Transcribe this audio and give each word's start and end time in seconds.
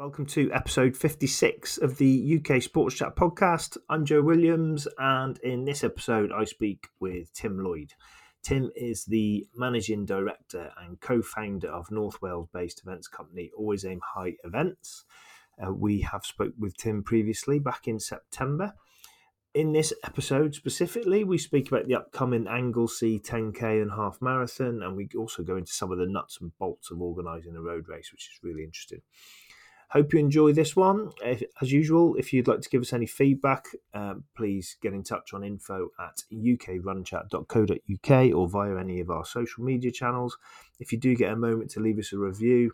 Welcome 0.00 0.24
to 0.28 0.50
episode 0.54 0.96
56 0.96 1.76
of 1.76 1.98
the 1.98 2.40
UK 2.40 2.62
Sports 2.62 2.94
Chat 2.94 3.14
podcast. 3.16 3.76
I'm 3.90 4.06
Joe 4.06 4.22
Williams, 4.22 4.88
and 4.96 5.36
in 5.40 5.66
this 5.66 5.84
episode, 5.84 6.32
I 6.32 6.44
speak 6.44 6.88
with 7.00 7.30
Tim 7.34 7.62
Lloyd. 7.62 7.92
Tim 8.42 8.70
is 8.74 9.04
the 9.04 9.46
managing 9.54 10.06
director 10.06 10.72
and 10.80 10.98
co 11.02 11.20
founder 11.20 11.68
of 11.68 11.90
North 11.90 12.22
Wales 12.22 12.48
based 12.50 12.80
events 12.80 13.08
company 13.08 13.50
Always 13.54 13.84
Aim 13.84 14.00
High 14.14 14.36
Events. 14.42 15.04
Uh, 15.62 15.74
we 15.74 16.00
have 16.00 16.24
spoke 16.24 16.54
with 16.58 16.78
Tim 16.78 17.02
previously 17.02 17.58
back 17.58 17.86
in 17.86 18.00
September. 18.00 18.72
In 19.52 19.72
this 19.72 19.92
episode 20.02 20.54
specifically, 20.54 21.24
we 21.24 21.36
speak 21.36 21.68
about 21.68 21.86
the 21.86 21.96
upcoming 21.96 22.46
Anglesey 22.48 23.20
10k 23.20 23.82
and 23.82 23.90
half 23.90 24.16
marathon, 24.22 24.82
and 24.82 24.96
we 24.96 25.10
also 25.14 25.42
go 25.42 25.58
into 25.58 25.74
some 25.74 25.92
of 25.92 25.98
the 25.98 26.06
nuts 26.06 26.38
and 26.40 26.56
bolts 26.58 26.90
of 26.90 27.02
organising 27.02 27.54
a 27.54 27.60
road 27.60 27.86
race, 27.86 28.10
which 28.10 28.30
is 28.32 28.40
really 28.42 28.64
interesting. 28.64 29.02
Hope 29.90 30.12
you 30.12 30.20
enjoy 30.20 30.52
this 30.52 30.76
one. 30.76 31.10
As 31.24 31.72
usual, 31.72 32.14
if 32.14 32.32
you'd 32.32 32.46
like 32.46 32.60
to 32.60 32.68
give 32.68 32.80
us 32.80 32.92
any 32.92 33.06
feedback, 33.06 33.66
um, 33.92 34.22
please 34.36 34.76
get 34.80 34.92
in 34.92 35.02
touch 35.02 35.34
on 35.34 35.42
info 35.42 35.88
at 35.98 36.22
ukrunchat.co.uk 36.32 38.34
or 38.34 38.48
via 38.48 38.78
any 38.78 39.00
of 39.00 39.10
our 39.10 39.24
social 39.24 39.64
media 39.64 39.90
channels. 39.90 40.38
If 40.78 40.92
you 40.92 40.98
do 40.98 41.16
get 41.16 41.32
a 41.32 41.36
moment 41.36 41.72
to 41.72 41.80
leave 41.80 41.98
us 41.98 42.12
a 42.12 42.18
review 42.18 42.72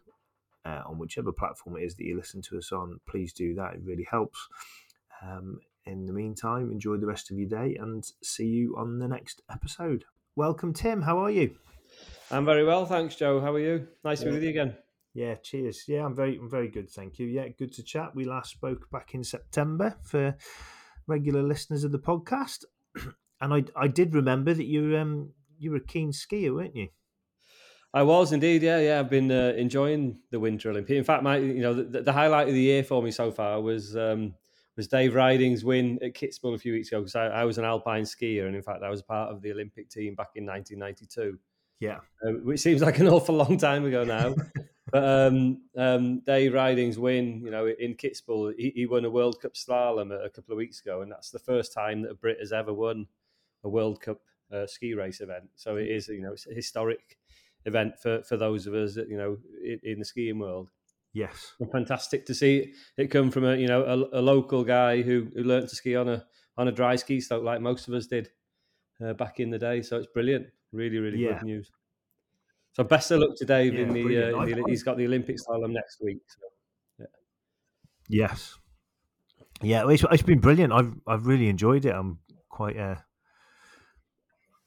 uh, 0.67 0.83
on 0.87 0.99
whichever 0.99 1.33
platform 1.33 1.79
it 1.79 1.85
is 1.85 1.95
that 1.95 2.05
you 2.05 2.19
listen 2.19 2.43
to 2.43 2.59
us 2.59 2.71
on, 2.71 3.01
please 3.09 3.33
do 3.33 3.55
that. 3.55 3.75
It 3.75 3.81
really 3.83 4.07
helps. 4.11 4.47
Um, 5.23 5.61
in 5.87 6.05
the 6.05 6.13
meantime, 6.13 6.71
enjoy 6.71 6.99
the 6.99 7.07
rest 7.07 7.31
of 7.31 7.39
your 7.39 7.49
day 7.49 7.77
and 7.81 8.05
see 8.23 8.47
you 8.47 8.77
on 8.77 8.99
the 8.99 9.09
next 9.09 9.41
episode. 9.51 10.05
Welcome, 10.35 10.75
Tim. 10.75 11.01
How 11.01 11.19
are 11.19 11.31
you? 11.31 11.57
I'm 12.31 12.45
very 12.45 12.65
well, 12.65 12.85
thanks, 12.85 13.17
Joe. 13.17 13.41
How 13.41 13.55
are 13.55 13.61
you? 13.61 13.89
Nice 14.05 14.21
to 14.21 14.27
be 14.27 14.33
with 14.33 14.43
you 14.43 14.51
again. 14.51 14.77
Yeah, 15.17 15.37
cheers. 15.37 15.85
Yeah, 15.89 16.05
I'm 16.05 16.15
very, 16.15 16.37
I'm 16.37 16.51
very 16.51 16.69
good, 16.69 16.91
thank 16.91 17.19
you. 17.19 17.27
Yeah, 17.27 17.49
good 17.49 17.73
to 17.73 17.83
chat. 17.83 18.15
We 18.15 18.27
last 18.27 18.51
spoke 18.51 18.91
back 18.91 19.15
in 19.15 19.25
September 19.25 19.97
for 20.03 20.37
regular 21.07 21.43
listeners 21.43 21.85
of 21.85 21.93
the 21.93 21.99
podcast, 21.99 22.65
and 23.41 23.55
I, 23.55 23.65
I 23.75 23.89
did 23.89 24.15
remember 24.15 24.53
that 24.53 24.67
you, 24.67 24.95
um, 24.99 25.31
you 25.59 25.71
were 25.71 25.79
a 25.79 25.85
keen 25.85 26.13
skier, 26.13 26.55
weren't 26.55 26.77
you? 26.77 26.89
I 27.95 28.03
was 28.03 28.33
indeed. 28.33 28.63
Yeah, 28.63 28.79
yeah. 28.79 29.01
I've 29.01 29.09
been 29.09 29.33
uh, 29.33 29.55
enjoying 29.57 30.19
the 30.31 30.39
Winter 30.39 30.69
Olympic. 30.69 30.99
In 30.99 31.05
fact, 31.05 31.23
my, 31.23 31.39
you 31.39 31.63
know, 31.63 31.73
the, 31.73 32.03
the, 32.03 32.13
highlight 32.13 32.49
of 32.49 32.53
the 32.53 32.61
year 32.61 32.85
for 32.85 33.03
me 33.03 33.11
so 33.11 33.31
far 33.31 33.59
was 33.63 33.97
um, 33.97 34.35
was 34.77 34.87
Dave 34.87 35.15
Ryding's 35.15 35.65
win 35.65 35.99
at 36.03 36.13
Kitzbühel 36.13 36.55
a 36.55 36.59
few 36.59 36.75
weeks 36.75 36.89
ago 36.89 37.01
because 37.01 37.17
I, 37.17 37.29
I, 37.29 37.45
was 37.45 37.57
an 37.57 37.65
alpine 37.65 38.05
skier, 38.05 38.49
and 38.49 38.55
in 38.55 38.61
fact, 38.61 38.83
I 38.83 38.91
was 38.91 39.01
part 39.01 39.33
of 39.33 39.41
the 39.41 39.51
Olympic 39.51 39.89
team 39.89 40.15
back 40.15 40.33
in 40.35 40.45
1992. 40.45 41.39
Yeah, 41.81 42.01
uh, 42.23 42.33
which 42.43 42.61
seems 42.61 42.83
like 42.83 42.99
an 42.99 43.09
awful 43.09 43.35
long 43.35 43.57
time 43.57 43.87
ago 43.87 44.05
now. 44.05 44.35
but 44.93 45.05
um, 45.05 45.63
um, 45.77 46.21
Dave 46.21 46.53
Ryding's 46.53 46.99
win, 46.99 47.43
you 47.45 47.51
know, 47.51 47.67
in 47.67 47.95
Kitzbühel, 47.95 48.55
he, 48.57 48.73
he, 48.75 48.87
won 48.87 49.05
a 49.05 49.11
World 49.11 49.41
Cup 49.41 49.55
slalom 49.55 50.13
a, 50.13 50.25
a, 50.25 50.31
couple 50.31 50.53
of 50.53 50.59
weeks 50.59 50.81
ago, 50.81 51.03
and 51.03 51.11
that's 51.11 51.31
the 51.31 51.41
first 51.41 51.73
time 51.73 52.03
that 52.03 52.13
a 52.13 52.15
Brit 52.15 52.39
has 52.41 52.53
ever 52.53 52.73
won 52.73 53.07
a 53.65 53.69
World 53.69 54.01
Cup 54.01 54.21
uh, 54.53 54.67
ski 54.67 54.95
race 54.95 55.21
event. 55.21 55.51
So 55.57 55.77
it 55.77 55.89
is, 55.89 56.07
you 56.09 56.23
know, 56.23 56.33
it's 56.33 56.47
a 56.47 56.55
historic 56.55 57.19
event 57.65 57.99
for, 57.99 58.23
for 58.23 58.37
those 58.37 58.67
of 58.67 58.75
us 58.75 58.95
that 58.95 59.09
you 59.09 59.17
know 59.17 59.37
in, 59.63 59.81
in 59.83 59.99
the 59.99 60.05
skiing 60.05 60.39
world. 60.39 60.71
Yes, 61.13 61.55
and 61.61 61.71
fantastic 61.71 62.27
to 62.27 62.35
see 62.35 62.73
it 62.97 63.09
come 63.09 63.31
from 63.31 63.45
a 63.45 63.57
you 63.57 63.67
know 63.67 63.83
a, 63.83 64.21
a, 64.21 64.23
local 64.23 64.65
guy 64.65 65.03
who, 65.03 65.29
who 65.35 65.43
learned 65.43 65.69
to 65.69 65.77
ski 65.77 65.97
on 65.97 66.09
a 66.09 66.25
on 66.57 66.69
a 66.69 66.73
dry 66.73 66.97
ski 66.97 67.21
slope 67.21 67.43
like 67.43 67.61
most 67.61 67.89
of 67.89 67.95
us 67.95 68.07
did 68.07 68.31
uh, 69.05 69.13
back 69.15 69.41
in 69.41 69.51
the 69.51 69.59
day. 69.59 69.83
So 69.83 69.97
it's 69.97 70.07
brilliant, 70.07 70.47
really, 70.73 70.99
really 70.99 71.19
yeah. 71.19 71.33
good 71.33 71.43
news. 71.45 71.71
So 72.77 72.85
best 72.85 73.11
of 73.11 73.21
luck 73.21 73.35
to 73.37 73.47
Dave 73.47 73.73
yeah, 73.73 73.81
in, 73.81 73.95
the, 73.95 74.01
uh, 74.03 74.43
in 74.43 74.59
the, 74.59 74.65
he's 74.69 74.83
got 74.83 74.99
the 74.99 75.07
Olympic 75.07 75.39
slalom 75.39 75.71
next 75.71 75.97
week. 76.03 76.19
So, 76.29 76.47
yeah. 76.99 77.07
Yes. 78.07 78.59
Yeah, 79.63 79.89
it's, 79.89 80.05
it's 80.13 80.23
been 80.23 80.41
brilliant. 80.41 80.75
I've 80.75 80.93
I've 81.07 81.27
really 81.27 81.49
enjoyed 81.49 81.87
it. 81.87 81.95
I'm 81.95 82.19
quite 82.51 82.77
uh, 82.77 82.97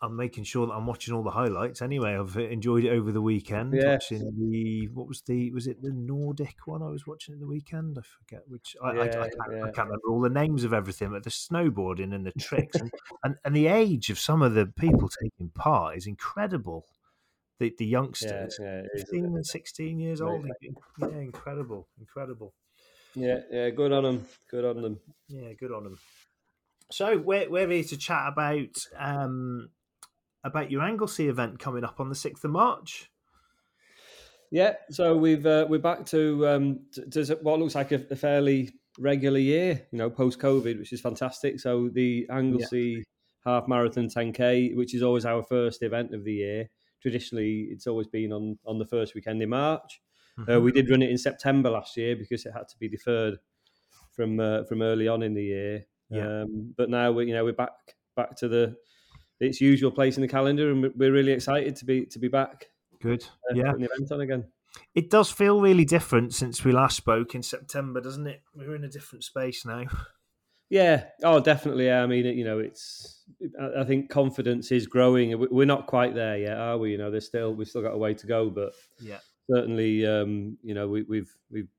I'm 0.02 0.16
making 0.16 0.46
sure 0.46 0.66
that 0.66 0.74
I'm 0.74 0.88
watching 0.88 1.14
all 1.14 1.22
the 1.22 1.30
highlights. 1.30 1.84
Anyway, 1.84 2.16
I've 2.16 2.36
enjoyed 2.36 2.84
it 2.84 2.90
over 2.90 3.12
the 3.12 3.22
weekend. 3.22 3.76
Yes. 3.76 4.10
Watching 4.10 4.50
the 4.52 4.88
what 4.88 5.08
was 5.08 5.22
the 5.28 5.52
was 5.52 5.68
it 5.68 5.80
the 5.84 5.94
Nordic 5.94 6.66
one 6.66 6.82
I 6.82 6.90
was 6.90 7.06
watching 7.06 7.36
at 7.36 7.40
the 7.40 7.46
weekend? 7.46 8.00
I 8.00 8.02
forget 8.02 8.42
which. 8.48 8.76
I, 8.84 8.94
yeah, 8.94 9.02
I, 9.02 9.04
I, 9.04 9.08
can't, 9.08 9.32
yeah. 9.52 9.58
I, 9.66 9.70
can't, 9.70 9.88
remember 9.88 10.08
all 10.10 10.22
the 10.22 10.30
names 10.32 10.64
of 10.64 10.74
everything, 10.74 11.12
but 11.12 11.24
the 11.24 11.30
snowboarding 11.30 12.16
and 12.16 12.26
the 12.26 12.32
tricks 12.40 12.76
and, 12.76 12.92
and, 13.24 13.36
and 13.46 13.56
the 13.56 13.68
age 13.68 14.10
of 14.10 14.18
some 14.18 14.42
of 14.42 14.56
the 14.56 14.66
people 14.66 15.12
taking 15.22 15.50
part 15.50 15.96
is 15.96 16.08
incredible 16.08 16.88
the, 17.60 17.74
the 17.78 17.86
youngsters, 17.86 18.58
yeah, 18.62 18.82
yeah, 18.82 19.02
15 19.04 19.26
and 19.26 19.46
16 19.46 20.00
years 20.00 20.22
old. 20.22 20.48
Yeah, 21.00 21.08
incredible, 21.18 21.88
incredible. 22.00 22.54
Yeah, 23.16 23.40
yeah, 23.52 23.70
good 23.70 23.92
on 23.92 24.04
them. 24.04 24.26
Good 24.50 24.66
on 24.66 24.82
them. 24.82 25.00
Yeah, 25.28 25.54
good 25.60 25.72
on 25.72 25.84
them. 25.84 25.98
So 26.92 27.18
we're, 27.18 27.50
we're 27.50 27.70
here 27.70 27.84
to 27.84 27.98
chat 27.98 28.28
about 28.28 28.78
um, 28.98 29.70
about 30.44 30.72
your 30.72 30.82
Anglesey 30.82 31.28
event 31.28 31.60
coming 31.60 31.84
up 31.84 32.00
on 32.00 32.10
the 32.10 32.16
6th 32.16 32.44
of 32.44 32.52
March. 32.52 33.10
Yeah, 34.52 34.74
so 34.90 35.16
we've 35.16 35.46
uh, 35.46 35.68
we're 35.70 35.80
back 35.80 36.06
to 36.08 36.48
um, 36.48 36.80
to, 36.94 37.24
to 37.24 37.36
what 37.42 37.60
looks 37.60 37.76
like 37.76 37.92
a, 37.92 38.04
a, 38.10 38.16
fairly 38.16 38.72
regular 38.98 39.38
year, 39.38 39.86
you 39.92 39.98
know, 40.00 40.10
post 40.10 40.40
COVID, 40.40 40.80
which 40.80 40.92
is 40.92 41.02
fantastic. 41.02 41.60
So 41.60 41.90
the 41.90 42.26
Anglesey 42.32 42.98
yeah. 42.98 43.04
half 43.46 43.68
marathon 43.68 44.08
10k, 44.08 44.76
which 44.76 44.96
is 44.96 45.04
always 45.04 45.26
our 45.26 45.44
first 45.44 45.84
event 45.84 46.16
of 46.16 46.24
the 46.24 46.34
year, 46.34 46.70
traditionally 47.02 47.68
it's 47.72 47.88
always 47.88 48.08
been 48.08 48.32
on 48.32 48.58
on 48.66 48.80
the 48.80 48.86
first 48.86 49.16
weekend 49.16 49.42
in 49.42 49.50
March. 49.50 50.02
Mm-hmm. 50.40 50.52
Uh, 50.52 50.60
we 50.60 50.72
did 50.72 50.90
run 50.90 51.02
it 51.02 51.10
in 51.10 51.18
September 51.18 51.70
last 51.70 51.98
year 51.98 52.16
because 52.16 52.46
it 52.46 52.54
had 52.54 52.68
to 52.70 52.78
be 52.80 52.88
deferred 52.88 53.40
from 54.12 54.40
uh, 54.40 54.64
from 54.66 54.82
early 54.82 55.08
on 55.08 55.24
in 55.24 55.34
the 55.34 55.44
year. 55.44 55.86
Yeah. 56.10 56.42
Um, 56.42 56.74
but 56.78 56.90
now 56.90 57.12
we 57.12 57.28
you 57.28 57.34
know 57.34 57.44
we're 57.44 57.54
back 57.54 57.72
back 58.16 58.36
to 58.38 58.48
the 58.48 58.76
its 59.40 59.62
usual 59.62 59.92
place 59.92 60.18
in 60.18 60.22
the 60.22 60.28
calendar, 60.28 60.72
and 60.72 60.92
we're 60.96 61.12
really 61.12 61.32
excited 61.32 61.76
to 61.78 61.86
be 61.86 62.06
to 62.08 62.20
be 62.20 62.28
back. 62.28 62.68
Good, 63.02 63.24
uh, 63.50 63.56
yeah, 63.56 63.72
the 63.78 63.86
event 63.86 64.12
on 64.12 64.22
again. 64.22 64.46
It 64.94 65.10
does 65.10 65.32
feel 65.32 65.62
really 65.62 65.86
different 65.86 66.34
since 66.34 66.64
we 66.64 66.72
last 66.72 66.98
spoke 66.98 67.34
in 67.34 67.42
September, 67.42 68.02
doesn't 68.02 68.28
it? 68.28 68.42
We're 68.54 68.76
in 68.76 68.84
a 68.84 68.90
different 68.90 69.24
space 69.24 69.66
now. 69.66 69.86
Yeah. 70.70 71.06
Oh, 71.24 71.40
definitely. 71.40 71.92
I 71.92 72.06
mean, 72.06 72.26
you 72.26 72.44
know, 72.44 72.60
it's. 72.60 73.16
I 73.78 73.84
think 73.84 74.10
confidence 74.10 74.72
is 74.72 74.88
growing. 74.88 75.48
We're 75.52 75.66
not 75.66 75.88
quite 75.88 76.14
there 76.14 76.38
yet, 76.38 76.58
are 76.58 76.78
we? 76.78 76.92
You 76.92 76.98
know, 76.98 77.12
there's 77.12 77.26
still 77.26 77.54
we've 77.54 77.68
still 77.68 77.82
got 77.82 77.94
a 77.94 77.98
way 77.98 78.14
to 78.14 78.28
go, 78.28 78.50
but 78.50 78.74
yeah, 79.00 79.20
certainly, 79.50 80.06
um, 80.06 80.58
you 80.64 80.74
know, 80.74 80.88
we, 80.88 81.04
we've 81.04 81.34
we've 81.50 81.70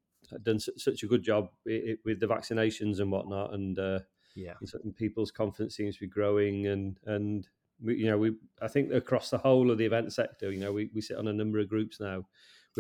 done 0.42 0.58
such 0.60 1.02
a 1.02 1.06
good 1.06 1.22
job 1.22 1.50
with 1.66 2.20
the 2.20 2.26
vaccinations 2.26 3.00
and 3.00 3.10
whatnot, 3.10 3.52
and 3.52 3.78
uh, 3.78 3.98
yeah, 4.36 4.54
people's 4.96 5.30
confidence 5.30 5.76
seems 5.76 5.96
to 5.96 6.02
be 6.02 6.06
growing, 6.06 6.68
and 6.68 6.98
and 7.06 7.48
we, 7.82 7.96
you 7.96 8.06
know, 8.06 8.18
we 8.18 8.36
I 8.62 8.68
think 8.68 8.92
across 8.92 9.30
the 9.30 9.38
whole 9.38 9.70
of 9.70 9.78
the 9.78 9.86
event 9.86 10.12
sector, 10.12 10.50
you 10.50 10.60
know, 10.60 10.72
we, 10.72 10.90
we 10.94 11.00
sit 11.00 11.16
on 11.16 11.28
a 11.28 11.32
number 11.32 11.58
of 11.58 11.68
groups 11.68 12.00
now 12.00 12.24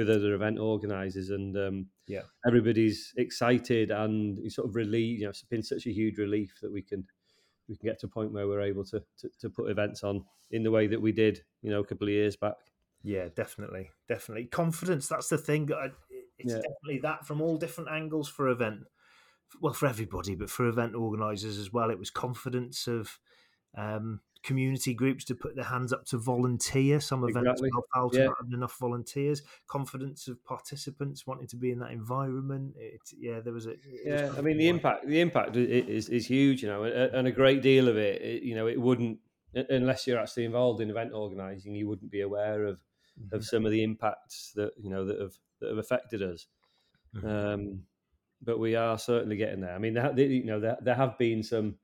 with 0.00 0.10
other 0.10 0.34
event 0.34 0.58
organisers, 0.58 1.30
and 1.30 1.56
um, 1.56 1.86
yeah, 2.06 2.22
everybody's 2.46 3.12
excited 3.16 3.90
and 3.90 4.50
sort 4.50 4.68
of 4.68 4.74
relieved. 4.74 5.20
You 5.20 5.26
know, 5.26 5.30
it's 5.30 5.42
been 5.42 5.62
such 5.62 5.86
a 5.86 5.92
huge 5.92 6.18
relief 6.18 6.54
that 6.62 6.72
we 6.72 6.82
can 6.82 7.06
we 7.68 7.76
can 7.76 7.88
get 7.88 8.00
to 8.00 8.06
a 8.06 8.10
point 8.10 8.32
where 8.32 8.48
we're 8.48 8.62
able 8.62 8.84
to, 8.84 9.02
to, 9.18 9.30
to 9.40 9.50
put 9.50 9.70
events 9.70 10.02
on 10.02 10.24
in 10.50 10.62
the 10.62 10.70
way 10.70 10.86
that 10.88 11.00
we 11.00 11.12
did, 11.12 11.42
you 11.62 11.70
know, 11.70 11.80
a 11.80 11.84
couple 11.84 12.08
of 12.08 12.12
years 12.12 12.34
back. 12.34 12.56
Yeah, 13.02 13.28
definitely, 13.34 13.90
definitely 14.08 14.46
confidence. 14.46 15.06
That's 15.06 15.28
the 15.28 15.38
thing. 15.38 15.68
It's 16.38 16.52
yeah. 16.52 16.56
definitely 16.56 17.00
that 17.02 17.26
from 17.26 17.40
all 17.40 17.56
different 17.56 17.90
angles 17.90 18.28
for 18.28 18.48
event. 18.48 18.80
Well, 19.60 19.74
for 19.74 19.86
everybody, 19.86 20.34
but 20.34 20.48
for 20.48 20.66
event 20.66 20.94
organisers 20.94 21.58
as 21.58 21.72
well. 21.72 21.90
It 21.90 21.98
was 21.98 22.10
confidence 22.10 22.86
of 22.86 23.18
um, 23.76 24.20
community 24.42 24.94
groups 24.94 25.24
to 25.26 25.34
put 25.34 25.54
their 25.54 25.64
hands 25.64 25.92
up 25.92 26.04
to 26.06 26.18
volunteer. 26.18 27.00
Some 27.00 27.24
events 27.24 27.60
exactly. 27.60 27.70
felt 27.94 28.14
yeah. 28.14 28.26
not 28.26 28.36
enough 28.52 28.76
volunteers. 28.78 29.42
Confidence 29.66 30.28
of 30.28 30.42
participants 30.44 31.26
wanting 31.26 31.46
to 31.48 31.56
be 31.56 31.70
in 31.70 31.78
that 31.80 31.90
environment. 31.90 32.74
It, 32.78 33.00
yeah, 33.18 33.40
there 33.40 33.52
was 33.52 33.66
a 33.66 33.74
yeah. 34.04 34.28
Was 34.28 34.38
I 34.38 34.40
mean, 34.40 34.56
the 34.56 34.68
impact 34.68 35.06
the 35.06 35.20
impact 35.20 35.56
is 35.56 36.08
is 36.08 36.26
huge, 36.26 36.62
you 36.62 36.68
know, 36.68 36.84
and 36.84 37.26
a 37.26 37.32
great 37.32 37.62
deal 37.62 37.88
of 37.88 37.96
it, 37.96 38.22
it, 38.22 38.42
you 38.42 38.54
know, 38.54 38.66
it 38.66 38.80
wouldn't 38.80 39.18
unless 39.54 40.06
you're 40.06 40.18
actually 40.18 40.44
involved 40.44 40.80
in 40.80 40.90
event 40.90 41.12
organising, 41.12 41.74
you 41.74 41.88
wouldn't 41.88 42.10
be 42.10 42.20
aware 42.20 42.64
of 42.64 42.76
mm-hmm. 43.20 43.34
of 43.34 43.44
some 43.44 43.66
of 43.66 43.72
the 43.72 43.82
impacts 43.82 44.52
that 44.54 44.72
you 44.78 44.90
know 44.90 45.04
that 45.04 45.20
have 45.20 45.34
that 45.60 45.70
have 45.70 45.78
affected 45.78 46.22
us. 46.22 46.46
Mm-hmm. 47.14 47.28
Um, 47.28 47.82
but 48.42 48.58
we 48.58 48.74
are 48.74 48.98
certainly 48.98 49.36
getting 49.36 49.60
there. 49.60 49.74
I 49.74 49.78
mean, 49.78 49.94
there, 49.94 50.18
you 50.18 50.44
know, 50.44 50.60
there, 50.60 50.78
there 50.80 50.94
have 50.94 51.18
been 51.18 51.42
some 51.42 51.74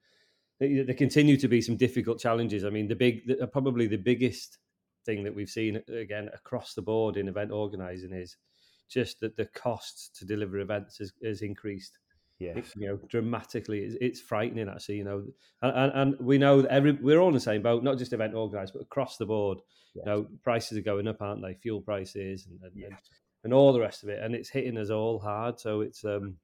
there 0.59 0.95
continue 0.95 1.37
to 1.37 1.49
be 1.49 1.61
some 1.61 1.77
difficult 1.77 2.19
challenges. 2.19 2.65
I 2.65 2.71
mean, 2.71 2.89
the 2.89 2.97
big, 2.97 3.27
the, 3.27 3.47
probably 3.47 3.87
the 3.87 3.97
biggest 3.97 4.59
thing 5.05 5.25
that 5.25 5.35
we've 5.35 5.51
seen 5.51 5.83
again 5.89 6.29
across 6.35 6.75
the 6.75 6.83
board 6.83 7.17
in 7.17 7.29
event 7.29 7.53
organising 7.53 8.13
is 8.13 8.37
just 8.89 9.21
that 9.21 9.37
the 9.37 9.47
cost 9.47 10.17
to 10.17 10.25
deliver 10.25 10.59
events 10.59 10.99
has, 10.99 11.13
has 11.25 11.43
increased. 11.43 11.99
Yeah, 12.39 12.61
you 12.77 12.89
know, 12.89 12.99
dramatically. 13.09 13.81
It's, 13.81 13.97
it's, 13.99 14.21
frightening 14.21 14.69
actually. 14.69 14.97
You 14.97 15.05
know, 15.05 15.25
and, 15.63 15.75
and, 15.75 15.93
and, 15.95 16.21
we 16.21 16.37
know 16.37 16.61
that 16.61 16.71
every 16.71 16.93
we're 16.93 17.19
all 17.19 17.29
in 17.29 17.35
the 17.35 17.41
same 17.41 17.63
boat, 17.63 17.83
not 17.83 17.97
just 17.97 18.13
event 18.13 18.35
organised, 18.35 18.75
but 18.75 18.83
across 18.83 19.17
the 19.17 19.25
board. 19.25 19.61
Yeah. 19.95 20.03
You 20.05 20.11
know, 20.11 20.27
prices 20.43 20.77
are 20.77 20.83
going 20.83 21.09
up, 21.09 21.23
aren't 21.23 21.41
they? 21.41 21.55
Fuel 21.55 21.81
prices 21.81 22.47
and, 22.47 22.61
and, 22.63 22.73
yeah. 22.75 22.97
and 23.43 23.55
all 23.55 23.73
the 23.73 23.81
rest 23.81 24.03
of 24.03 24.11
it, 24.11 24.23
and 24.23 24.35
it's 24.35 24.51
hitting 24.51 24.77
us 24.77 24.91
all 24.91 25.19
hard. 25.19 25.59
So 25.59 25.81
it's 25.81 26.05
um, 26.05 26.37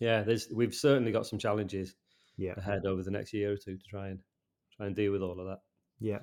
yeah, 0.00 0.22
there's 0.22 0.48
we've 0.50 0.74
certainly 0.74 1.12
got 1.12 1.26
some 1.26 1.38
challenges 1.38 1.94
Yeah. 2.42 2.54
ahead 2.56 2.84
over 2.86 3.02
the 3.02 3.10
next 3.10 3.32
year 3.32 3.52
or 3.52 3.56
two 3.56 3.76
to 3.76 3.84
try 3.88 4.08
and 4.08 4.18
try 4.76 4.86
and 4.86 4.96
deal 4.96 5.12
with 5.12 5.22
all 5.22 5.38
of 5.40 5.46
that. 5.46 5.60
Yeah. 6.00 6.20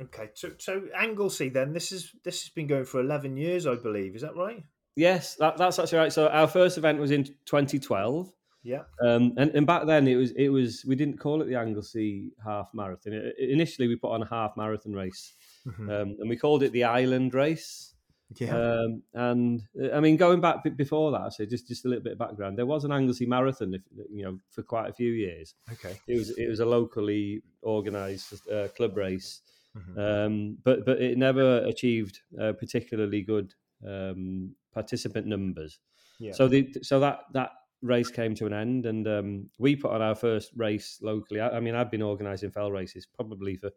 Okay. 0.00 0.30
So 0.34 0.50
so 0.58 0.82
Anglesey 0.96 1.48
then 1.48 1.72
this 1.72 1.92
is 1.92 2.12
this 2.24 2.42
has 2.42 2.50
been 2.50 2.66
going 2.66 2.84
for 2.84 3.00
eleven 3.00 3.36
years, 3.36 3.66
I 3.66 3.74
believe. 3.76 4.14
Is 4.16 4.22
that 4.22 4.36
right? 4.36 4.62
Yes, 4.96 5.36
that, 5.36 5.56
that's 5.56 5.78
actually 5.78 5.98
right. 5.98 6.12
So 6.12 6.26
our 6.28 6.48
first 6.48 6.76
event 6.76 6.98
was 6.98 7.12
in 7.12 7.22
2012. 7.22 8.32
Yeah. 8.64 8.82
Um, 9.00 9.32
and, 9.36 9.52
and 9.54 9.64
back 9.66 9.86
then 9.86 10.08
it 10.08 10.16
was 10.16 10.32
it 10.32 10.48
was 10.48 10.84
we 10.86 10.96
didn't 10.96 11.18
call 11.18 11.40
it 11.42 11.46
the 11.46 11.54
Anglesey 11.54 12.32
Half 12.44 12.70
Marathon. 12.74 13.12
I- 13.14 13.32
initially, 13.42 13.86
we 13.88 13.94
put 13.96 14.10
on 14.10 14.22
a 14.22 14.26
half 14.28 14.56
marathon 14.56 14.92
race, 14.92 15.34
Mhm. 15.66 15.88
um, 16.02 16.16
and 16.18 16.28
we 16.28 16.36
called 16.36 16.62
it 16.64 16.72
the 16.72 16.84
Island 16.84 17.32
Race. 17.34 17.94
Yeah. 18.36 18.56
Um, 18.56 19.02
and 19.14 19.62
uh, 19.82 19.92
I 19.96 20.00
mean, 20.00 20.16
going 20.16 20.40
back 20.40 20.62
before 20.76 21.12
that, 21.12 21.32
so 21.32 21.44
just 21.46 21.66
just 21.68 21.84
a 21.84 21.88
little 21.88 22.04
bit 22.04 22.12
of 22.12 22.18
background. 22.18 22.58
There 22.58 22.66
was 22.66 22.84
an 22.84 22.92
Anglesey 22.92 23.26
Marathon, 23.26 23.74
if, 23.74 23.82
you 24.10 24.24
know, 24.24 24.38
for 24.50 24.62
quite 24.62 24.88
a 24.90 24.92
few 24.92 25.12
years. 25.12 25.54
okay. 25.72 25.98
It 26.06 26.16
was 26.18 26.30
it 26.38 26.48
was 26.48 26.60
a 26.60 26.66
locally 26.66 27.42
organised 27.62 28.46
uh, 28.50 28.68
club 28.76 28.96
race, 28.96 29.40
Mhm. 29.76 29.98
um, 30.26 30.58
but 30.64 30.84
but 30.84 31.00
it 31.00 31.16
never 31.18 31.58
achieved 31.58 32.20
uh, 32.40 32.52
particularly 32.52 33.22
good 33.22 33.54
um, 33.86 34.54
participant 34.72 35.26
numbers. 35.26 35.78
Yeah. 36.18 36.32
So 36.32 36.48
the 36.48 36.74
so 36.82 37.00
that 37.00 37.20
that 37.32 37.50
race 37.82 38.10
came 38.10 38.34
to 38.34 38.46
an 38.46 38.52
end, 38.52 38.86
and 38.86 39.06
um, 39.06 39.50
we 39.58 39.76
put 39.76 39.92
on 39.92 40.02
our 40.02 40.14
first 40.16 40.50
race 40.56 40.98
locally. 41.00 41.40
I, 41.40 41.56
I 41.56 41.60
mean, 41.60 41.74
I've 41.74 41.90
been 41.90 42.02
organising 42.02 42.50
fell 42.50 42.72
races 42.72 43.06
probably 43.06 43.56
for 43.56 43.70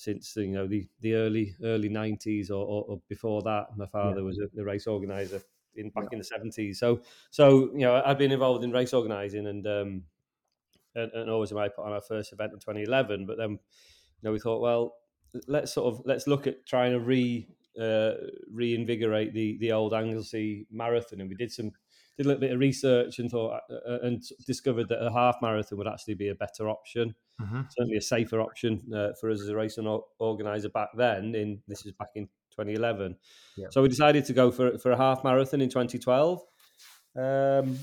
since 0.00 0.34
you 0.34 0.48
know 0.48 0.66
the, 0.66 0.88
the 1.00 1.14
early 1.14 1.54
early 1.62 1.90
nineties 1.90 2.50
or, 2.50 2.64
or, 2.64 2.84
or 2.88 3.00
before 3.08 3.42
that. 3.42 3.66
My 3.76 3.84
father 3.86 4.24
was 4.24 4.38
a, 4.38 4.46
the 4.54 4.64
race 4.64 4.86
organizer 4.86 5.42
in 5.76 5.90
back 5.90 6.06
in 6.12 6.18
the 6.18 6.24
seventies. 6.24 6.80
So 6.80 7.02
so 7.30 7.70
you 7.74 7.80
know 7.80 8.02
I've 8.04 8.16
been 8.16 8.32
involved 8.32 8.64
in 8.64 8.72
race 8.72 8.92
organising 8.92 9.46
and. 9.46 9.66
Um, 9.66 10.04
and, 10.96 11.12
and 11.12 11.30
always 11.30 11.52
I 11.52 11.68
put 11.68 11.84
on 11.84 11.92
our 11.92 12.00
first 12.00 12.32
event 12.32 12.52
in 12.52 12.58
2011, 12.58 13.24
but 13.24 13.38
then 13.38 13.50
you 13.50 13.58
know 14.24 14.32
we 14.32 14.40
thought, 14.40 14.60
well, 14.60 14.96
let's 15.46 15.72
sort 15.72 15.94
of 15.94 16.02
let's 16.04 16.26
look 16.26 16.48
at 16.48 16.66
trying 16.66 16.90
to 16.90 16.98
re 16.98 17.46
uh, 17.80 18.14
reinvigorate 18.52 19.32
the 19.32 19.56
the 19.58 19.70
old 19.70 19.94
Anglesey 19.94 20.66
marathon, 20.68 21.20
and 21.20 21.28
we 21.28 21.36
did 21.36 21.52
some 21.52 21.70
did 22.20 22.26
a 22.26 22.28
little 22.28 22.40
bit 22.40 22.52
of 22.52 22.60
research 22.60 23.18
and 23.18 23.30
thought 23.30 23.62
uh, 23.70 23.74
uh, 23.88 23.98
and 24.02 24.22
discovered 24.46 24.88
that 24.88 25.02
a 25.04 25.10
half 25.12 25.36
marathon 25.40 25.78
would 25.78 25.88
actually 25.88 26.14
be 26.14 26.28
a 26.28 26.34
better 26.34 26.68
option, 26.68 27.14
Mhm. 27.40 27.66
certainly 27.70 27.96
a 27.96 28.00
safer 28.02 28.40
option 28.40 28.82
uh, 28.94 29.12
for 29.18 29.30
us 29.30 29.40
as 29.40 29.48
a 29.48 29.56
racing 29.56 29.86
or- 29.86 30.04
organizer 30.18 30.68
back 30.68 30.90
then. 30.96 31.34
In 31.34 31.62
this 31.66 31.86
is 31.86 31.92
back 31.92 32.10
in 32.14 32.28
2011, 32.54 33.16
Yeah. 33.56 33.68
so 33.70 33.80
we 33.82 33.88
decided 33.88 34.24
to 34.26 34.32
go 34.34 34.50
for 34.50 34.76
for 34.78 34.90
a 34.92 34.96
half 34.96 35.24
marathon 35.24 35.60
in 35.62 35.70
2012. 35.70 36.42
Um, 37.16 37.78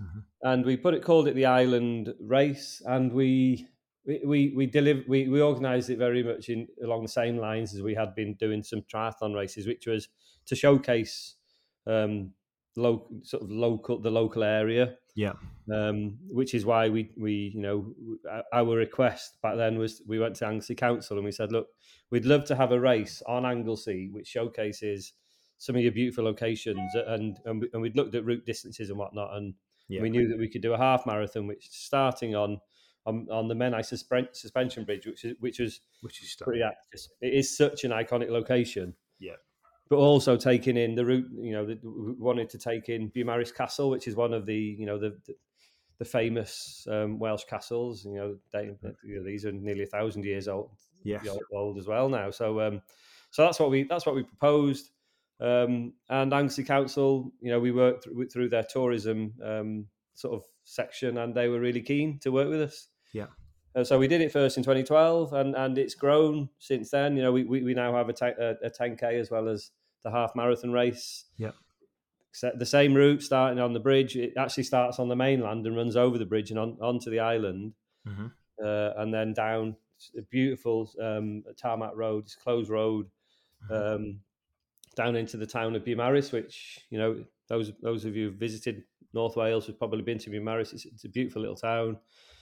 Mhm. 0.00 0.24
and 0.42 0.64
we 0.64 0.76
put 0.76 0.94
it 0.94 1.02
called 1.02 1.28
it 1.28 1.34
the 1.34 1.44
Island 1.46 2.14
Race, 2.20 2.80
and 2.86 3.12
we 3.12 3.68
we 4.06 4.20
we 4.24 4.52
we 4.56 4.66
deliver 4.66 5.02
we, 5.06 5.28
we 5.28 5.42
organised 5.42 5.90
it 5.90 5.98
very 5.98 6.22
much 6.22 6.48
in 6.48 6.66
along 6.82 7.02
the 7.02 7.08
same 7.20 7.36
lines 7.36 7.74
as 7.74 7.82
we 7.82 7.94
had 7.94 8.14
been 8.14 8.34
doing 8.34 8.62
some 8.62 8.82
triathlon 8.82 9.34
races, 9.34 9.66
which 9.66 9.86
was 9.86 10.08
to 10.46 10.56
showcase 10.56 11.36
um, 11.86 12.32
local 12.76 13.20
sort 13.22 13.42
of 13.42 13.50
local 13.50 13.98
the 14.00 14.10
local 14.10 14.42
area. 14.42 14.96
Yeah. 15.14 15.32
Um, 15.72 16.18
which 16.28 16.54
is 16.54 16.64
why 16.64 16.88
we 16.88 17.10
we 17.18 17.52
you 17.54 17.60
know 17.60 17.94
our- 18.52 18.64
request 18.66 19.40
back 19.42 19.56
then 19.56 19.78
was 19.78 20.02
we 20.06 20.18
went 20.18 20.36
to 20.36 20.46
Anglesey 20.46 20.74
Council 20.74 21.16
and 21.18 21.24
we 21.24 21.32
said, 21.32 21.52
look, 21.52 21.68
we'd 22.10 22.24
love 22.24 22.44
to 22.46 22.56
have 22.56 22.72
a 22.72 22.80
race 22.80 23.22
on 23.26 23.44
Anglesey 23.44 24.08
which 24.10 24.26
showcases 24.28 25.12
some 25.58 25.76
of 25.76 25.82
your 25.82 25.92
beautiful 25.92 26.24
locations 26.24 26.94
and 26.94 27.38
and, 27.44 27.66
and 27.72 27.82
we'd 27.82 27.96
looked 27.96 28.14
at 28.14 28.24
route 28.24 28.44
distances 28.46 28.88
and 28.90 28.98
whatnot 28.98 29.36
and 29.36 29.54
Yeah. 29.88 30.02
we 30.02 30.10
knew 30.10 30.26
that 30.28 30.38
we 30.38 30.48
could 30.48 30.62
do 30.62 30.72
a 30.72 30.78
half 30.78 31.04
marathon, 31.06 31.46
which 31.46 31.68
starting 31.70 32.34
on 32.34 32.58
on, 33.04 33.26
on 33.30 33.48
the 33.48 33.54
Menai 33.54 33.80
suspen- 33.82 34.34
suspension 34.34 34.84
bridge, 34.84 35.06
which 35.06 35.24
is 35.24 35.34
which 35.40 35.60
is 35.60 35.80
Which 36.00 36.22
is 36.22 36.36
pretty 36.40 36.62
access. 36.62 37.08
It 37.20 37.34
is 37.34 37.54
such 37.56 37.84
an 37.84 37.90
iconic 37.90 38.30
location. 38.30 38.94
Yeah. 39.18 39.36
But 39.92 39.98
also 39.98 40.38
taking 40.38 40.78
in 40.78 40.94
the 40.94 41.04
route, 41.04 41.28
you 41.38 41.52
know, 41.52 41.66
the, 41.66 41.78
wanted 41.82 42.48
to 42.48 42.58
take 42.58 42.88
in 42.88 43.10
Beaumaris 43.10 43.54
Castle, 43.54 43.90
which 43.90 44.08
is 44.08 44.16
one 44.16 44.32
of 44.32 44.46
the, 44.46 44.56
you 44.56 44.86
know, 44.86 44.98
the 44.98 45.10
the, 45.26 45.34
the 45.98 46.04
famous 46.06 46.86
um, 46.90 47.18
Welsh 47.18 47.44
castles. 47.44 48.02
You 48.06 48.14
know, 48.14 48.36
they, 48.54 48.74
you 49.04 49.16
know, 49.16 49.22
these 49.22 49.44
are 49.44 49.52
nearly 49.52 49.82
a 49.82 49.86
thousand 49.86 50.24
years 50.24 50.48
old 50.48 50.70
Yes. 51.04 51.28
old, 51.28 51.42
old 51.52 51.78
as 51.78 51.86
well 51.86 52.08
now. 52.08 52.30
So 52.30 52.58
um, 52.62 52.80
so 53.32 53.42
that's 53.42 53.60
what 53.60 53.68
we 53.70 53.82
that's 53.82 54.06
what 54.06 54.14
we 54.14 54.22
proposed. 54.22 54.92
Um, 55.38 55.92
and 56.08 56.32
Anglesey 56.32 56.64
Council, 56.64 57.30
you 57.42 57.50
know, 57.50 57.60
we 57.60 57.70
worked 57.70 58.04
through, 58.04 58.28
through 58.30 58.48
their 58.48 58.64
tourism 58.64 59.34
um, 59.44 59.88
sort 60.14 60.32
of 60.36 60.46
section, 60.64 61.18
and 61.18 61.34
they 61.34 61.48
were 61.48 61.60
really 61.60 61.82
keen 61.82 62.18
to 62.20 62.32
work 62.32 62.48
with 62.48 62.62
us. 62.62 62.88
Yeah. 63.12 63.26
Uh, 63.76 63.84
so 63.84 63.98
we 63.98 64.08
did 64.08 64.22
it 64.22 64.32
first 64.32 64.56
in 64.56 64.62
2012, 64.62 65.34
and, 65.34 65.54
and 65.54 65.76
it's 65.76 65.94
grown 65.94 66.48
since 66.58 66.90
then. 66.90 67.14
You 67.14 67.24
know, 67.24 67.32
we, 67.32 67.44
we, 67.44 67.62
we 67.62 67.74
now 67.74 67.94
have 67.94 68.08
a, 68.08 68.14
ta- 68.14 68.38
a, 68.38 68.54
a 68.64 68.70
10k 68.70 69.02
as 69.20 69.30
well 69.30 69.48
as 69.50 69.70
the 70.04 70.10
half 70.10 70.34
marathon 70.34 70.72
race. 70.72 71.24
Yeah. 71.36 71.52
The 72.56 72.64
same 72.66 72.94
route 72.94 73.22
starting 73.22 73.58
on 73.60 73.72
the 73.74 73.80
bridge. 73.80 74.16
It 74.16 74.32
actually 74.38 74.62
starts 74.64 74.98
on 74.98 75.08
the 75.08 75.16
mainland 75.16 75.66
and 75.66 75.76
runs 75.76 75.96
over 75.96 76.16
the 76.16 76.24
bridge 76.24 76.50
and 76.50 76.58
on, 76.58 76.78
onto 76.80 77.10
the 77.10 77.20
island 77.20 77.74
Mhm. 78.06 78.32
uh, 78.64 78.92
and 78.96 79.12
then 79.12 79.32
down 79.34 79.76
a 80.18 80.22
beautiful 80.22 80.90
um, 81.00 81.44
tarmac 81.56 81.92
road, 81.94 82.24
it's 82.24 82.34
closed 82.34 82.70
road, 82.70 83.08
Mhm. 83.70 83.94
um, 83.94 84.20
down 84.96 85.14
into 85.14 85.36
the 85.36 85.46
town 85.46 85.76
of 85.76 85.84
Beaumaris, 85.84 86.32
which 86.32 86.80
you 86.90 86.98
know 86.98 87.24
those 87.48 87.70
those 87.80 88.04
of 88.04 88.16
you 88.16 88.30
who've 88.30 88.34
visited 88.38 88.84
North 89.14 89.36
Wales 89.36 89.66
have 89.66 89.78
probably 89.78 90.02
been 90.02 90.18
to 90.18 90.30
Beaumaris. 90.30 90.72
It's, 90.72 90.86
it's 90.86 91.04
a 91.04 91.08
beautiful 91.10 91.42
little 91.42 91.56
town. 91.56 91.98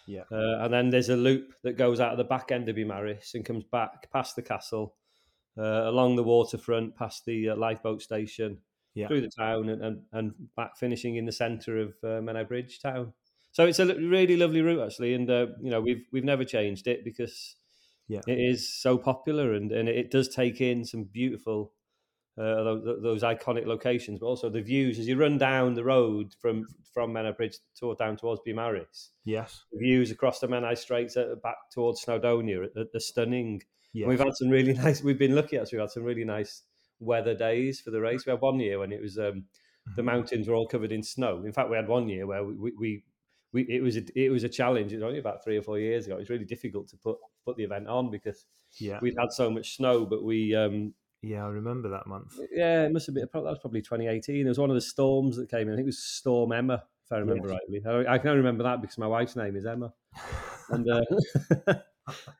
Yeah. 0.06 0.22
Uh, 0.30 0.58
and 0.64 0.72
then 0.72 0.88
there's 0.90 1.08
a 1.10 1.16
loop 1.16 1.52
that 1.62 1.72
goes 1.76 2.00
out 2.00 2.12
of 2.12 2.18
the 2.18 2.24
back 2.24 2.50
end 2.52 2.68
of 2.68 2.76
Beaumaris 2.76 3.34
and 3.34 3.44
comes 3.44 3.64
back 3.64 4.10
past 4.12 4.34
the 4.36 4.42
castle, 4.42 4.94
along 5.62 6.16
the 6.16 6.22
waterfront, 6.24 6.96
past 6.96 7.24
the 7.24 7.50
uh, 7.50 7.56
lifeboat 7.56 8.02
station, 8.02 8.58
Yeah. 8.94 9.08
through 9.08 9.20
the 9.22 9.30
town, 9.38 9.68
and, 9.68 9.82
and, 9.82 10.02
and 10.12 10.32
back 10.56 10.76
finishing 10.76 11.16
in 11.16 11.24
the 11.26 11.32
centre 11.32 11.78
of 11.78 11.90
uh, 12.02 12.20
Menai 12.20 12.46
Bridge 12.48 12.80
town. 12.80 13.12
So 13.52 13.66
it's 13.66 13.78
a 13.80 13.86
really 13.86 14.36
lovely 14.36 14.62
route 14.62 14.84
actually, 14.86 15.14
and 15.14 15.28
uh, 15.30 15.46
you 15.60 15.70
know 15.70 15.80
we've 15.80 16.04
we've 16.12 16.24
never 16.24 16.44
changed 16.44 16.86
it 16.86 17.04
because 17.04 17.56
Yeah. 18.08 18.20
it 18.26 18.38
is 18.38 18.68
so 18.82 18.98
popular 18.98 19.54
and, 19.54 19.70
and 19.72 19.88
it 19.88 20.10
does 20.10 20.28
take 20.28 20.60
in 20.60 20.84
some 20.84 21.04
beautiful 21.04 21.72
uh, 22.38 22.62
those, 22.64 23.02
those 23.02 23.22
iconic 23.22 23.66
locations, 23.66 24.18
but 24.20 24.26
also 24.26 24.48
the 24.48 24.62
views 24.62 24.98
as 24.98 25.06
you 25.08 25.16
run 25.16 25.36
down 25.38 25.74
the 25.74 25.84
road 25.84 26.34
from 26.40 26.64
from 26.94 27.12
Menai 27.12 27.36
Bridge 27.36 27.58
toward 27.78 27.98
down 27.98 28.16
towards 28.16 28.40
Beaumaris. 28.46 29.10
Yes. 29.24 29.64
The 29.72 29.78
views 29.78 30.10
across 30.10 30.40
the 30.40 30.46
Menai 30.48 30.76
Straits 30.78 31.16
uh, 31.16 31.34
back 31.42 31.56
towards 31.72 32.04
Snowdonia 32.04 32.68
are, 32.76 32.86
are 32.94 33.00
stunning. 33.00 33.62
And 33.94 34.04
We've 34.08 34.18
had 34.18 34.34
some 34.36 34.48
really 34.48 34.72
nice. 34.84 35.02
We've 35.02 35.18
been 35.18 35.34
lucky 35.34 35.58
actually. 35.58 35.78
We've 35.78 35.84
had 35.84 35.90
some 35.90 36.04
really 36.04 36.24
nice 36.24 36.62
weather 37.00 37.34
days 37.34 37.80
for 37.80 37.90
the 37.90 38.00
race. 38.00 38.26
We 38.26 38.30
had 38.30 38.40
one 38.40 38.58
year 38.60 38.78
when 38.78 38.92
it 38.92 39.00
was 39.00 39.18
um, 39.18 39.46
the 39.96 40.02
Mhm. 40.02 40.06
mountains 40.06 40.48
were 40.48 40.54
all 40.54 40.66
covered 40.68 40.92
in 40.92 41.02
snow. 41.02 41.42
In 41.44 41.52
fact, 41.52 41.70
we 41.70 41.76
had 41.76 41.88
one 41.88 42.08
year 42.08 42.26
where 42.26 42.44
we, 42.44 42.54
we, 42.54 42.72
we, 42.78 43.04
we 43.52 43.62
it 43.68 43.82
was 43.82 43.96
a, 43.96 44.02
it 44.14 44.30
was 44.30 44.44
a 44.44 44.48
challenge. 44.48 44.92
It 44.92 44.96
was 44.96 45.02
only 45.04 45.18
about 45.18 45.42
three 45.42 45.56
or 45.56 45.62
four 45.62 45.78
years 45.78 46.06
ago. 46.06 46.16
It 46.16 46.20
was 46.20 46.30
really 46.30 46.44
difficult 46.44 46.88
to 46.88 46.96
put 46.96 47.18
put 47.44 47.56
the 47.56 47.64
event 47.64 47.88
on 47.88 48.10
because 48.10 48.46
Yeah. 48.78 49.00
we'd 49.00 49.16
had 49.18 49.32
so 49.32 49.50
much 49.50 49.76
snow. 49.76 50.06
But 50.06 50.22
we, 50.22 50.54
um, 50.54 50.94
Yeah, 51.22 51.44
I 51.46 51.48
remember 51.48 51.88
that 51.90 52.06
month. 52.06 52.34
yeah, 52.52 52.84
it 52.84 52.92
must 52.92 53.06
have 53.06 53.14
been. 53.14 53.26
That 53.32 53.42
was 53.42 53.58
probably 53.58 53.82
2018. 53.82 54.46
It 54.46 54.48
was 54.48 54.58
one 54.58 54.70
of 54.70 54.74
the 54.76 54.80
storms 54.80 55.36
that 55.36 55.50
came 55.50 55.66
in. 55.66 55.72
I 55.72 55.76
think 55.76 55.86
it 55.86 55.94
was 55.94 56.02
Storm 56.04 56.52
Emma, 56.52 56.84
if 57.04 57.12
I 57.12 57.18
remember 57.18 57.48
Yes. 57.48 57.58
rightly. 57.72 58.06
I, 58.08 58.14
I 58.14 58.18
can 58.18 58.28
only 58.28 58.38
remember 58.38 58.62
that 58.64 58.80
because 58.82 58.98
my 58.98 59.06
wife's 59.08 59.34
name 59.36 59.56
is 59.56 59.66
Emma 59.66 59.92
and 60.68 60.86
uh, 60.88 61.02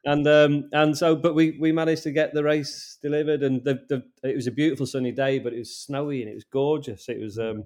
and 0.05 0.27
um, 0.27 0.69
and 0.73 0.97
so, 0.97 1.17
but 1.17 1.35
we 1.35 1.59
we 1.61 1.73
managed 1.73 2.03
to 2.05 2.12
get 2.12 2.35
the 2.35 2.45
race 2.45 2.99
delivered, 3.03 3.43
and 3.43 3.65
the, 3.65 3.81
the 3.89 4.29
it 4.29 4.37
was 4.37 4.47
a 4.47 4.53
beautiful 4.53 4.87
sunny 4.87 5.12
day, 5.12 5.39
but 5.39 5.53
it 5.53 5.59
was 5.59 5.77
snowy 5.77 6.23
and 6.23 6.31
it 6.31 6.35
was 6.35 6.45
gorgeous. 6.45 7.09
It 7.09 7.21
was, 7.21 7.39
um, 7.39 7.65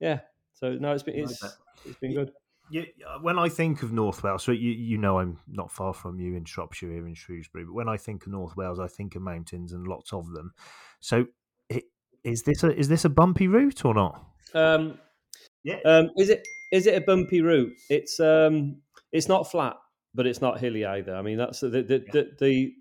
yeah. 0.00 0.20
So 0.54 0.74
no, 0.74 0.92
it's 0.92 1.02
been 1.02 1.18
it's, 1.18 1.42
it's 1.84 1.98
been 2.00 2.14
good. 2.14 2.32
You, 2.68 2.84
when 3.20 3.38
I 3.38 3.48
think 3.48 3.82
of 3.84 3.92
North 3.92 4.24
Wales, 4.24 4.42
so 4.42 4.50
you, 4.50 4.72
you 4.72 4.98
know 4.98 5.20
I'm 5.20 5.38
not 5.46 5.70
far 5.70 5.94
from 5.94 6.18
you 6.18 6.34
in 6.34 6.44
Shropshire 6.44 6.90
here 6.90 7.06
in 7.06 7.14
Shrewsbury, 7.14 7.64
but 7.64 7.74
when 7.74 7.88
I 7.88 7.96
think 7.96 8.26
of 8.26 8.32
North 8.32 8.56
Wales, 8.56 8.80
I 8.80 8.88
think 8.88 9.14
of 9.14 9.22
mountains 9.22 9.72
and 9.72 9.86
lots 9.86 10.12
of 10.12 10.32
them. 10.32 10.52
So 10.98 11.26
is 12.26 12.42
this 12.42 12.64
a 12.64 12.76
is 12.76 12.88
this 12.88 13.04
a 13.04 13.08
bumpy 13.08 13.46
route 13.46 13.84
or 13.84 13.94
not? 13.94 14.26
Um, 14.52 14.98
Yeah. 15.62 15.78
um, 15.84 16.10
is 16.16 16.28
it 16.28 16.46
is 16.72 16.86
it 16.86 17.00
a 17.00 17.00
bumpy 17.00 17.40
route? 17.40 17.72
It's 17.88 18.18
um, 18.18 18.82
it's 19.12 19.28
not 19.28 19.48
flat, 19.50 19.76
but 20.16 20.26
it's 20.26 20.40
not 20.40 20.58
hilly 20.58 20.84
either. 20.84 21.14
I 21.14 21.22
mean, 21.22 21.36
that's 21.38 21.60
the 21.60 21.68
the 21.68 22.04
Yeah. 22.06 22.12
the, 22.12 22.30
the 22.40 22.74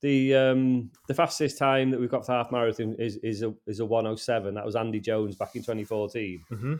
the 0.00 0.34
um 0.34 0.90
the 1.08 1.14
fastest 1.14 1.58
time 1.58 1.90
that 1.90 2.00
we've 2.00 2.10
got 2.10 2.24
for 2.24 2.32
half 2.32 2.50
marathon 2.52 2.94
is 2.98 3.16
is 3.18 3.42
a 3.42 3.52
is 3.66 3.80
a 3.80 3.84
107 3.84 4.54
that 4.54 4.64
was 4.64 4.76
andy 4.76 5.00
jones 5.00 5.34
back 5.34 5.56
in 5.56 5.62
2014 5.62 6.40
Mm-hmm. 6.50 6.74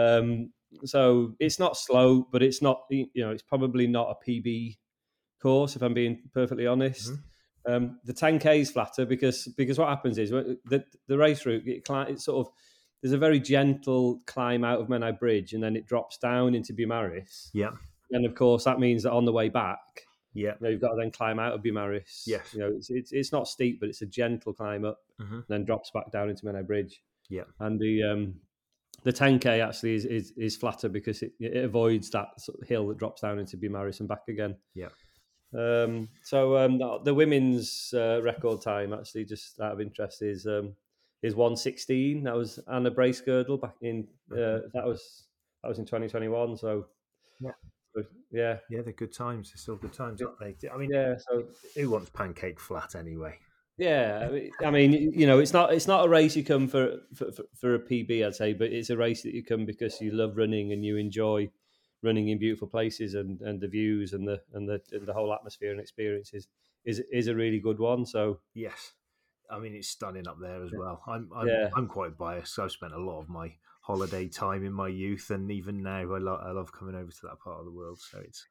Um, 0.00 0.50
so 0.84 1.36
it's 1.38 1.58
not 1.60 1.76
slow, 1.76 2.26
but 2.32 2.42
it's 2.42 2.60
not 2.60 2.82
you 2.90 3.06
know 3.16 3.30
it's 3.30 3.42
probably 3.42 3.86
not 3.86 4.08
a 4.10 4.30
PB 4.30 4.76
course 5.40 5.76
if 5.76 5.82
I'm 5.82 5.94
being 5.94 6.22
perfectly 6.32 6.66
honest. 6.66 7.12
Mhm. 7.12 7.18
Um, 7.66 8.00
the 8.04 8.12
10k 8.12 8.60
is 8.60 8.70
flatter 8.72 9.06
because 9.06 9.46
because 9.56 9.78
what 9.78 9.88
happens 9.88 10.18
is 10.18 10.30
the 10.30 10.84
the 11.06 11.16
race 11.16 11.46
route 11.46 11.66
it, 11.66 11.86
it's 11.88 12.24
sort 12.24 12.46
of 12.46 12.52
there's 13.02 13.12
a 13.12 13.18
very 13.18 13.38
gentle 13.38 14.20
climb 14.26 14.64
out 14.64 14.80
of 14.80 14.88
Menai 14.88 15.16
Bridge 15.18 15.52
and 15.52 15.62
then 15.62 15.76
it 15.76 15.86
drops 15.86 16.18
down 16.18 16.54
into 16.54 16.72
Beaumaris. 16.72 17.50
Yeah. 17.52 17.72
And 18.10 18.26
of 18.26 18.34
course 18.34 18.64
that 18.64 18.78
means 18.78 19.02
that 19.02 19.12
on 19.12 19.24
the 19.24 19.32
way 19.32 19.48
back, 19.48 19.78
yeah, 20.34 20.54
you 20.60 20.64
know, 20.64 20.68
you've 20.70 20.80
got 20.80 20.90
to 20.90 20.96
then 20.96 21.10
climb 21.10 21.38
out 21.38 21.52
of 21.52 21.62
Beaumaris. 21.62 22.24
Yes. 22.26 22.52
You 22.52 22.60
know, 22.60 22.72
it's, 22.74 22.90
it's 22.90 23.12
it's 23.12 23.32
not 23.32 23.48
steep, 23.48 23.80
but 23.80 23.88
it's 23.88 24.02
a 24.02 24.06
gentle 24.06 24.52
climb 24.52 24.84
up, 24.84 24.98
mm-hmm. 25.20 25.34
and 25.34 25.44
then 25.48 25.64
drops 25.64 25.90
back 25.92 26.10
down 26.10 26.28
into 26.28 26.44
Menai 26.44 26.66
Bridge. 26.66 27.02
Yeah. 27.28 27.44
And 27.60 27.80
the 27.80 28.02
um 28.02 28.34
the 29.04 29.12
10k 29.12 29.66
actually 29.66 29.94
is 29.94 30.04
is, 30.04 30.32
is 30.36 30.56
flatter 30.56 30.88
because 30.88 31.22
it, 31.22 31.32
it 31.38 31.64
avoids 31.64 32.10
that 32.10 32.28
sort 32.40 32.60
of 32.60 32.68
hill 32.68 32.88
that 32.88 32.98
drops 32.98 33.22
down 33.22 33.38
into 33.38 33.56
Beaumaris 33.56 34.00
and 34.00 34.08
back 34.08 34.28
again. 34.28 34.56
Yeah. 34.74 34.88
Um, 35.56 36.08
so 36.22 36.56
um, 36.56 36.78
the 37.04 37.14
women's 37.14 37.94
uh, 37.96 38.20
record 38.22 38.60
time, 38.60 38.92
actually, 38.92 39.24
just 39.24 39.60
out 39.60 39.72
of 39.72 39.80
interest, 39.80 40.22
is 40.22 40.46
um, 40.46 40.74
is 41.22 41.36
one 41.36 41.56
sixteen. 41.56 42.24
That 42.24 42.34
was 42.34 42.58
Anna 42.70 42.90
Bracegirdle 42.90 43.60
back 43.60 43.76
in 43.80 44.08
uh, 44.32 44.66
that 44.72 44.84
was 44.84 45.26
that 45.62 45.68
was 45.68 45.78
in 45.78 45.86
twenty 45.86 46.08
twenty 46.08 46.28
one. 46.28 46.56
So 46.56 46.86
yeah, 47.40 47.52
so, 47.52 47.68
yeah, 48.30 48.58
yeah, 48.70 48.82
they're 48.82 48.92
good 48.92 49.14
times. 49.14 49.50
They're 49.50 49.58
still 49.58 49.76
good 49.76 49.92
times, 49.92 50.22
aren't 50.22 50.38
they? 50.38 50.68
I 50.68 50.76
mean, 50.76 50.90
yeah. 50.92 51.14
So 51.30 51.44
who 51.76 51.90
wants 51.90 52.10
pancake 52.10 52.60
flat 52.60 52.94
anyway? 52.94 53.38
Yeah, 53.76 54.30
I 54.64 54.70
mean, 54.70 54.92
you 54.92 55.26
know, 55.26 55.40
it's 55.40 55.52
not 55.52 55.72
it's 55.72 55.88
not 55.88 56.06
a 56.06 56.08
race 56.08 56.36
you 56.36 56.44
come 56.44 56.68
for, 56.68 56.98
for 57.14 57.26
for 57.56 57.74
a 57.74 57.78
PB, 57.80 58.24
I'd 58.24 58.36
say, 58.36 58.52
but 58.52 58.72
it's 58.72 58.90
a 58.90 58.96
race 58.96 59.22
that 59.22 59.34
you 59.34 59.42
come 59.42 59.66
because 59.66 60.00
you 60.00 60.12
love 60.12 60.36
running 60.36 60.72
and 60.72 60.84
you 60.84 60.96
enjoy 60.96 61.50
running 62.00 62.28
in 62.28 62.38
beautiful 62.38 62.68
places 62.68 63.14
and, 63.14 63.40
and 63.40 63.60
the 63.60 63.66
views 63.66 64.12
and 64.12 64.28
the 64.28 64.40
and 64.52 64.68
the 64.68 64.80
and 64.92 65.06
the 65.06 65.12
whole 65.12 65.34
atmosphere 65.34 65.72
and 65.72 65.80
experience 65.80 66.32
is 66.32 66.46
is 66.84 67.02
is 67.12 67.26
a 67.26 67.34
really 67.34 67.58
good 67.58 67.80
one. 67.80 68.06
So 68.06 68.38
yes, 68.54 68.92
I 69.50 69.58
mean 69.58 69.74
it's 69.74 69.88
stunning 69.88 70.28
up 70.28 70.36
there 70.40 70.62
as 70.62 70.70
well. 70.76 71.02
I'm 71.08 71.28
I'm, 71.34 71.48
yeah. 71.48 71.70
I'm 71.74 71.88
quite 71.88 72.16
biased. 72.16 72.56
I've 72.60 72.70
spent 72.70 72.92
a 72.92 73.00
lot 73.00 73.20
of 73.20 73.28
my 73.28 73.54
holiday 73.84 74.26
time 74.26 74.64
in 74.64 74.72
my 74.72 74.88
youth, 74.88 75.30
and 75.30 75.50
even 75.50 75.82
now 75.82 76.14
I 76.14 76.18
love 76.18 76.40
I 76.42 76.50
love 76.52 76.72
coming 76.72 76.94
over 76.94 77.10
to 77.10 77.20
that 77.24 77.38
part 77.38 77.58
of 77.58 77.66
the 77.66 77.70
world. 77.70 78.00
So 78.00 78.18
it's 78.18 78.46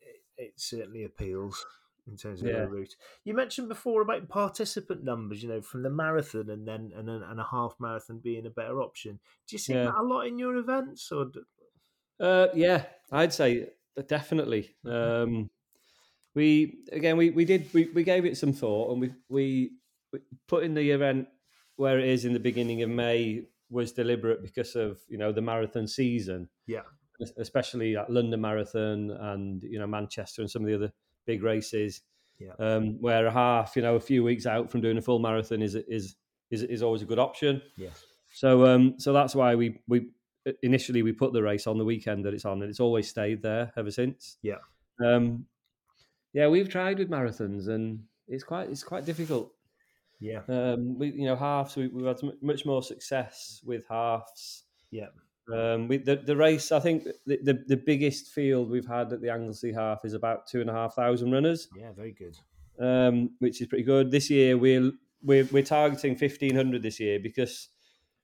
it, 0.00 0.20
it 0.36 0.52
certainly 0.56 1.04
appeals 1.04 1.64
in 2.06 2.16
terms 2.16 2.42
of 2.42 2.48
yeah. 2.48 2.60
the 2.60 2.68
route. 2.68 2.94
You 3.24 3.32
mentioned 3.34 3.68
before 3.68 4.02
about 4.02 4.28
participant 4.28 5.02
numbers, 5.02 5.42
you 5.42 5.48
know, 5.48 5.62
from 5.62 5.82
the 5.82 5.90
marathon 5.90 6.50
and 6.50 6.68
then 6.68 6.92
and 6.94 7.08
then 7.08 7.22
and 7.22 7.40
a 7.40 7.46
half 7.50 7.74
marathon 7.80 8.20
being 8.22 8.46
a 8.46 8.50
better 8.50 8.82
option. 8.82 9.18
Do 9.48 9.54
you 9.54 9.58
see 9.58 9.72
yeah. 9.72 9.84
that 9.84 9.94
a 9.98 10.02
lot 10.02 10.26
in 10.26 10.38
your 10.38 10.56
events, 10.56 11.10
or 11.10 11.30
uh, 12.20 12.48
yeah, 12.54 12.84
I'd 13.10 13.32
say 13.32 13.68
definitely. 14.06 14.74
Um, 14.84 15.48
we 16.34 16.80
again, 16.92 17.16
we, 17.16 17.30
we 17.30 17.46
did 17.46 17.72
we, 17.72 17.86
we 17.94 18.04
gave 18.04 18.26
it 18.26 18.36
some 18.36 18.52
thought, 18.52 18.92
and 18.92 19.00
we 19.00 19.12
we 19.30 19.70
put 20.48 20.64
in 20.64 20.74
the 20.74 20.90
event 20.90 21.28
where 21.76 21.98
it 21.98 22.08
is 22.08 22.26
in 22.26 22.34
the 22.34 22.40
beginning 22.40 22.82
of 22.82 22.90
May 22.90 23.46
was 23.70 23.92
deliberate 23.92 24.42
because 24.42 24.76
of 24.76 24.98
you 25.08 25.18
know 25.18 25.32
the 25.32 25.40
marathon 25.40 25.86
season. 25.86 26.48
Yeah, 26.66 26.82
especially 27.38 27.96
at 27.96 28.10
London 28.10 28.40
Marathon 28.40 29.10
and 29.10 29.62
you 29.62 29.78
know 29.78 29.86
Manchester 29.86 30.42
and 30.42 30.50
some 30.50 30.62
of 30.62 30.68
the 30.68 30.74
other 30.74 30.92
big 31.26 31.42
races. 31.42 32.02
Yeah, 32.38 32.52
um, 32.58 33.00
where 33.00 33.26
a 33.26 33.30
half, 33.30 33.76
you 33.76 33.82
know, 33.82 33.96
a 33.96 34.00
few 34.00 34.24
weeks 34.24 34.46
out 34.46 34.70
from 34.70 34.80
doing 34.80 34.96
a 34.96 35.02
full 35.02 35.18
marathon 35.18 35.62
is 35.62 35.74
is 35.74 36.16
is 36.50 36.62
is 36.62 36.82
always 36.82 37.02
a 37.02 37.06
good 37.06 37.18
option. 37.18 37.60
Yeah. 37.76 37.90
So 38.32 38.66
um, 38.66 38.94
so 38.98 39.12
that's 39.12 39.34
why 39.34 39.54
we 39.54 39.80
we 39.88 40.08
initially 40.62 41.02
we 41.02 41.12
put 41.12 41.32
the 41.32 41.42
race 41.42 41.66
on 41.66 41.78
the 41.78 41.84
weekend 41.84 42.24
that 42.24 42.34
it's 42.34 42.44
on, 42.44 42.62
and 42.62 42.70
it's 42.70 42.80
always 42.80 43.08
stayed 43.08 43.42
there 43.42 43.72
ever 43.76 43.90
since. 43.90 44.38
Yeah, 44.42 44.58
um, 45.04 45.44
yeah, 46.32 46.48
we've 46.48 46.68
tried 46.68 46.98
with 46.98 47.10
marathons, 47.10 47.68
and 47.68 48.04
it's 48.26 48.44
quite 48.44 48.70
it's 48.70 48.84
quite 48.84 49.04
difficult. 49.04 49.52
Yeah, 50.20 50.40
um, 50.48 50.98
we 50.98 51.12
you 51.12 51.24
know 51.24 51.36
halves 51.36 51.76
we, 51.76 51.90
have 52.04 52.20
had 52.20 52.32
much 52.42 52.66
more 52.66 52.82
success 52.82 53.60
with 53.64 53.84
halves. 53.88 54.64
Yeah, 54.90 55.06
um, 55.52 55.88
we, 55.88 55.96
the 55.96 56.16
the 56.16 56.36
race 56.36 56.72
I 56.72 56.80
think 56.80 57.04
the, 57.26 57.38
the, 57.42 57.64
the 57.66 57.76
biggest 57.76 58.28
field 58.28 58.70
we've 58.70 58.86
had 58.86 59.12
at 59.12 59.22
the 59.22 59.30
Anglesey 59.30 59.72
half 59.72 60.04
is 60.04 60.14
about 60.14 60.46
two 60.46 60.60
and 60.60 60.68
a 60.68 60.72
half 60.72 60.94
thousand 60.94 61.32
runners. 61.32 61.68
Yeah, 61.76 61.92
very 61.92 62.12
good. 62.12 62.36
Um, 62.78 63.30
which 63.38 63.60
is 63.60 63.66
pretty 63.66 63.84
good. 63.84 64.10
This 64.10 64.30
year 64.30 64.56
we're 64.56 64.92
we're, 65.22 65.44
we're 65.50 65.62
targeting 65.62 66.16
fifteen 66.16 66.54
hundred 66.54 66.82
this 66.82 67.00
year 67.00 67.18
because 67.18 67.68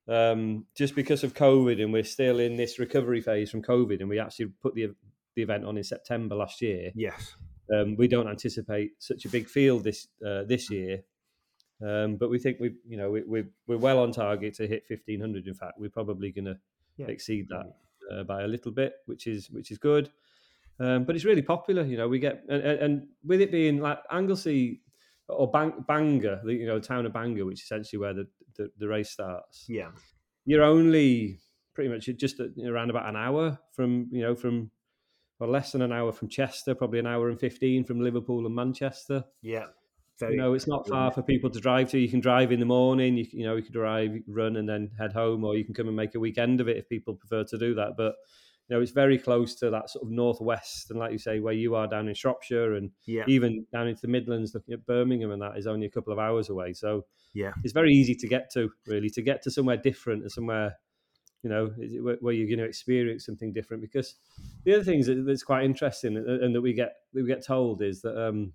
um, 0.08 0.66
just 0.74 0.94
because 0.94 1.24
of 1.24 1.34
COVID, 1.34 1.82
and 1.82 1.92
we're 1.92 2.04
still 2.04 2.38
in 2.38 2.56
this 2.56 2.78
recovery 2.78 3.20
phase 3.20 3.50
from 3.50 3.62
COVID, 3.62 4.00
and 4.00 4.08
we 4.08 4.18
actually 4.18 4.46
put 4.62 4.74
the 4.74 4.88
the 5.34 5.42
event 5.42 5.64
on 5.64 5.76
in 5.76 5.84
September 5.84 6.34
last 6.34 6.62
year. 6.62 6.90
Yes, 6.94 7.36
um, 7.74 7.96
we 7.96 8.08
don't 8.08 8.28
anticipate 8.28 8.92
such 8.98 9.24
a 9.24 9.28
big 9.28 9.48
field 9.48 9.84
this 9.84 10.08
uh, 10.24 10.44
this 10.44 10.70
year, 10.70 11.02
um, 11.84 12.16
but 12.16 12.30
we 12.30 12.38
think 12.38 12.58
we 12.60 12.74
you 12.86 12.96
know 12.96 13.10
we, 13.10 13.22
we're 13.22 13.48
we're 13.66 13.78
well 13.78 13.98
on 13.98 14.12
target 14.12 14.54
to 14.54 14.66
hit 14.66 14.86
fifteen 14.86 15.20
hundred. 15.20 15.46
In 15.46 15.54
fact, 15.54 15.74
we're 15.78 15.90
probably 15.90 16.32
going 16.32 16.46
to 16.46 16.58
yeah. 16.96 17.06
exceed 17.06 17.48
that 17.50 17.66
uh, 18.12 18.24
by 18.24 18.42
a 18.42 18.46
little 18.46 18.72
bit, 18.72 18.94
which 19.06 19.26
is 19.26 19.50
which 19.50 19.70
is 19.70 19.78
good. 19.78 20.10
Um, 20.78 21.04
but 21.04 21.16
it's 21.16 21.24
really 21.24 21.42
popular, 21.42 21.82
you 21.82 21.96
know. 21.96 22.08
We 22.08 22.18
get 22.18 22.44
and, 22.48 22.62
and 22.62 23.08
with 23.24 23.40
it 23.40 23.50
being 23.50 23.80
like 23.80 23.98
Anglesey 24.10 24.82
or 25.28 25.50
Bang, 25.50 25.84
Bangor, 25.86 26.42
you 26.46 26.66
know, 26.66 26.78
town 26.78 27.06
of 27.06 27.12
Bangor, 27.12 27.44
which 27.46 27.60
is 27.60 27.64
essentially 27.64 27.98
where 27.98 28.14
the, 28.14 28.26
the, 28.56 28.70
the 28.78 28.88
race 28.88 29.10
starts. 29.10 29.64
Yeah, 29.68 29.90
you're 30.44 30.64
only 30.64 31.40
pretty 31.74 31.90
much 31.90 32.08
just 32.16 32.40
around 32.40 32.90
about 32.90 33.08
an 33.08 33.16
hour 33.16 33.58
from 33.72 34.08
you 34.10 34.22
know 34.22 34.34
from 34.34 34.70
or 35.38 35.48
less 35.48 35.72
than 35.72 35.82
an 35.82 35.92
hour 35.92 36.12
from 36.12 36.28
Chester, 36.28 36.74
probably 36.74 36.98
an 36.98 37.06
hour 37.06 37.28
and 37.28 37.38
fifteen 37.38 37.84
from 37.84 38.00
Liverpool 38.00 38.46
and 38.46 38.54
Manchester. 38.54 39.24
Yeah. 39.42 39.66
Very 40.18 40.34
you 40.34 40.40
know, 40.40 40.54
it's 40.54 40.66
not 40.66 40.88
far 40.88 41.12
for 41.12 41.22
people 41.22 41.50
to 41.50 41.60
drive 41.60 41.90
to. 41.90 41.98
You 41.98 42.08
can 42.08 42.20
drive 42.20 42.50
in 42.50 42.58
the 42.58 42.66
morning. 42.66 43.18
You, 43.18 43.26
you 43.30 43.44
know, 43.44 43.56
you 43.56 43.62
can 43.62 43.72
drive, 43.72 44.12
run, 44.26 44.56
and 44.56 44.66
then 44.66 44.90
head 44.98 45.12
home, 45.12 45.44
or 45.44 45.56
you 45.56 45.64
can 45.64 45.74
come 45.74 45.88
and 45.88 45.96
make 45.96 46.14
a 46.14 46.20
weekend 46.20 46.60
of 46.60 46.68
it 46.68 46.78
if 46.78 46.88
people 46.88 47.14
prefer 47.14 47.44
to 47.44 47.58
do 47.58 47.74
that. 47.74 47.98
But 47.98 48.14
you 48.68 48.74
know, 48.74 48.82
it's 48.82 48.92
very 48.92 49.18
close 49.18 49.54
to 49.56 49.70
that 49.70 49.90
sort 49.90 50.04
of 50.04 50.10
northwest, 50.10 50.90
and 50.90 50.98
like 50.98 51.12
you 51.12 51.18
say, 51.18 51.38
where 51.38 51.52
you 51.52 51.74
are 51.74 51.86
down 51.86 52.08
in 52.08 52.14
Shropshire, 52.14 52.76
and 52.76 52.90
yeah. 53.04 53.24
even 53.28 53.66
down 53.72 53.88
into 53.88 54.00
the 54.00 54.08
Midlands, 54.08 54.54
looking 54.54 54.72
at 54.72 54.86
Birmingham, 54.86 55.32
and 55.32 55.42
that 55.42 55.58
is 55.58 55.66
only 55.66 55.86
a 55.86 55.90
couple 55.90 56.14
of 56.14 56.18
hours 56.18 56.48
away. 56.48 56.72
So 56.72 57.04
yeah, 57.34 57.52
it's 57.62 57.74
very 57.74 57.92
easy 57.92 58.14
to 58.14 58.26
get 58.26 58.50
to, 58.54 58.70
really, 58.86 59.10
to 59.10 59.22
get 59.22 59.42
to 59.42 59.50
somewhere 59.50 59.76
different 59.76 60.22
and 60.22 60.32
somewhere, 60.32 60.76
you 61.42 61.50
know, 61.50 61.66
where 62.20 62.32
you're 62.32 62.48
going 62.48 62.58
to 62.58 62.64
experience 62.64 63.26
something 63.26 63.52
different. 63.52 63.82
Because 63.82 64.14
the 64.64 64.74
other 64.74 64.84
things 64.84 65.10
that's 65.10 65.42
quite 65.42 65.64
interesting, 65.64 66.16
and 66.16 66.54
that 66.54 66.62
we 66.62 66.72
get 66.72 66.94
that 67.12 67.22
we 67.22 67.28
get 67.28 67.44
told 67.44 67.82
is 67.82 68.00
that. 68.00 68.16
Um, 68.16 68.54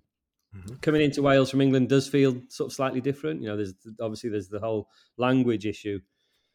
mm-hmm. 0.56 0.74
Coming 0.82 1.02
into 1.02 1.22
Wales 1.22 1.50
from 1.50 1.60
England 1.60 1.88
does 1.88 2.08
feel 2.08 2.40
sort 2.48 2.70
of 2.70 2.74
slightly 2.74 3.00
different. 3.00 3.42
You 3.42 3.48
know, 3.48 3.56
there's 3.56 3.74
obviously 4.00 4.30
there's 4.30 4.48
the 4.48 4.60
whole 4.60 4.88
language 5.16 5.66
issue, 5.66 6.00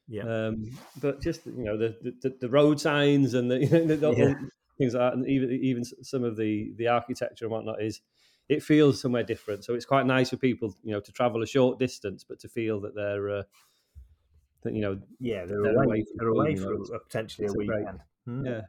yeah. 0.08 0.24
Um, 0.24 0.77
but 1.01 1.22
just 1.22 1.46
you 1.46 1.63
know 1.63 1.77
the, 1.77 1.96
the, 2.22 2.36
the 2.39 2.50
road 2.50 2.80
signs 2.80 3.34
and 3.34 3.51
the, 3.51 3.60
you 3.66 3.70
know, 3.70 3.96
the 3.96 4.12
yeah. 4.13 4.34
things 4.77 4.94
like 4.94 5.01
that, 5.01 5.13
and 5.13 5.27
even 5.27 5.51
even 5.51 5.84
some 5.84 6.24
of 6.24 6.38
the 6.38 6.74
the 6.77 6.88
architecture 6.88 7.46
and 7.46 7.51
whatnot 7.51 7.82
is 7.82 8.01
it 8.50 8.63
feels 8.63 9.01
somewhere 9.01 9.24
different. 9.24 9.66
So 9.66 9.74
it's 9.74 9.86
quite 9.86 10.06
nice 10.06 10.30
for 10.30 10.38
people 10.38 10.74
you 10.84 10.94
know 10.94 11.01
to 11.01 11.12
travel 11.12 11.44
a 11.44 11.48
short 11.48 11.80
distance, 11.80 12.24
but 12.24 12.39
to 12.39 12.50
feel 12.50 12.80
that 12.82 12.96
they're 12.96 13.30
uh, 13.30 13.44
that 14.63 14.74
you 14.74 14.82
know 14.82 15.00
yeah 15.20 15.46
they're, 15.46 15.62
they're 15.62 15.75
away, 15.75 15.86
away 15.86 16.06
they're 16.16 16.27
away 16.30 16.56
for 16.56 16.77
potentially 17.00 17.48
a 17.48 17.54
weekend. 17.54 18.00
Hmm. 18.25 18.46
Yeah. 18.46 18.62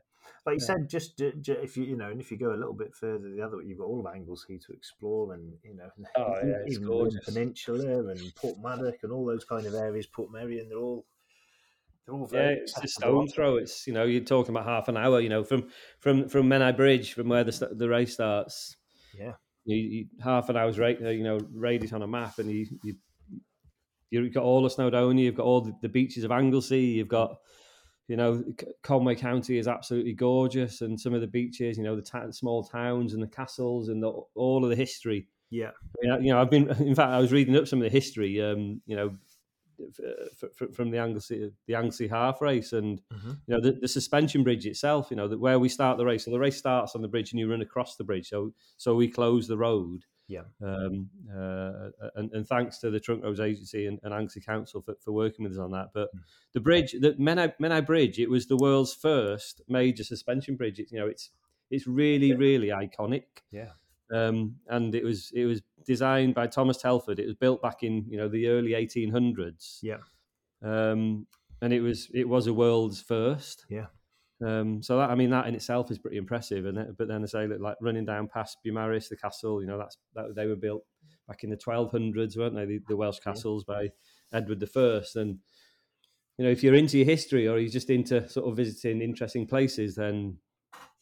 Like 0.48 0.60
you 0.60 0.66
yeah. 0.66 0.76
said, 0.76 0.88
just, 0.88 1.18
just 1.18 1.60
if 1.60 1.76
you 1.76 1.84
you 1.84 1.94
know, 1.94 2.08
and 2.08 2.22
if 2.22 2.30
you 2.30 2.38
go 2.38 2.54
a 2.54 2.56
little 2.56 2.72
bit 2.72 2.94
further 2.94 3.28
the 3.28 3.42
other 3.42 3.58
way, 3.58 3.64
you've 3.66 3.76
got 3.76 3.84
all 3.84 4.00
of 4.00 4.14
Anglesey 4.14 4.58
to 4.58 4.72
explore, 4.72 5.34
and 5.34 5.52
you 5.62 5.74
know, 5.74 5.90
oh, 6.16 6.34
yeah, 6.42 6.56
even 6.66 6.86
the 6.86 7.20
Peninsula 7.22 8.08
and 8.08 8.18
Porthmadog 8.34 8.94
and 9.02 9.12
all 9.12 9.26
those 9.26 9.44
kind 9.44 9.66
of 9.66 9.74
areas, 9.74 10.06
Portmeirion, 10.06 10.70
they're 10.70 10.78
all 10.78 11.04
they're 12.06 12.14
all. 12.14 12.30
yeah, 12.32 12.54
it's 12.62 12.78
a 12.82 12.88
stone 12.88 13.28
throw. 13.28 13.56
It's 13.56 13.86
you 13.86 13.92
know 13.92 14.04
you're 14.04 14.24
talking 14.24 14.54
about 14.54 14.64
half 14.64 14.88
an 14.88 14.96
hour. 14.96 15.20
You 15.20 15.28
know 15.28 15.44
from 15.44 15.68
from 15.98 16.30
from 16.30 16.48
Menai 16.48 16.74
Bridge, 16.74 17.12
from 17.12 17.28
where 17.28 17.44
the 17.44 17.68
the 17.72 17.86
race 17.86 18.14
starts. 18.14 18.78
Yeah, 19.14 19.32
you, 19.66 19.76
you, 19.76 20.06
half 20.24 20.48
an 20.48 20.56
hour's 20.56 20.78
rate. 20.78 20.98
You 20.98 21.24
know, 21.24 21.40
radius 21.52 21.92
on 21.92 22.00
a 22.00 22.06
map, 22.06 22.38
and 22.38 22.50
you, 22.50 22.66
you 22.82 22.94
you've 24.08 24.32
got 24.32 24.44
all 24.44 24.64
of 24.64 24.72
Snowdonia. 24.72 25.24
You've 25.24 25.34
got 25.34 25.44
all 25.44 25.60
the, 25.60 25.74
the 25.82 25.90
beaches 25.90 26.24
of 26.24 26.32
Anglesey. 26.32 26.84
You've 26.84 27.08
got 27.08 27.36
you 28.08 28.16
know 28.16 28.42
Conwy 28.82 29.16
County 29.16 29.58
is 29.58 29.68
absolutely 29.68 30.14
gorgeous, 30.14 30.80
and 30.80 30.98
some 30.98 31.14
of 31.14 31.20
the 31.20 31.26
beaches. 31.26 31.76
You 31.76 31.84
know 31.84 31.94
the 31.94 32.02
t- 32.02 32.32
small 32.32 32.64
towns 32.64 33.14
and 33.14 33.22
the 33.22 33.28
castles 33.28 33.88
and 33.88 34.02
the, 34.02 34.08
all 34.34 34.64
of 34.64 34.70
the 34.70 34.76
history. 34.76 35.28
Yeah, 35.50 35.70
I 35.70 36.16
mean, 36.16 36.24
you 36.24 36.32
know, 36.32 36.40
I've 36.40 36.50
been. 36.50 36.68
In 36.80 36.94
fact, 36.94 37.12
I 37.12 37.20
was 37.20 37.32
reading 37.32 37.56
up 37.56 37.68
some 37.68 37.78
of 37.78 37.84
the 37.84 37.90
history. 37.90 38.42
Um, 38.42 38.80
you 38.86 38.96
know, 38.96 39.14
from 40.74 40.90
the 40.90 40.98
Anglesey 40.98 41.50
the 41.66 41.74
Anglesey 41.74 42.08
half 42.08 42.40
race, 42.40 42.72
and 42.72 43.00
mm-hmm. 43.12 43.32
you 43.46 43.54
know 43.54 43.60
the, 43.60 43.78
the, 43.80 43.88
suspension 43.88 44.42
bridge 44.42 44.66
itself. 44.66 45.08
You 45.10 45.16
know 45.16 45.28
that 45.28 45.38
where 45.38 45.58
we 45.58 45.68
start 45.68 45.98
the 45.98 46.04
race. 46.04 46.24
So 46.24 46.30
the 46.30 46.38
race 46.38 46.56
starts 46.56 46.94
on 46.94 47.02
the 47.02 47.08
bridge, 47.08 47.32
and 47.32 47.38
you 47.38 47.50
run 47.50 47.62
across 47.62 47.96
the 47.96 48.04
bridge. 48.04 48.28
So 48.28 48.52
so 48.76 48.94
we 48.94 49.08
close 49.08 49.46
the 49.46 49.58
road. 49.58 50.04
Yeah. 50.28 50.42
Um, 50.62 51.08
uh, 51.34 51.88
and, 52.14 52.30
and 52.32 52.46
thanks 52.46 52.78
to 52.78 52.90
the 52.90 53.00
Trunk 53.00 53.24
Roads 53.24 53.40
Agency 53.40 53.86
and, 53.86 53.98
and 54.02 54.12
Anglesey 54.12 54.40
Council 54.40 54.82
for, 54.82 54.94
for 55.00 55.12
working 55.12 55.44
with 55.44 55.54
us 55.54 55.58
on 55.58 55.72
that. 55.72 55.88
But 55.94 56.14
mm. 56.14 56.20
the 56.52 56.60
bridge, 56.60 56.92
the 56.92 57.14
Menai, 57.14 57.54
Menai 57.60 57.84
Bridge, 57.84 58.18
it 58.18 58.28
was 58.28 58.46
the 58.46 58.56
world's 58.56 58.92
first 58.92 59.62
major 59.68 60.04
suspension 60.04 60.54
bridge. 60.54 60.78
It, 60.78 60.92
you 60.92 60.98
know, 61.00 61.06
it's 61.06 61.30
it's 61.70 61.86
really, 61.86 62.34
really 62.34 62.68
iconic. 62.68 63.24
Yeah. 63.50 63.70
um, 64.12 64.56
and 64.68 64.94
it 64.94 65.04
was 65.04 65.32
it 65.34 65.46
was 65.46 65.62
designed 65.86 66.34
by 66.34 66.46
Thomas 66.46 66.76
Telford. 66.76 67.18
It 67.18 67.26
was 67.26 67.34
built 67.34 67.62
back 67.62 67.82
in 67.82 68.04
you 68.08 68.18
know 68.18 68.28
the 68.28 68.48
early 68.48 68.72
1800s. 68.72 69.78
Yeah. 69.82 69.98
Um, 70.62 71.26
and 71.60 71.72
it 71.72 71.80
was 71.80 72.08
it 72.12 72.28
was 72.28 72.46
a 72.46 72.52
world's 72.52 73.00
first. 73.00 73.64
Yeah. 73.68 73.86
Um, 74.44 74.82
so 74.82 74.98
that 74.98 75.10
I 75.10 75.16
mean 75.16 75.30
that 75.30 75.46
in 75.46 75.54
itself 75.54 75.90
is 75.90 75.98
pretty 75.98 76.16
impressive. 76.16 76.66
And 76.66 76.76
then, 76.76 76.94
but 76.96 77.08
then 77.08 77.22
I 77.22 77.26
say 77.26 77.46
that 77.46 77.60
like 77.60 77.76
running 77.80 78.04
down 78.04 78.28
past 78.28 78.58
Beaumaris, 78.64 79.08
the 79.08 79.16
castle, 79.16 79.60
you 79.60 79.66
know 79.66 79.78
that's 79.78 79.98
that 80.14 80.34
they 80.36 80.46
were 80.46 80.56
built 80.56 80.84
back 81.26 81.44
in 81.44 81.50
the 81.50 81.56
1200s, 81.56 82.36
weren't 82.36 82.54
they? 82.54 82.64
The, 82.64 82.80
the 82.88 82.96
Welsh 82.96 83.18
castles 83.18 83.64
yeah. 83.68 83.74
by 83.74 83.88
Edward 84.32 84.60
the 84.60 84.66
First. 84.66 85.16
And 85.16 85.38
you 86.36 86.44
know 86.44 86.50
if 86.50 86.62
you're 86.62 86.74
into 86.74 86.98
your 86.98 87.06
history 87.06 87.48
or 87.48 87.58
you're 87.58 87.70
just 87.70 87.90
into 87.90 88.28
sort 88.28 88.48
of 88.48 88.56
visiting 88.56 89.02
interesting 89.02 89.46
places, 89.46 89.96
then 89.96 90.38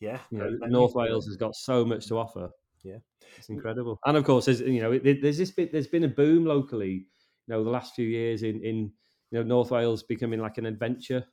yeah, 0.00 0.18
you 0.30 0.38
know, 0.38 0.50
North 0.66 0.94
Wales 0.94 1.26
has 1.26 1.36
got 1.36 1.54
so 1.54 1.84
much 1.84 2.06
to 2.08 2.18
offer. 2.18 2.50
Yeah, 2.82 2.98
it's 3.36 3.48
incredible. 3.48 3.98
And 4.06 4.16
of 4.16 4.24
course, 4.24 4.46
there's 4.46 4.60
you 4.60 4.80
know 4.80 4.98
there's 4.98 5.38
this 5.38 5.50
bit 5.50 5.72
there's 5.72 5.88
been 5.88 6.04
a 6.04 6.08
boom 6.08 6.46
locally. 6.46 7.06
You 7.46 7.54
know, 7.54 7.64
the 7.64 7.70
last 7.70 7.94
few 7.94 8.06
years 8.06 8.42
in 8.42 8.62
in 8.64 8.92
you 9.30 9.38
know 9.38 9.42
North 9.42 9.70
Wales 9.70 10.02
becoming 10.02 10.40
like 10.40 10.56
an 10.56 10.66
adventure 10.66 11.24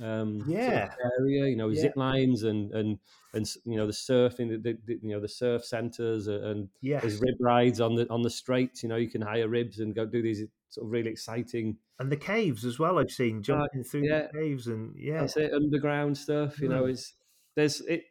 um, 0.00 0.42
yeah 0.46 0.90
sort 0.90 1.00
of 1.04 1.10
area. 1.20 1.46
You 1.48 1.56
know, 1.56 1.68
Yeah. 1.68 1.80
zip 1.82 1.96
lines 1.96 2.42
and 2.44 2.72
and 2.72 2.98
and 3.34 3.46
you 3.64 3.76
know 3.76 3.86
the 3.86 3.92
surfing, 3.92 4.48
the, 4.50 4.56
the, 4.58 4.78
the- 4.86 5.00
you 5.02 5.14
know 5.14 5.20
the 5.20 5.28
surf 5.28 5.64
centres 5.64 6.28
and 6.28 6.68
yes. 6.80 7.02
there's 7.02 7.20
rib 7.20 7.36
rides 7.40 7.80
on 7.80 7.94
the 7.94 8.08
on 8.10 8.22
the 8.22 8.30
straits. 8.30 8.82
You 8.82 8.88
know, 8.88 8.96
you 8.96 9.08
can 9.10 9.20
hire 9.22 9.48
ribs 9.48 9.80
and 9.80 9.94
go 9.94 10.06
do 10.06 10.22
these 10.22 10.42
sort 10.68 10.86
of 10.86 10.92
really 10.92 11.10
exciting. 11.10 11.76
and 11.98 12.12
the 12.12 12.16
caves 12.16 12.64
as 12.64 12.78
well. 12.78 12.98
I've 12.98 13.10
seen 13.10 13.42
jumping 13.42 13.84
through 13.84 14.04
yeah. 14.08 14.28
the 14.32 14.38
caves 14.38 14.66
and 14.66 14.94
yeah, 14.96 15.20
That's 15.20 15.36
it, 15.36 15.52
underground 15.52 16.16
stuff. 16.16 16.60
You 16.60 16.68
know, 16.68 16.86
it's 16.86 17.14
there's 17.56 17.80
it. 17.82 18.04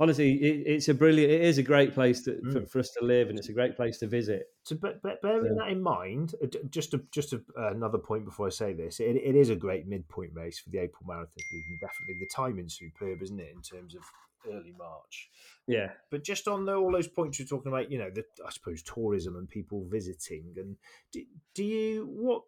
Honestly, 0.00 0.34
it, 0.34 0.66
it's 0.66 0.88
a 0.88 0.94
brilliant. 0.94 1.32
It 1.32 1.40
is 1.40 1.58
a 1.58 1.62
great 1.62 1.92
place 1.92 2.22
to, 2.24 2.40
for, 2.52 2.60
Mm. 2.60 2.70
for 2.70 2.78
us 2.78 2.90
to 2.98 3.04
live, 3.04 3.30
and 3.30 3.38
it's 3.38 3.48
a 3.48 3.52
great 3.52 3.76
place 3.76 3.98
to 3.98 4.06
visit. 4.06 4.46
So, 4.64 4.76
but, 4.76 5.02
but 5.02 5.20
bearing 5.22 5.54
Yeah. 5.54 5.64
that 5.64 5.72
in 5.72 5.82
mind, 5.82 6.34
uh, 6.42 6.46
just 6.70 6.94
a, 6.94 6.98
just 7.10 7.32
a, 7.32 7.42
another 7.56 7.98
point 7.98 8.24
before 8.24 8.46
I 8.46 8.50
say 8.50 8.72
this, 8.74 9.00
it, 9.00 9.16
it 9.16 9.34
is 9.34 9.50
a 9.50 9.56
great 9.56 9.88
midpoint 9.88 10.32
race 10.34 10.58
for 10.60 10.70
the 10.70 10.78
April 10.78 11.02
Marathon. 11.06 11.42
Definitely, 11.80 12.14
the 12.20 12.26
timing's 12.26 12.74
superb, 12.78 13.22
isn't 13.22 13.40
it, 13.40 13.52
in 13.54 13.62
terms 13.62 13.94
of 13.94 14.02
early 14.46 14.74
March? 14.78 15.30
Yeah, 15.66 15.92
But 16.10 16.22
just 16.22 16.46
on 16.48 16.64
the, 16.64 16.74
all 16.74 16.92
those 16.92 17.08
points 17.08 17.38
you're 17.38 17.48
talking 17.48 17.72
about, 17.72 17.90
you 17.90 17.98
know, 17.98 18.10
the 18.10 18.24
I 18.46 18.50
suppose 18.50 18.82
tourism 18.82 19.36
and 19.36 19.48
people 19.48 19.84
visiting, 19.88 20.54
and 20.56 20.76
do, 21.12 21.24
do 21.54 21.64
you 21.64 22.06
what 22.06 22.42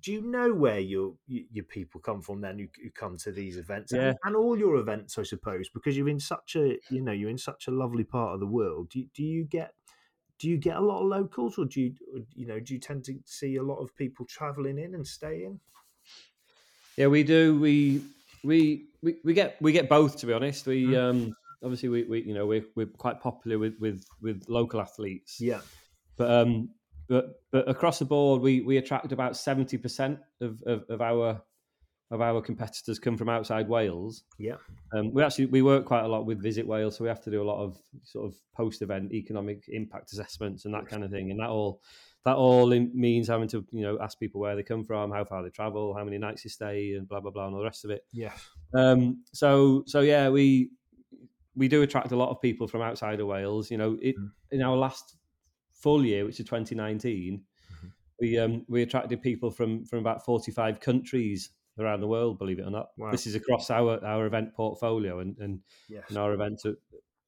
do 0.00 0.12
you 0.12 0.20
know 0.22 0.52
where 0.52 0.78
your 0.78 1.16
your 1.26 1.64
people 1.64 2.00
come 2.00 2.22
from 2.22 2.40
then 2.40 2.58
who, 2.58 2.68
who 2.82 2.90
come 2.90 3.16
to 3.18 3.32
these 3.32 3.56
events 3.56 3.92
Yeah. 3.92 3.98
and, 3.98 4.16
and 4.24 4.36
all 4.36 4.56
your 4.58 4.76
events, 4.76 5.18
I 5.18 5.24
suppose, 5.24 5.68
because 5.68 5.96
you're 5.96 6.08
in 6.08 6.20
such 6.20 6.54
a 6.56 6.78
you 6.88 7.00
know 7.02 7.12
you're 7.12 7.30
in 7.30 7.38
such 7.38 7.66
a 7.66 7.72
lovely 7.72 8.04
part 8.04 8.34
of 8.34 8.40
the 8.40 8.46
world. 8.46 8.90
Do 8.90 9.00
you, 9.00 9.08
do 9.12 9.24
you 9.24 9.44
get 9.44 9.74
do 10.38 10.48
you 10.48 10.58
get 10.58 10.76
a 10.76 10.80
lot 10.80 11.02
of 11.02 11.08
locals, 11.08 11.58
or 11.58 11.66
do 11.66 11.80
you 11.80 11.94
you 12.34 12.46
know 12.46 12.60
do 12.60 12.74
you 12.74 12.80
tend 12.80 13.04
to 13.06 13.18
see 13.26 13.56
a 13.56 13.62
lot 13.62 13.78
of 13.80 13.94
people 13.96 14.26
travelling 14.26 14.78
in 14.78 14.94
and 14.94 15.06
staying? 15.06 15.60
yeah, 16.96 17.06
we 17.06 17.22
do. 17.22 17.58
We 17.58 18.02
we 18.42 18.88
we, 19.02 19.16
we 19.24 19.34
get 19.34 19.60
we 19.60 19.72
get 19.72 19.88
both. 19.88 20.16
To 20.18 20.26
be 20.26 20.32
honest, 20.32 20.66
we 20.66 20.94
Mm. 20.94 20.96
um 20.96 21.34
obviously 21.62 21.88
we, 21.88 22.04
we 22.04 22.22
you 22.22 22.34
know 22.34 22.46
we're 22.46 22.64
we're 22.74 22.86
quite 22.86 23.20
popular 23.20 23.58
with 23.58 23.78
with 23.78 24.04
with 24.20 24.44
local 24.48 24.80
athletes. 24.80 25.40
Yeah, 25.40 25.62
but 26.16 26.30
um 26.30 26.70
but 27.10 27.42
but 27.52 27.68
across 27.68 27.98
the 27.98 28.04
board 28.06 28.40
we 28.40 28.62
we 28.62 28.78
attract 28.78 29.12
about 29.12 29.32
70% 29.32 30.18
of, 30.40 30.62
of, 30.64 30.84
of 30.88 31.00
our 31.02 31.42
of 32.12 32.20
our 32.20 32.40
competitors 32.40 32.98
come 32.98 33.16
from 33.16 33.28
outside 33.28 33.68
Wales. 33.68 34.24
yeah, 34.38 34.56
Um, 34.92 35.12
we 35.14 35.22
actually 35.22 35.46
we 35.46 35.62
work 35.62 35.84
quite 35.84 36.04
a 36.04 36.08
lot 36.08 36.26
with 36.26 36.42
Visit 36.42 36.66
Wales, 36.66 36.96
so 36.96 37.04
we 37.04 37.08
have 37.08 37.22
to 37.22 37.30
do 37.30 37.40
a 37.42 37.48
lot 37.52 37.62
of 37.62 37.76
sort 38.02 38.26
of 38.26 38.34
post 38.56 38.82
event 38.82 39.12
economic 39.12 39.64
impact 39.68 40.12
assessments 40.12 40.64
and 40.64 40.74
that 40.74 40.86
kind 40.88 41.04
of 41.04 41.10
thing. 41.12 41.30
And 41.30 41.38
that 41.40 41.50
all 41.50 41.80
that 42.24 42.34
all 42.36 42.72
in, 42.72 42.90
means 42.94 43.28
having 43.28 43.48
to 43.48 43.64
you 43.70 43.82
know 43.82 43.96
ask 44.00 44.18
people 44.18 44.40
where 44.40 44.56
they 44.56 44.64
come 44.64 44.84
from, 44.84 45.12
how 45.12 45.24
far 45.24 45.42
they 45.44 45.50
travel, 45.50 45.94
how 45.94 46.02
many 46.04 46.18
nights 46.18 46.42
they 46.42 46.48
stay, 46.50 46.94
and 46.94 47.08
blah 47.08 47.20
blah 47.20 47.30
blah, 47.30 47.46
and 47.46 47.54
all 47.54 47.60
the 47.60 47.64
rest 47.72 47.84
of 47.84 47.90
it. 47.92 48.04
yeah, 48.12 48.32
Um, 48.74 49.22
so 49.32 49.84
so 49.86 50.00
yeah, 50.00 50.28
we 50.30 50.70
we 51.54 51.68
do 51.68 51.82
attract 51.82 52.10
a 52.12 52.16
lot 52.16 52.30
of 52.30 52.40
people 52.42 52.66
from 52.66 52.82
outside 52.82 53.20
of 53.20 53.26
Wales. 53.28 53.70
You 53.70 53.78
know, 53.78 53.98
it, 54.02 54.16
Mm. 54.18 54.30
in 54.50 54.62
our 54.62 54.76
last 54.76 55.16
full 55.80 56.04
year, 56.04 56.24
which 56.24 56.40
is 56.40 56.46
2019, 56.46 57.44
Mhm. 57.72 57.92
we 58.20 58.38
um, 58.38 58.64
we 58.68 58.82
attracted 58.82 59.22
people 59.22 59.50
from 59.50 59.84
from 59.84 59.98
about 60.00 60.24
45 60.24 60.80
countries 60.80 61.50
around 61.78 62.00
the 62.00 62.08
world. 62.08 62.38
Believe 62.38 62.58
it 62.58 62.66
or 62.66 62.70
not, 62.70 62.88
Wow. 62.98 63.10
this 63.10 63.26
is 63.26 63.34
across 63.34 63.70
our 63.70 64.04
our 64.04 64.26
event 64.26 64.54
portfolio, 64.54 65.20
and 65.20 65.38
and, 65.38 65.60
yes, 65.88 66.04
and 66.08 66.18
our 66.18 66.32
events 66.34 66.64
are, 66.66 66.76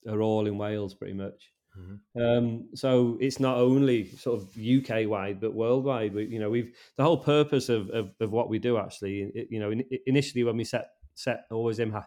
are 0.08 0.20
all 0.22 0.46
in 0.46 0.58
Wales 0.58 0.94
pretty 0.94 1.14
much. 1.14 1.52
Mhm. 1.78 2.00
Um, 2.20 2.68
so 2.74 3.16
it's 3.20 3.40
not 3.40 3.56
only 3.56 4.04
sort 4.08 4.38
of 4.42 4.54
UK 4.58 5.06
wide, 5.06 5.40
but 5.40 5.54
worldwide. 5.54 6.12
We, 6.12 6.26
you 6.26 6.38
know, 6.38 6.50
we've 6.50 6.76
the 6.96 7.02
whole 7.04 7.16
purpose 7.16 7.70
of, 7.70 7.88
of, 7.90 8.14
of 8.20 8.30
what 8.30 8.50
we 8.50 8.58
do 8.58 8.76
actually. 8.76 9.22
it- 9.34 9.48
you 9.50 9.58
know, 9.58 9.70
in, 9.70 9.82
initially 10.06 10.44
when 10.44 10.58
we 10.58 10.64
set 10.64 10.90
set 11.14 11.46
Always 11.50 11.80
Aim 11.80 11.92
High, 11.92 12.04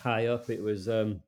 high 0.00 0.26
up, 0.26 0.48
it 0.50 0.62
was 0.62 0.88
um, 0.88 1.22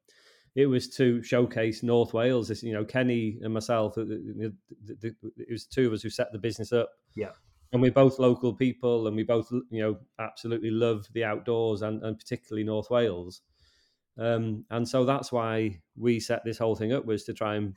it 0.55 0.67
was 0.67 0.89
to 0.97 1.23
showcase 1.23 1.83
North 1.83 2.13
Wales. 2.13 2.49
This, 2.49 2.63
you 2.63 2.73
know, 2.73 2.85
Kenny 2.85 3.39
and 3.43 3.55
myself, 3.55 3.97
uh, 3.97 4.03
the, 4.05 4.53
the, 4.85 4.95
the, 5.01 5.15
it 5.37 5.51
was 5.51 5.65
two 5.67 5.87
of 5.87 5.93
us 5.93 6.03
who 6.03 6.11
set 6.11 6.33
the 6.33 6.39
business 6.39 6.73
up. 6.73 6.91
Yeah. 7.15 7.31
And 7.73 7.81
we're 7.81 7.91
both 7.91 8.19
local 8.19 8.53
people, 8.53 9.07
and 9.07 9.17
we 9.17 9.23
both, 9.23 9.51
you 9.71 9.83
know, 9.83 9.99
absolutely 10.19 10.71
love 10.71 11.07
the 11.15 11.25
outdoors 11.25 11.81
and, 11.81 12.03
and 12.03 12.19
particularly 12.19 12.65
North 12.65 12.91
Wales. 12.91 13.41
Um, 14.19 14.67
and 14.71 14.87
so 14.87 15.07
that's 15.07 15.33
why 15.33 15.81
we 15.97 16.21
set 16.21 16.45
this 16.45 16.59
whole 16.59 16.77
thing 16.77 16.93
up 16.93 17.07
was 17.07 17.25
to 17.25 17.33
try 17.33 17.55
and 17.55 17.75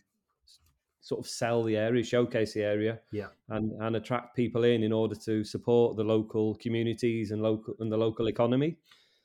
sort 0.99 1.23
of 1.23 1.29
sell 1.29 1.63
the 1.63 1.77
area, 1.77 2.03
showcase 2.03 2.53
the 2.53 2.63
area, 2.63 2.99
Yeah. 3.11 3.27
and 3.47 3.71
and 3.79 3.95
attract 3.95 4.35
people 4.35 4.65
in 4.65 4.83
in 4.83 4.91
order 4.91 5.15
to 5.15 5.43
support 5.45 5.95
the 5.95 6.03
local 6.03 6.55
communities 6.55 7.31
and 7.31 7.41
local 7.41 7.75
and 7.79 7.89
the 7.89 7.97
local 7.97 8.27
economy. 8.27 8.75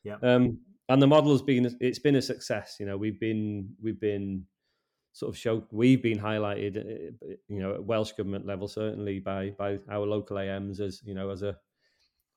Yeah. 0.05 0.19
Um, 0.23 0.61
and 0.91 1.01
the 1.03 1.07
model 1.07 1.33
has 1.33 1.43
been 1.43 1.77
it's 1.81 1.99
been 1.99 2.17
a 2.17 2.23
success. 2.23 2.77
You 2.81 2.87
know, 2.87 2.97
we've 2.97 3.19
been 3.21 3.75
we've 3.83 4.01
been 4.01 4.45
sort 5.13 5.31
of 5.31 5.37
show 5.39 5.65
we've 5.73 6.03
been 6.03 6.19
highlighted, 6.19 6.77
uh, 6.79 7.35
you 7.49 7.61
know, 7.61 7.75
at 7.75 7.85
Welsh 7.85 8.13
government 8.13 8.47
level 8.47 8.69
certainly 8.69 9.19
by 9.21 9.51
by 9.59 9.79
our 9.91 10.07
local 10.07 10.39
AMs 10.39 10.81
as 10.81 11.01
you 11.05 11.15
know 11.15 11.31
as 11.31 11.43
a 11.43 11.57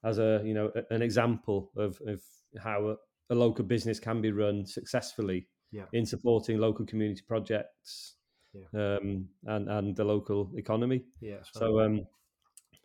as 0.03 0.17
a 0.19 0.41
you 0.45 0.53
know 0.53 0.71
an 0.89 1.01
example 1.01 1.71
of 1.77 1.99
of 2.07 2.21
how 2.63 2.89
a, 2.89 2.95
a 3.29 3.35
local 3.35 3.63
business 3.65 3.99
can 3.99 4.21
be 4.21 4.31
run 4.31 4.65
successfully 4.65 5.47
Yeah. 5.71 5.85
in 5.93 6.05
supporting 6.05 6.59
local 6.59 6.85
community 6.85 7.21
projects 7.27 8.15
Yeah. 8.53 8.67
um, 8.97 9.29
and 9.45 9.69
and 9.69 9.95
the 9.95 10.03
local 10.03 10.51
economy. 10.57 11.05
yeah. 11.21 11.41
So 11.53 11.79
um, 11.79 12.05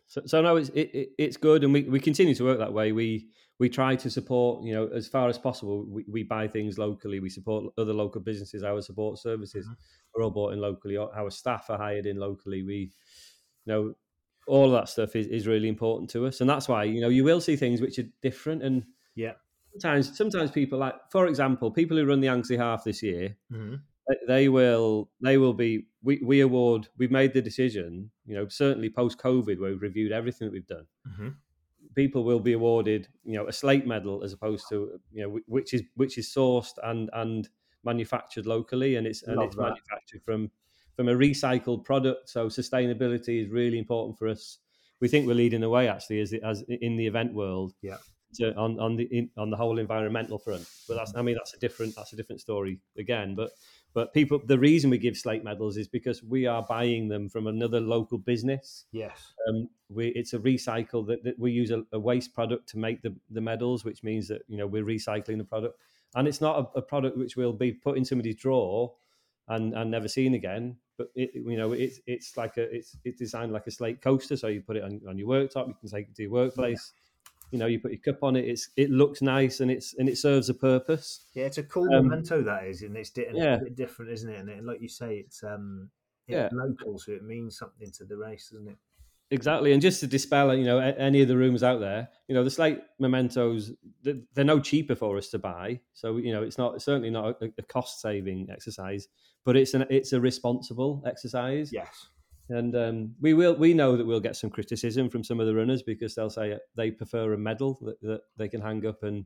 so, 0.09 0.21
so 0.25 0.41
no, 0.41 0.57
it's 0.57 0.69
it, 0.69 0.89
it, 0.93 1.09
it's 1.17 1.37
good, 1.37 1.63
and 1.63 1.71
we, 1.71 1.83
we 1.83 1.99
continue 1.99 2.35
to 2.35 2.43
work 2.43 2.59
that 2.59 2.73
way. 2.73 2.91
We 2.91 3.29
we 3.59 3.69
try 3.69 3.95
to 3.95 4.09
support, 4.09 4.63
you 4.63 4.73
know, 4.73 4.87
as 4.87 5.07
far 5.07 5.29
as 5.29 5.37
possible. 5.37 5.85
We, 5.87 6.03
we 6.09 6.23
buy 6.23 6.47
things 6.47 6.77
locally. 6.77 7.19
We 7.19 7.29
support 7.29 7.73
other 7.77 7.93
local 7.93 8.19
businesses. 8.21 8.63
Our 8.63 8.81
support 8.81 9.19
services 9.19 9.65
Mhm. 9.67 9.75
are 10.15 10.23
all 10.23 10.31
bought 10.31 10.53
in 10.53 10.59
locally. 10.59 10.97
Our 10.97 11.09
our 11.15 11.29
staff 11.31 11.69
are 11.69 11.77
hired 11.77 12.05
in 12.05 12.17
locally. 12.17 12.63
We, 12.63 12.75
you 13.65 13.73
know, 13.73 13.93
all 14.47 14.65
of 14.65 14.71
that 14.73 14.89
stuff 14.89 15.15
is, 15.15 15.27
is 15.27 15.47
really 15.47 15.67
important 15.69 16.09
to 16.11 16.25
us, 16.25 16.41
and 16.41 16.49
that's 16.49 16.67
why 16.67 16.85
you 16.85 17.01
know 17.01 17.09
you 17.09 17.23
will 17.23 17.41
see 17.41 17.55
things 17.55 17.81
which 17.81 17.99
are 17.99 18.09
different. 18.21 18.63
And 18.63 18.85
Yeah. 19.15 19.33
sometimes 19.77 20.17
sometimes 20.17 20.51
people 20.51 20.79
like, 20.79 20.95
for 21.11 21.27
example, 21.27 21.71
people 21.71 21.97
who 21.97 22.05
run 22.05 22.21
the 22.21 22.29
Anglesey 22.29 22.57
Half 22.57 22.83
this 22.83 23.03
year, 23.03 23.37
Mhm. 23.51 23.81
They- 24.27 24.49
will 24.49 25.11
they 25.21 25.37
will 25.37 25.53
be 25.53 25.87
we, 26.01 26.19
we 26.23 26.41
award 26.41 26.87
we've 26.97 27.11
made 27.11 27.33
the 27.33 27.41
decision 27.41 28.09
you 28.25 28.35
know 28.35 28.47
certainly 28.47 28.89
post 28.89 29.17
covid 29.17 29.59
where 29.59 29.71
we've 29.71 29.81
reviewed 29.81 30.11
everything 30.11 30.47
that 30.47 30.51
we've 30.53 30.67
done 30.67 30.87
Mhm. 31.07 31.35
people 31.95 32.23
will 32.23 32.39
be 32.39 32.53
awarded 32.53 33.07
you 33.23 33.33
know 33.37 33.47
a 33.47 33.53
slate 33.53 33.85
medal 33.87 34.23
as 34.23 34.33
opposed 34.33 34.67
to 34.69 34.99
you 35.11 35.21
know 35.23 35.39
which 35.47 35.73
is 35.73 35.83
which 35.95 36.17
is 36.17 36.27
sourced 36.27 36.77
and 36.83 37.09
and 37.13 37.49
manufactured 37.83 38.45
locally 38.45 38.95
and 38.95 39.07
it's 39.07 39.23
and 39.23 39.41
it's 39.41 39.55
that. 39.55 39.61
manufactured 39.61 40.21
from 40.23 40.51
from 40.95 41.07
a 41.09 41.13
recycled 41.13 41.83
product 41.85 42.29
so 42.29 42.47
sustainability 42.47 43.41
is 43.43 43.49
really 43.49 43.77
important 43.79 44.17
for 44.17 44.27
us 44.27 44.59
we 44.99 45.07
think 45.07 45.25
we're 45.25 45.33
leading 45.33 45.61
the 45.61 45.69
way 45.69 45.87
actually 45.87 46.19
as 46.19 46.33
as 46.43 46.61
in 46.63 46.95
the 46.97 47.07
event 47.07 47.33
world 47.33 47.73
Yeah. 47.81 47.97
to, 48.35 48.53
on 48.55 48.79
on 48.79 48.95
the 48.97 49.05
in, 49.05 49.29
on 49.37 49.49
the 49.49 49.57
whole 49.57 49.79
environmental 49.79 50.37
front 50.37 50.65
but 50.87 50.95
that's 50.95 51.15
i 51.15 51.21
mean 51.21 51.35
that's 51.35 51.53
a 51.53 51.59
different 51.59 51.95
that's 51.95 52.13
a 52.13 52.15
different 52.15 52.41
story 52.41 52.79
again 52.97 53.33
but 53.33 53.51
but 53.93 54.13
people 54.13 54.41
the 54.45 54.59
reason 54.59 54.89
we 54.89 54.97
give 54.97 55.17
slate 55.17 55.43
medals 55.43 55.77
is 55.77 55.87
because 55.87 56.23
we 56.23 56.45
are 56.45 56.63
buying 56.63 57.07
them 57.07 57.27
from 57.29 57.47
another 57.47 57.79
local 57.79 58.17
business 58.17 58.85
Yes. 58.91 59.33
um, 59.47 59.69
we, 59.89 60.09
it's 60.09 60.33
a 60.33 60.39
recycle 60.39 61.05
that, 61.07 61.23
that 61.23 61.37
we 61.39 61.51
use 61.51 61.71
a, 61.71 61.83
a 61.91 61.99
waste 61.99 62.33
product 62.33 62.69
to 62.69 62.77
make 62.77 63.01
the, 63.01 63.15
the 63.31 63.41
medals, 63.41 63.83
which 63.83 64.03
means 64.03 64.27
that 64.27 64.43
you 64.47 64.57
know 64.57 64.67
we're 64.67 64.85
recycling 64.85 65.37
the 65.37 65.43
product, 65.43 65.79
and 66.15 66.27
it's 66.27 66.41
not 66.41 66.71
a, 66.75 66.79
a 66.79 66.81
product 66.81 67.17
which 67.17 67.35
will 67.35 67.53
be 67.53 67.71
put 67.71 67.97
in 67.97 68.05
somebody's 68.05 68.35
drawer 68.35 68.93
and, 69.47 69.73
and 69.73 69.89
never 69.89 70.07
seen 70.07 70.35
again. 70.35 70.77
But 70.97 71.07
it, 71.15 71.31
you 71.33 71.57
know, 71.57 71.71
it's 71.71 71.99
it's 72.05 72.37
like 72.37 72.57
a 72.57 72.63
it's 72.75 72.97
it's 73.03 73.17
designed 73.17 73.51
like 73.51 73.67
a 73.67 73.71
slate 73.71 74.01
coaster, 74.01 74.37
so 74.37 74.47
you 74.47 74.61
put 74.61 74.77
it 74.77 74.83
on, 74.83 75.01
on 75.07 75.17
your 75.17 75.27
worktop, 75.27 75.67
you 75.67 75.75
can 75.79 75.89
take 75.89 76.09
it 76.09 76.15
to 76.15 76.23
your 76.23 76.31
workplace. 76.31 76.93
You 77.51 77.57
know, 77.59 77.65
you 77.65 77.79
put 77.79 77.91
your 77.91 78.01
cup 78.01 78.23
on 78.23 78.35
it. 78.35 78.45
It's 78.45 78.69
it 78.75 78.89
looks 78.89 79.21
nice 79.21 79.59
and 79.59 79.71
it's 79.71 79.95
and 79.97 80.07
it 80.07 80.17
serves 80.17 80.49
a 80.49 80.53
purpose. 80.53 81.25
Yeah, 81.33 81.45
it's 81.45 81.57
a 81.57 81.63
cool 81.63 81.93
um, 81.93 82.07
memento 82.07 82.41
that 82.43 82.65
is, 82.65 82.81
and 82.81 82.95
it's, 82.95 83.09
di- 83.09 83.25
and 83.25 83.37
yeah. 83.37 83.55
it's 83.55 83.61
a 83.61 83.65
bit 83.65 83.75
different, 83.75 84.11
isn't 84.11 84.29
it? 84.29 84.39
And 84.39 84.65
like 84.65 84.81
you 84.81 84.89
say, 84.89 85.17
it's 85.17 85.43
um, 85.43 85.89
it's 86.27 86.35
yeah. 86.35 86.49
local, 86.51 86.99
so 86.99 87.11
it 87.11 87.23
means 87.23 87.57
something 87.57 87.91
to 87.91 88.05
the 88.05 88.17
race, 88.17 88.49
doesn't 88.51 88.67
it? 88.67 88.77
Exactly, 89.31 89.73
and 89.73 89.81
just 89.81 89.99
to 89.99 90.07
dispel, 90.07 90.55
you 90.55 90.65
know, 90.65 90.79
any 90.79 91.21
of 91.21 91.27
the 91.27 91.37
rumors 91.37 91.61
out 91.61 91.79
there, 91.79 92.09
you 92.27 92.33
know, 92.33 92.43
the 92.43 92.49
Slate 92.49 92.79
mementos, 92.97 93.71
they're 94.01 94.43
no 94.43 94.59
cheaper 94.59 94.95
for 94.95 95.17
us 95.17 95.29
to 95.29 95.37
buy. 95.37 95.79
So, 95.93 96.17
you 96.17 96.33
know, 96.33 96.41
it's 96.41 96.57
not 96.57 96.81
certainly 96.81 97.11
not 97.11 97.39
a, 97.41 97.51
a 97.59 97.61
cost 97.61 98.01
saving 98.01 98.47
exercise, 98.51 99.07
but 99.45 99.55
it's 99.55 99.75
an 99.75 99.85
it's 99.91 100.13
a 100.13 100.19
responsible 100.19 101.03
exercise. 101.05 101.71
Yes, 101.71 102.07
and 102.49 102.75
um, 102.75 103.15
we 103.21 103.33
will 103.33 103.55
we 103.55 103.73
know 103.73 103.95
that 103.95 104.05
we'll 104.05 104.19
get 104.19 104.35
some 104.35 104.49
criticism 104.49 105.09
from 105.09 105.23
some 105.23 105.39
of 105.39 105.47
the 105.47 105.55
runners 105.55 105.83
because 105.83 106.15
they'll 106.15 106.29
say 106.29 106.57
they 106.75 106.91
prefer 106.91 107.33
a 107.33 107.37
medal 107.37 107.79
that, 107.81 108.01
that 108.01 108.21
they 108.37 108.47
can 108.47 108.61
hang 108.61 108.85
up 108.85 109.03
and 109.03 109.25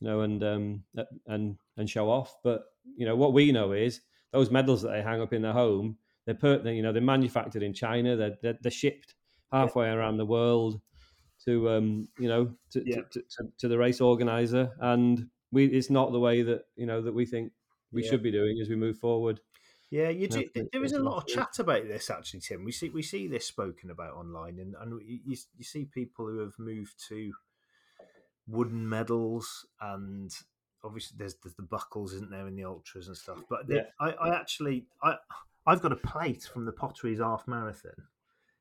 you 0.00 0.08
know 0.08 0.20
and 0.20 0.42
um, 0.44 0.82
and 1.26 1.56
and 1.76 1.90
show 1.90 2.10
off. 2.10 2.36
But 2.44 2.64
you 2.96 3.06
know 3.06 3.16
what 3.16 3.32
we 3.32 3.52
know 3.52 3.72
is 3.72 4.00
those 4.32 4.50
medals 4.50 4.82
that 4.82 4.90
they 4.90 5.02
hang 5.02 5.20
up 5.20 5.32
in 5.32 5.42
their 5.42 5.52
home, 5.52 5.98
they're 6.24 6.34
per, 6.34 6.60
you 6.68 6.82
know 6.82 6.92
they're 6.92 7.02
manufactured 7.02 7.62
in 7.62 7.72
China. 7.72 8.16
They're 8.16 8.36
they're, 8.42 8.58
they're 8.60 8.70
shipped 8.70 9.14
halfway 9.52 9.86
yeah. 9.86 9.94
around 9.94 10.18
the 10.18 10.26
world 10.26 10.80
to 11.44 11.70
um, 11.70 12.08
you 12.18 12.28
know 12.28 12.52
to, 12.70 12.82
yeah. 12.84 13.02
to, 13.10 13.20
to, 13.20 13.48
to, 13.58 13.68
the 13.68 13.78
race 13.78 14.00
organizer, 14.00 14.70
and 14.80 15.26
we 15.52 15.66
it's 15.66 15.90
not 15.90 16.12
the 16.12 16.20
way 16.20 16.42
that 16.42 16.62
you 16.76 16.86
know 16.86 17.02
that 17.02 17.14
we 17.14 17.26
think 17.26 17.52
we 17.92 18.04
yeah. 18.04 18.10
should 18.10 18.22
be 18.22 18.32
doing 18.32 18.58
as 18.60 18.68
we 18.68 18.76
move 18.76 18.98
forward. 18.98 19.40
Yeah, 19.96 20.10
you 20.10 20.28
do, 20.28 20.44
there 20.72 20.84
is 20.84 20.92
a 20.92 20.98
lot 20.98 21.16
of 21.16 21.26
chat 21.26 21.58
about 21.58 21.88
this 21.88 22.10
actually, 22.10 22.40
Tim. 22.40 22.64
We 22.64 22.72
see 22.72 22.90
we 22.90 23.00
see 23.00 23.28
this 23.28 23.46
spoken 23.46 23.90
about 23.90 24.12
online, 24.12 24.58
and 24.58 24.74
and 24.78 25.00
you 25.02 25.36
you 25.56 25.64
see 25.64 25.86
people 25.86 26.26
who 26.26 26.40
have 26.40 26.58
moved 26.58 27.02
to 27.08 27.32
wooden 28.46 28.86
medals, 28.86 29.64
and 29.80 30.30
obviously 30.84 31.16
there's 31.18 31.36
there's 31.42 31.54
the 31.54 31.62
buckles, 31.62 32.12
isn't 32.12 32.30
there, 32.30 32.46
in 32.46 32.56
the 32.56 32.64
ultras 32.64 33.08
and 33.08 33.16
stuff. 33.16 33.38
But 33.48 33.60
yeah. 33.70 33.84
I 33.98 34.10
I 34.10 34.36
actually 34.38 34.84
I 35.02 35.16
I've 35.66 35.80
got 35.80 35.92
a 35.92 35.96
plate 35.96 36.42
from 36.42 36.66
the 36.66 36.72
Potteries 36.72 37.18
half 37.18 37.48
marathon. 37.48 37.92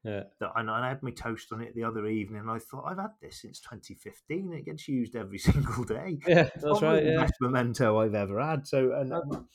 Yeah. 0.05 0.23
That, 0.39 0.53
and 0.55 0.69
I 0.69 0.87
had 0.87 1.03
my 1.03 1.11
toast 1.11 1.51
on 1.51 1.61
it 1.61 1.75
the 1.75 1.83
other 1.83 2.05
evening. 2.05 2.41
And 2.41 2.51
I 2.51 2.59
thought 2.59 2.85
I've 2.85 2.99
had 2.99 3.13
this 3.21 3.41
since 3.41 3.59
2015. 3.59 4.53
It 4.53 4.65
gets 4.65 4.87
used 4.87 5.15
every 5.15 5.39
single 5.49 5.83
day. 5.83 6.19
Yeah, 6.27 6.43
that's 6.43 6.61
Probably 6.61 6.87
right. 6.87 7.05
Yeah. 7.05 7.21
best 7.21 7.33
memento 7.41 7.97
I've 7.97 8.15
ever 8.15 8.39
had. 8.39 8.65
So 8.65 8.93
and. 8.93 9.11
Um, 9.11 9.49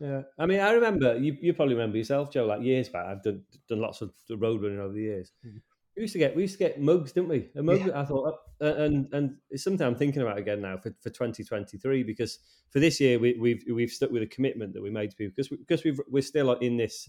yeah, 0.00 0.22
I 0.38 0.46
mean, 0.46 0.60
I 0.60 0.72
remember 0.72 1.18
you. 1.18 1.36
You 1.40 1.52
probably 1.52 1.74
remember 1.74 1.98
yourself, 1.98 2.32
Joe. 2.32 2.46
Like 2.46 2.62
years 2.62 2.88
back, 2.88 3.06
I've 3.06 3.22
done 3.22 3.42
done 3.68 3.80
lots 3.80 4.00
of 4.00 4.12
road 4.30 4.62
running 4.62 4.80
over 4.80 4.94
the 4.94 5.02
years. 5.02 5.32
Mm-hmm. 5.46 5.58
We 5.94 6.02
used 6.02 6.14
to 6.14 6.18
get 6.18 6.34
we 6.34 6.42
used 6.42 6.54
to 6.54 6.58
get 6.58 6.80
mugs, 6.80 7.12
didn't 7.12 7.28
we? 7.28 7.50
A 7.54 7.62
mug. 7.62 7.86
Yeah. 7.86 8.00
I 8.00 8.06
thought, 8.06 8.38
uh, 8.62 8.74
and 8.76 9.12
and 9.12 9.36
it's 9.50 9.62
something 9.62 9.86
I'm 9.86 9.94
thinking 9.94 10.22
about 10.22 10.38
again 10.38 10.62
now 10.62 10.78
for, 10.78 10.94
for 11.02 11.10
2023 11.10 12.02
because 12.02 12.38
for 12.70 12.80
this 12.80 12.98
year 12.98 13.18
we, 13.18 13.36
we've 13.38 13.62
we've 13.70 13.90
stuck 13.90 14.10
with 14.10 14.22
a 14.22 14.26
commitment 14.26 14.72
that 14.72 14.82
we 14.82 14.88
made 14.88 15.10
to 15.10 15.16
people 15.16 15.34
because 15.36 15.50
we, 15.50 15.58
because 15.58 15.84
we've 15.84 16.00
we're 16.08 16.22
still 16.22 16.52
in 16.52 16.78
this 16.78 17.06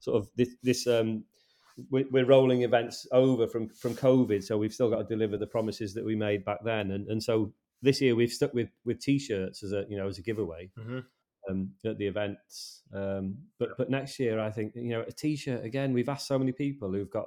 sort 0.00 0.18
of 0.18 0.28
this 0.36 0.50
this 0.62 0.86
um 0.86 1.24
we're 1.90 2.26
rolling 2.26 2.62
events 2.62 3.06
over 3.10 3.46
from 3.46 3.70
from 3.70 3.94
COVID, 3.94 4.44
so 4.44 4.58
we've 4.58 4.74
still 4.74 4.90
got 4.90 4.98
to 4.98 5.04
deliver 5.04 5.38
the 5.38 5.46
promises 5.46 5.94
that 5.94 6.04
we 6.04 6.14
made 6.14 6.44
back 6.44 6.58
then, 6.62 6.90
and 6.90 7.08
and 7.08 7.22
so 7.22 7.54
this 7.80 8.02
year 8.02 8.14
we've 8.14 8.32
stuck 8.32 8.52
with 8.52 8.68
with 8.84 9.00
t-shirts 9.00 9.62
as 9.62 9.72
a 9.72 9.86
you 9.88 9.96
know 9.96 10.08
as 10.08 10.18
a 10.18 10.22
giveaway. 10.22 10.70
Mm-hmm 10.78 10.98
um, 11.48 11.70
at 11.84 11.98
the 11.98 12.06
events. 12.06 12.82
Um, 12.92 13.38
but 13.58 13.76
but 13.76 13.90
next 13.90 14.18
year, 14.18 14.40
I 14.40 14.50
think 14.50 14.72
you 14.74 14.90
know 14.90 15.02
a 15.02 15.12
T-shirt 15.12 15.64
again. 15.64 15.92
We've 15.92 16.08
asked 16.08 16.26
so 16.26 16.38
many 16.38 16.52
people 16.52 16.92
who've 16.92 17.10
got 17.10 17.26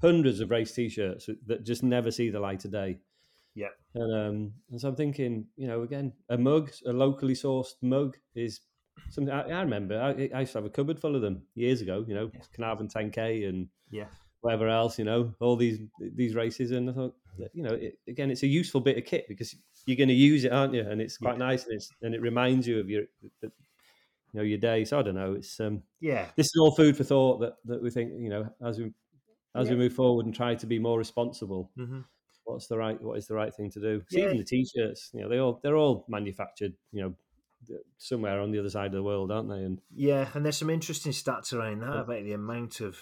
hundreds 0.00 0.40
of 0.40 0.50
race 0.50 0.72
T-shirts 0.72 1.28
that 1.46 1.64
just 1.64 1.82
never 1.82 2.10
see 2.10 2.30
the 2.30 2.40
light 2.40 2.64
of 2.64 2.72
day. 2.72 2.98
Yeah, 3.54 3.68
and 3.94 4.12
um, 4.12 4.52
and 4.70 4.80
so 4.80 4.88
I'm 4.88 4.96
thinking, 4.96 5.46
you 5.56 5.68
know, 5.68 5.82
again, 5.82 6.12
a 6.28 6.36
mug, 6.36 6.70
a 6.86 6.92
locally 6.92 7.34
sourced 7.34 7.74
mug 7.82 8.16
is 8.34 8.60
something. 9.10 9.32
I, 9.32 9.42
I 9.42 9.60
remember 9.62 10.00
I, 10.00 10.30
I, 10.34 10.40
used 10.40 10.52
to 10.52 10.58
have 10.58 10.64
a 10.64 10.70
cupboard 10.70 11.00
full 11.00 11.14
of 11.14 11.22
them 11.22 11.42
years 11.54 11.80
ago. 11.80 12.04
You 12.06 12.14
know, 12.14 12.30
yeah. 12.34 12.40
Caernarfon 12.56 12.92
10k 12.92 13.48
and 13.48 13.68
yeah, 13.90 14.06
whatever 14.40 14.68
else. 14.68 14.98
You 14.98 15.04
know, 15.04 15.34
all 15.40 15.56
these 15.56 15.78
these 16.00 16.34
races, 16.34 16.72
and 16.72 16.90
I 16.90 16.92
thought, 16.92 17.14
you 17.52 17.62
know, 17.62 17.74
it, 17.74 17.98
again, 18.08 18.30
it's 18.30 18.42
a 18.42 18.48
useful 18.48 18.80
bit 18.80 18.98
of 18.98 19.04
kit 19.04 19.26
because 19.28 19.54
you're 19.86 19.96
going 19.96 20.08
to 20.08 20.14
use 20.14 20.44
it, 20.44 20.52
aren't 20.52 20.74
you? 20.74 20.80
And 20.80 21.00
it's 21.00 21.18
quite 21.18 21.38
yeah. 21.38 21.46
nice, 21.46 21.64
and 21.64 21.74
it's 21.74 21.88
and 22.02 22.14
it 22.14 22.20
reminds 22.20 22.66
you 22.66 22.80
of 22.80 22.88
your, 22.88 23.02
you 23.42 23.50
know, 24.32 24.42
your 24.42 24.58
day. 24.58 24.84
So 24.84 24.98
I 24.98 25.02
don't 25.02 25.14
know. 25.14 25.34
It's 25.34 25.58
um, 25.60 25.82
yeah. 26.00 26.26
This 26.36 26.46
is 26.46 26.56
all 26.60 26.74
food 26.74 26.96
for 26.96 27.04
thought 27.04 27.40
that 27.40 27.54
that 27.66 27.82
we 27.82 27.90
think, 27.90 28.12
you 28.18 28.30
know, 28.30 28.48
as 28.64 28.78
we 28.78 28.92
as 29.54 29.66
yeah. 29.66 29.74
we 29.74 29.78
move 29.78 29.92
forward 29.92 30.26
and 30.26 30.34
try 30.34 30.54
to 30.54 30.66
be 30.66 30.78
more 30.78 30.98
responsible. 30.98 31.70
Mm-hmm. 31.78 32.00
What's 32.44 32.66
the 32.66 32.76
right? 32.76 33.00
What 33.00 33.18
is 33.18 33.26
the 33.26 33.34
right 33.34 33.54
thing 33.54 33.70
to 33.70 33.80
do? 33.80 34.02
Yeah. 34.10 34.24
Even 34.26 34.38
the 34.38 34.44
t-shirts, 34.44 35.10
you 35.14 35.22
know, 35.22 35.28
they 35.28 35.38
all 35.38 35.60
they're 35.62 35.76
all 35.76 36.04
manufactured, 36.08 36.74
you 36.92 37.02
know, 37.02 37.14
somewhere 37.98 38.40
on 38.40 38.50
the 38.50 38.58
other 38.58 38.70
side 38.70 38.88
of 38.88 38.92
the 38.92 39.02
world, 39.02 39.32
aren't 39.32 39.48
they? 39.48 39.62
And 39.62 39.80
yeah, 39.94 40.28
and 40.34 40.44
there's 40.44 40.58
some 40.58 40.70
interesting 40.70 41.12
stats 41.12 41.52
around 41.52 41.80
that 41.80 42.00
about 42.00 42.24
the 42.24 42.32
amount 42.32 42.80
of 42.80 42.98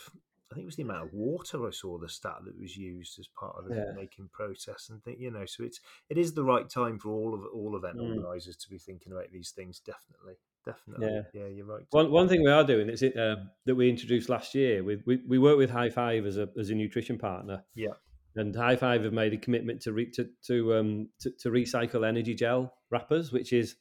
I 0.53 0.55
think 0.55 0.65
it 0.65 0.67
was 0.67 0.77
the 0.77 0.83
amount 0.83 1.05
of 1.05 1.15
water 1.15 1.67
I 1.67 1.71
saw 1.71 1.99
the 1.99 2.09
stat 2.09 2.37
that 2.45 2.61
was 2.61 2.77
used 2.77 3.19
as 3.19 3.27
part 3.29 3.57
of 3.59 3.69
the 3.69 3.75
yeah. 3.75 3.93
making 3.97 4.29
process, 4.33 4.89
and 4.91 5.03
think 5.03 5.19
you 5.19 5.31
know, 5.31 5.47
so 5.47 5.65
it's 5.65 5.81
it 6.11 6.19
is 6.19 6.35
the 6.35 6.45
right 6.45 6.69
time 6.69 6.99
for 6.99 7.11
all 7.11 7.35
of 7.35 7.41
all 7.55 7.77
event 7.77 7.97
mm. 7.97 8.17
organisers 8.17 8.57
to 8.57 8.69
be 8.69 8.79
thinking 8.79 9.13
about 9.13 9.33
these 9.33 9.51
things. 9.51 9.81
Definitely, 9.81 10.35
definitely, 10.67 11.07
yeah, 11.07 11.23
yeah, 11.33 11.49
you're 11.49 11.67
right. 11.67 11.85
One 11.91 12.11
one 12.11 12.29
thing 12.29 12.43
we 12.43 12.51
are 12.51 12.65
doing 12.65 12.91
is 12.91 13.03
it 13.03 13.17
um, 13.19 13.51
that 13.65 13.75
we 13.75 13.89
introduced 13.89 14.29
last 14.29 14.55
year. 14.55 14.85
We, 14.85 15.03
we 15.07 15.21
we 15.27 15.39
work 15.39 15.57
with 15.57 15.71
High 15.71 15.91
Five 15.91 16.27
as 16.27 16.37
a 16.37 16.49
as 16.59 16.71
a 16.71 16.75
nutrition 16.75 17.19
partner. 17.19 17.65
Yeah. 17.75 17.95
And 18.35 18.57
High 18.57 18.77
Five 18.77 19.05
have 19.05 19.13
made 19.13 19.35
a 19.35 19.37
commitment 19.37 19.83
to 19.83 19.93
re, 19.93 20.11
to 20.13 20.29
to, 20.47 20.75
um, 20.75 21.09
to 21.21 21.31
to 21.41 21.51
recycle 21.51 22.07
energy 22.07 22.35
gel 22.35 22.73
wrappers, 22.91 23.31
which 23.31 23.53
is 23.53 23.77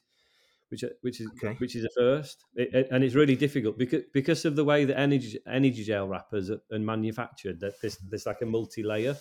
which 0.72 0.84
which 1.02 1.20
is 1.20 1.28
okay. 1.36 1.54
which 1.58 1.76
is 1.76 1.84
a 1.84 1.90
first, 1.94 2.46
it, 2.54 2.74
it, 2.74 2.88
and 2.90 3.04
it's 3.04 3.14
really 3.14 3.36
difficult 3.36 3.76
because 3.78 4.02
because 4.14 4.46
of 4.46 4.56
the 4.56 4.64
way 4.64 4.86
that 4.86 4.98
energy 4.98 5.38
energy 5.46 5.84
gel 5.84 6.08
wrappers 6.08 6.48
are, 6.48 6.60
are 6.72 6.78
manufactured. 6.78 7.60
That 7.60 7.74
there's 7.82 7.98
there's 7.98 8.24
like 8.24 8.40
a 8.40 8.46
multi 8.46 8.82
layer 8.82 9.14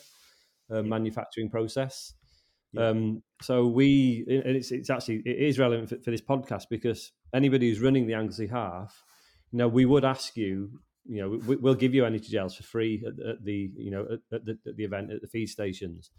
uh, 0.71 0.81
manufacturing 0.81 1.49
process. 1.49 2.13
Yeah. 2.71 2.87
Um, 2.87 3.23
so 3.41 3.67
we 3.67 4.23
and 4.29 4.55
it's 4.55 4.71
it's 4.71 4.89
actually 4.89 5.23
it 5.25 5.39
is 5.49 5.59
relevant 5.59 5.89
for, 5.89 5.97
for, 5.97 6.09
this 6.09 6.21
podcast 6.21 6.67
because 6.69 7.11
anybody 7.35 7.67
who's 7.67 7.81
running 7.81 8.07
the 8.07 8.13
Anglesey 8.13 8.47
half, 8.47 9.03
you 9.51 9.57
know, 9.57 9.67
we 9.67 9.85
would 9.85 10.05
ask 10.05 10.37
you. 10.37 10.79
You 11.03 11.19
know, 11.19 11.29
we, 11.47 11.55
will 11.55 11.73
give 11.73 11.95
you 11.95 12.05
energy 12.05 12.29
gels 12.29 12.55
for 12.55 12.61
free 12.61 13.03
at, 13.05 13.27
at 13.27 13.43
the 13.43 13.71
you 13.75 13.89
know 13.89 14.03
at, 14.03 14.35
at, 14.35 14.45
the, 14.45 14.57
at 14.67 14.77
the 14.77 14.83
event 14.83 15.11
at 15.11 15.21
the 15.21 15.27
feed 15.27 15.47
stations. 15.47 16.11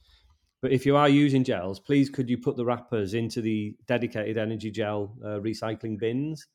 But 0.62 0.70
if 0.70 0.86
you 0.86 0.96
are 0.96 1.08
using 1.08 1.42
gels, 1.42 1.80
please 1.80 2.08
could 2.08 2.30
you 2.30 2.38
put 2.38 2.56
the 2.56 2.64
wrappers 2.64 3.14
into 3.14 3.42
the 3.42 3.76
dedicated 3.88 4.38
energy 4.38 4.70
gel 4.70 5.12
uh, 5.22 5.40
recycling 5.40 5.98
bins? 5.98 6.46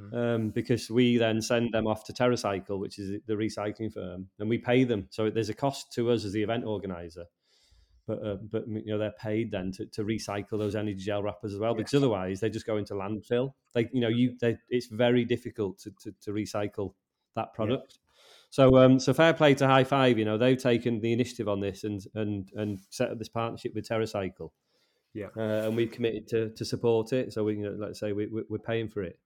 Mm-hmm. 0.00 0.16
Um, 0.16 0.50
because 0.50 0.88
we 0.88 1.18
then 1.18 1.42
send 1.42 1.74
them 1.74 1.86
off 1.86 2.04
to 2.04 2.14
TerraCycle, 2.14 2.78
which 2.78 2.98
is 2.98 3.20
the 3.26 3.34
recycling 3.34 3.92
firm, 3.92 4.28
and 4.38 4.48
we 4.48 4.56
pay 4.56 4.84
them. 4.84 5.08
So 5.10 5.28
there's 5.28 5.50
a 5.50 5.54
cost 5.54 5.92
to 5.94 6.10
us 6.10 6.24
as 6.24 6.32
the 6.32 6.42
event 6.42 6.64
organizer, 6.64 7.26
but 8.06 8.24
uh, 8.24 8.36
but 8.50 8.66
you 8.66 8.86
know 8.86 8.96
they're 8.96 9.12
paid 9.20 9.50
then 9.50 9.70
to, 9.72 9.84
to 9.86 10.02
recycle 10.02 10.58
those 10.58 10.74
energy 10.74 11.04
gel 11.04 11.22
wrappers 11.22 11.52
as 11.52 11.60
well, 11.60 11.72
yes. 11.72 11.78
because 11.78 11.94
otherwise 11.94 12.40
they 12.40 12.48
just 12.48 12.64
go 12.64 12.78
into 12.78 12.94
landfill. 12.94 13.52
Like 13.74 13.90
you 13.92 14.00
know 14.00 14.08
you 14.08 14.34
they, 14.40 14.56
it's 14.70 14.86
very 14.86 15.26
difficult 15.26 15.78
to, 15.80 15.90
to, 16.04 16.14
to 16.22 16.30
recycle 16.30 16.94
that 17.36 17.52
product. 17.52 17.98
So, 18.52 18.76
um, 18.76 19.00
so 19.00 19.14
fair 19.14 19.32
play 19.32 19.54
to 19.54 19.66
High 19.66 19.84
Five. 19.84 20.18
You 20.18 20.26
know, 20.26 20.36
they've 20.36 20.62
taken 20.62 21.00
the 21.00 21.10
initiative 21.10 21.48
on 21.48 21.60
this 21.60 21.84
and 21.84 22.02
and 22.14 22.50
and 22.54 22.78
set 22.90 23.10
up 23.10 23.18
this 23.18 23.30
partnership 23.30 23.72
with 23.74 23.88
TerraCycle. 23.88 24.50
Yeah, 25.14 25.28
uh, 25.34 25.64
and 25.64 25.74
we've 25.74 25.90
committed 25.90 26.28
to 26.28 26.50
to 26.50 26.64
support 26.66 27.14
it. 27.14 27.32
So 27.32 27.44
we, 27.44 27.54
you 27.54 27.62
know, 27.62 27.76
let's 27.78 27.98
say 27.98 28.12
we, 28.12 28.28
we're 28.30 28.58
paying 28.58 28.90
for 28.90 29.02
it. 29.02 29.18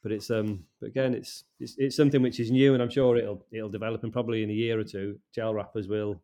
But 0.00 0.12
it's 0.12 0.30
um, 0.30 0.64
but 0.80 0.90
again, 0.90 1.12
it's, 1.12 1.42
it's 1.58 1.74
it's 1.76 1.96
something 1.96 2.22
which 2.22 2.38
is 2.38 2.52
new, 2.52 2.72
and 2.72 2.80
I'm 2.80 2.88
sure 2.88 3.16
it'll 3.16 3.44
it'll 3.50 3.68
develop, 3.68 4.04
and 4.04 4.12
probably 4.12 4.44
in 4.44 4.50
a 4.50 4.54
year 4.54 4.78
or 4.78 4.84
two, 4.84 5.18
gel 5.34 5.54
wrappers 5.54 5.88
will 5.88 6.22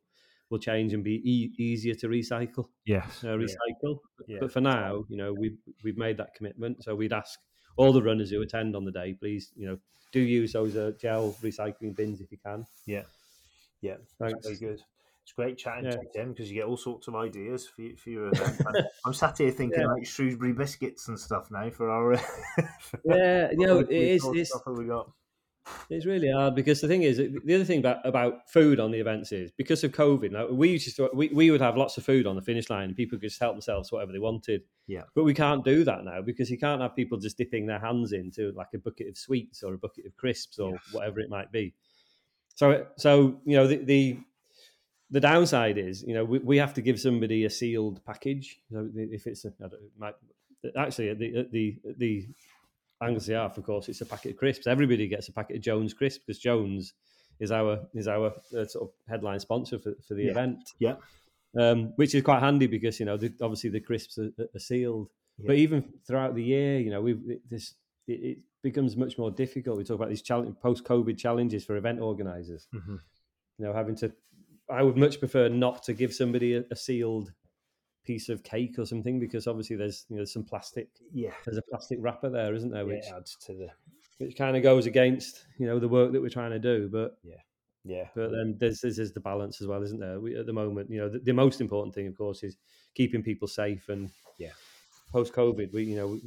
will 0.49 0.61
change 0.61 0.95
and 0.95 1.03
be 1.03 1.21
e- 1.29 1.53
easier 1.59 1.95
to 1.95 2.07
recycle. 2.07 2.67
Yes, 2.87 3.25
uh, 3.25 3.37
recycle. 3.37 3.99
Yeah. 4.29 4.39
But 4.39 4.53
for 4.53 4.61
now, 4.61 5.07
you 5.09 5.17
know, 5.17 5.35
we've 5.37 5.59
we've 5.83 5.99
made 5.99 6.19
that 6.19 6.35
commitment, 6.37 6.85
so 6.85 6.95
we'd 6.95 7.13
ask 7.13 7.41
all 7.77 7.93
the 7.93 8.03
runners 8.03 8.31
who 8.31 8.43
attend 8.43 8.77
on 8.77 8.85
the 8.85 8.93
day, 8.93 9.15
please, 9.15 9.51
you 9.57 9.67
know, 9.67 9.79
do 10.13 10.21
use 10.21 10.53
those 10.53 10.77
uh, 10.77 10.93
gel 11.01 11.37
recycling 11.43 11.95
bins 11.95 12.21
if 12.21 12.31
you 12.31 12.39
can. 12.45 12.67
Yeah, 12.87 13.03
yeah, 13.81 13.97
Thanks. 14.19 14.47
very 14.47 14.57
good. 14.57 14.83
It's 15.25 15.33
great 15.33 15.57
chatting 15.57 15.87
yeah. 15.87 15.93
to 15.93 16.05
Tim 16.15 16.33
because 16.33 16.51
you 16.51 16.57
get 16.57 16.67
all 16.67 16.77
sorts 16.77 17.09
of 17.09 17.17
ideas 17.17 17.67
for, 17.67 17.83
for 17.97 18.11
your 18.11 18.29
event. 18.29 18.61
I'm 19.07 19.15
sat 19.15 19.39
here 19.39 19.51
thinking 19.51 19.81
yeah. 19.81 19.87
like 19.87 20.05
Shrewsbury 20.05 20.53
biscuits 20.53 21.09
and 21.09 21.19
stuff 21.19 21.51
now 21.51 21.71
for 21.71 21.89
our. 21.91 22.17
for 22.81 23.01
yeah, 23.07 23.51
you 23.51 23.67
know, 23.67 23.79
it 23.79 23.91
is. 23.91 24.23
It's, 24.27 24.53
we 24.67 24.85
got. 24.85 25.11
It's 25.89 26.05
really 26.05 26.31
hard 26.31 26.55
because 26.55 26.81
the 26.81 26.89
thing 26.89 27.03
is, 27.03 27.17
the 27.17 27.55
other 27.55 27.65
thing 27.65 27.79
about, 27.79 28.07
about 28.07 28.51
food 28.51 28.81
on 28.81 28.91
the 28.91 28.99
events 28.99 29.33
is 29.33 29.51
because 29.51 29.83
of 29.83 29.93
COVID. 29.93 30.31
Now 30.33 30.49
we 30.49 30.71
used 30.71 30.95
to 30.97 31.11
we, 31.15 31.29
we 31.29 31.51
would 31.51 31.61
have 31.61 31.77
lots 31.77 31.97
of 31.97 32.05
food 32.05 32.27
on 32.27 32.37
the 32.37 32.43
finish 32.43 32.69
line, 32.69 32.89
and 32.89 32.97
people 32.97 33.19
could 33.19 33.29
just 33.29 33.41
help 33.41 33.55
themselves 33.55 33.91
whatever 33.91 34.13
they 34.13 34.19
wanted. 34.19 34.63
Yeah, 34.87 35.03
but 35.15 35.25
we 35.25 35.33
can't 35.33 35.65
do 35.65 35.85
that 35.85 36.05
now 36.05 36.21
because 36.21 36.51
you 36.51 36.59
can't 36.59 36.83
have 36.83 36.95
people 36.95 37.19
just 37.19 37.39
dipping 37.39 37.67
their 37.67 37.79
hands 37.79 38.13
into 38.13 38.53
like 38.53 38.69
a 38.75 38.79
bucket 38.79 39.09
of 39.09 39.17
sweets 39.17 39.63
or 39.63 39.75
a 39.75 39.79
bucket 39.79 40.07
of 40.07 40.17
crisps 40.17 40.59
or 40.59 40.73
yes. 40.73 40.81
whatever 40.93 41.21
it 41.21 41.31
might 41.31 41.51
be. 41.51 41.75
So, 42.55 42.87
so 42.97 43.41
you 43.45 43.57
know 43.57 43.67
the, 43.67 43.77
the 43.79 44.19
the 45.11 45.21
downside 45.21 45.79
is, 45.79 46.03
you 46.03 46.15
know, 46.15 46.25
we, 46.25 46.39
we 46.41 46.57
have 46.57 46.75
to 46.75 46.83
give 46.83 46.99
somebody 46.99 47.45
a 47.45 47.51
sealed 47.51 48.05
package. 48.05 48.61
Know, 48.71 48.91
if 48.95 49.27
it's 49.27 49.45
a, 49.45 49.49
I 49.65 49.69
don't, 49.69 49.75
it 49.75 49.93
might, 49.99 50.15
actually 50.77 51.11
at 51.11 51.19
the 51.19 51.37
at 51.37 51.53
the 51.53 51.79
at 51.89 51.99
the 51.99 52.27
Anglesey 53.03 53.35
Half, 53.35 53.59
of 53.59 53.65
course, 53.65 53.89
it's 53.89 54.01
a 54.01 54.07
packet 54.07 54.33
of 54.33 54.37
crisps. 54.39 54.67
Everybody 54.67 55.07
gets 55.09 55.29
a 55.29 55.33
packet 55.33 55.57
of 55.57 55.63
Jones 55.63 55.93
crisps 55.95 56.25
because 56.25 56.39
Jones 56.39 56.95
is 57.41 57.51
our 57.51 57.81
is 57.95 58.07
our 58.09 58.33
uh, 58.57 58.65
sort 58.65 58.85
of 58.89 58.91
headline 59.09 59.41
sponsor 59.41 59.79
for, 59.79 59.95
for 60.07 60.15
the 60.15 60.25
Yeah. 60.25 60.31
event. 60.31 60.59
Yeah. 60.79 60.97
Um, 61.59 61.93
which 61.97 62.15
is 62.15 62.23
quite 62.23 62.41
handy 62.41 62.67
because 62.67 62.99
you 62.99 63.07
know 63.07 63.17
the, 63.17 63.33
obviously 63.41 63.71
the 63.71 63.81
crisps 63.81 64.19
are, 64.19 64.31
are 64.55 64.59
sealed. 64.59 65.09
Yeah. 65.39 65.45
But 65.49 65.57
even 65.57 65.93
throughout 66.07 66.35
the 66.35 66.43
year, 66.43 66.79
you 66.81 66.91
know, 66.91 67.01
we 67.03 67.19
this 67.51 67.75
it, 68.07 68.13
it 68.23 68.39
becomes 68.63 68.97
much 68.97 69.19
more 69.19 69.31
difficult. 69.31 69.77
We 69.79 69.85
talk 69.85 69.97
about 69.97 70.09
these 70.09 70.23
challenge, 70.23 70.57
post-COVID 70.63 71.19
challenges 71.19 71.65
for 71.65 71.77
event 71.77 72.01
organisers. 72.01 72.67
Mhm. 72.75 72.99
You 73.59 73.65
know, 73.67 73.73
having 73.73 73.95
to, 73.97 74.13
I 74.71 74.83
would 74.83 74.97
much 74.97 75.19
prefer 75.19 75.49
not 75.49 75.83
to 75.85 75.93
give 75.95 76.13
somebody 76.15 76.55
a, 76.55 76.65
a 76.71 76.77
sealed 76.77 77.33
piece 78.05 78.29
of 78.29 78.43
cake 78.43 78.79
or 78.79 78.85
something 78.87 79.19
because 79.19 79.47
obviously 79.47 79.77
there's 79.77 80.05
you 80.09 80.17
know 80.17 80.25
some 80.25 80.45
plastic 80.45 80.89
Yeah. 81.13 81.33
there's 81.45 81.57
a 81.57 81.63
plastic 81.63 81.99
wrapper 82.01 82.29
there, 82.31 82.55
isn't 82.55 82.71
there? 82.71 82.85
Which 82.87 83.07
It 83.07 83.13
adds 83.17 83.37
to 83.47 83.55
the 83.55 83.69
which 84.19 84.37
kind 84.37 84.57
of 84.57 84.63
goes 84.63 84.87
against 84.87 85.47
you 85.59 85.67
know 85.67 85.79
the 85.79 85.89
work 85.89 86.13
that 86.13 86.21
we're 86.23 86.29
trying 86.29 86.51
to 86.53 86.59
do. 86.59 86.89
But 86.91 87.17
yeah. 87.23 87.41
Yeah. 87.87 88.09
But 88.15 88.31
then 88.31 88.57
there's 88.59 88.81
this 88.81 88.99
is 88.99 89.13
the 89.13 89.21
balance 89.21 89.61
as 89.61 89.67
well, 89.67 89.83
isn't 89.83 90.01
there? 90.01 90.19
We, 90.19 90.37
at 90.39 90.47
the 90.47 90.55
moment, 90.55 90.89
you 90.91 90.99
know, 90.99 91.09
the, 91.11 91.19
the 91.19 91.33
most 91.33 91.61
important 91.61 91.95
thing, 91.95 92.07
of 92.07 92.17
course, 92.17 92.43
is 92.43 92.57
keeping 92.95 93.23
people 93.23 93.47
safe. 93.49 93.89
And 93.91 94.11
Yeah. 94.39 94.53
post 95.13 95.33
COVID, 95.35 95.73
we 95.73 95.85
you 95.85 95.97
know 95.97 96.09
we, 96.09 96.21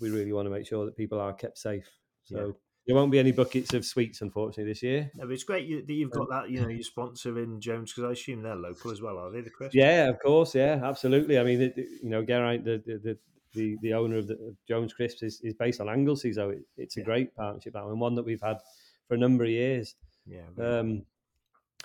we 0.00 0.10
really 0.10 0.32
want 0.32 0.46
to 0.46 0.50
make 0.50 0.66
sure 0.66 0.84
that 0.86 0.96
people 0.96 1.20
are 1.20 1.32
kept 1.34 1.58
safe. 1.58 1.88
So 2.24 2.46
Yeah. 2.46 2.52
There 2.88 2.96
won't 2.96 3.12
be 3.12 3.18
any 3.20 3.32
buckets 3.32 3.72
of 3.74 3.84
sweets, 3.84 4.22
unfortunately, 4.22 4.72
this 4.72 4.82
year. 4.82 5.10
No, 5.14 5.26
but 5.26 5.32
it's 5.32 5.44
great 5.44 5.66
you, 5.68 5.84
that 5.84 5.92
you've 5.92 6.10
got 6.10 6.30
that. 6.30 6.50
You 6.50 6.62
know, 6.62 6.68
your 6.68 6.82
sponsor 6.82 7.38
in 7.38 7.60
Jones 7.60 7.92
because 7.92 8.08
I 8.08 8.12
assume 8.12 8.42
they're 8.42 8.56
local 8.56 8.90
as 8.90 9.00
well, 9.02 9.18
are 9.18 9.30
they? 9.30 9.42
The 9.42 9.50
crisps? 9.50 9.74
Yeah, 9.74 10.08
of 10.08 10.18
course. 10.18 10.54
Yeah, 10.54 10.80
absolutely. 10.82 11.38
I 11.38 11.44
mean, 11.44 11.60
it, 11.60 11.76
you 11.76 12.08
know, 12.08 12.24
Geraint, 12.24 12.64
the 12.64 12.82
the, 12.84 13.18
the 13.52 13.76
the 13.82 13.92
owner 13.94 14.16
of, 14.16 14.26
the, 14.26 14.34
of 14.34 14.56
Jones 14.66 14.92
Crisps 14.94 15.22
is, 15.22 15.40
is 15.42 15.54
based 15.54 15.80
on 15.80 15.88
Anglesey, 15.88 16.32
so 16.32 16.50
it, 16.50 16.62
it's 16.76 16.96
a 16.96 17.00
Yeah. 17.00 17.04
great 17.04 17.34
partnership 17.34 17.74
that 17.74 17.84
one, 17.84 17.98
one 17.98 18.14
that 18.14 18.24
we've 18.24 18.40
had 18.40 18.58
for 19.06 19.14
a 19.14 19.18
number 19.18 19.44
of 19.44 19.50
years. 19.50 19.94
Yeah. 20.26 20.46
Um, 20.58 21.04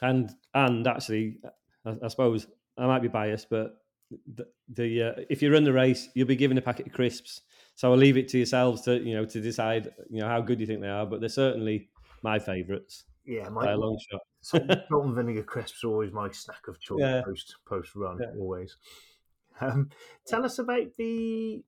and 0.01 0.31
and 0.53 0.87
actually, 0.87 1.39
I, 1.85 1.97
I 2.03 2.07
suppose 2.07 2.47
I 2.77 2.87
might 2.87 3.01
be 3.01 3.07
biased, 3.09 3.49
but 3.49 3.83
the, 4.34 4.47
the 4.69 5.04
uh, 5.04 5.12
if 5.30 5.41
you 5.41 5.52
run 5.52 5.63
the 5.63 5.73
race, 5.73 6.10
you'll 6.13 6.28
be 6.28 6.36
given 6.36 6.58
a 6.58 6.62
packet 6.62 6.88
of 6.88 6.93
crisps. 6.93 7.41
So 7.76 7.91
I'll 7.91 7.97
leave 7.97 8.17
it 8.17 8.28
to 8.30 8.38
yourselves 8.38 8.82
to 8.84 8.97
you 8.99 9.15
know 9.15 9.26
to 9.26 9.41
decide 9.41 9.91
you 10.10 10.21
know 10.21 10.28
how 10.28 10.41
good 10.41 10.60
you 10.60 10.65
think 10.65 10.82
they 10.82 10.89
are. 10.89 11.06
But 11.06 11.19
they're 11.19 11.30
certainly 11.30 11.89
my 12.21 12.39
favourites 12.39 13.04
yeah. 13.26 13.45
by 13.49 13.65
My 13.65 13.71
a 13.71 13.78
long 13.78 13.97
shot. 14.10 14.21
salt, 14.41 14.63
salt 14.89 15.06
and 15.06 15.15
vinegar 15.15 15.43
crisps 15.43 15.84
are 15.84 15.88
always 15.88 16.12
my 16.12 16.30
snack 16.32 16.67
of 16.67 16.80
choice 16.80 16.99
Yeah. 17.02 17.21
post 17.23 17.56
post 17.65 17.95
run. 17.95 18.17
Yeah. 18.21 18.39
Always. 18.39 18.78
Um, 19.62 19.89
tell 20.26 20.45
us 20.45 20.60
about 20.60 20.95
the 20.97 21.63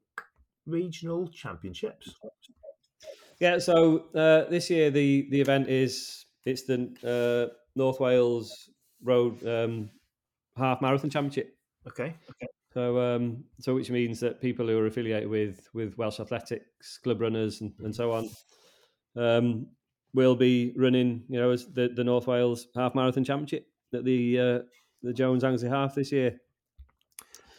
regional 0.66 1.28
championships. 1.28 2.16
Yeah, 3.40 3.60
so 3.60 4.06
uh, 4.16 4.50
this 4.50 4.70
year 4.70 4.90
the 4.92 5.28
the 5.30 5.42
event 5.42 5.70
is 5.70 6.26
it's 6.46 6.64
the 6.64 6.90
uh, 7.04 7.54
North 7.76 8.00
Wales 8.00 8.70
Road 9.04 9.46
um, 9.46 9.90
Half 10.56 10.82
Marathon 10.82 11.10
Championship. 11.10 11.55
Okay. 11.88 12.16
So 12.74 13.00
um, 13.00 13.46
so 13.60 13.74
which 13.74 13.90
means 13.90 14.20
that 14.20 14.42
people 14.42 14.68
who 14.68 14.78
are 14.78 14.88
affiliated 14.88 15.30
with 15.30 15.68
with 15.74 15.98
Welsh 15.98 16.20
athletics, 16.20 16.98
club 16.98 17.22
runners, 17.22 17.62
and, 17.62 17.72
and 17.80 17.96
so 17.96 18.12
on, 18.12 18.30
um, 19.16 19.68
will 20.14 20.36
be 20.36 20.74
running 20.76 21.24
you 21.30 21.40
know 21.40 21.52
as 21.52 21.72
the, 21.72 21.90
the 21.96 22.04
North 22.04 22.28
Wales 22.28 22.68
Half 22.76 22.96
Marathon 22.96 23.24
Championship 23.24 23.68
at 23.94 24.04
the 24.04 24.40
uh, 24.40 24.60
the 25.04 25.14
Jones 25.14 25.44
Anglesey 25.44 25.70
Half 25.70 25.96
this 25.96 26.12
year. 26.12 26.38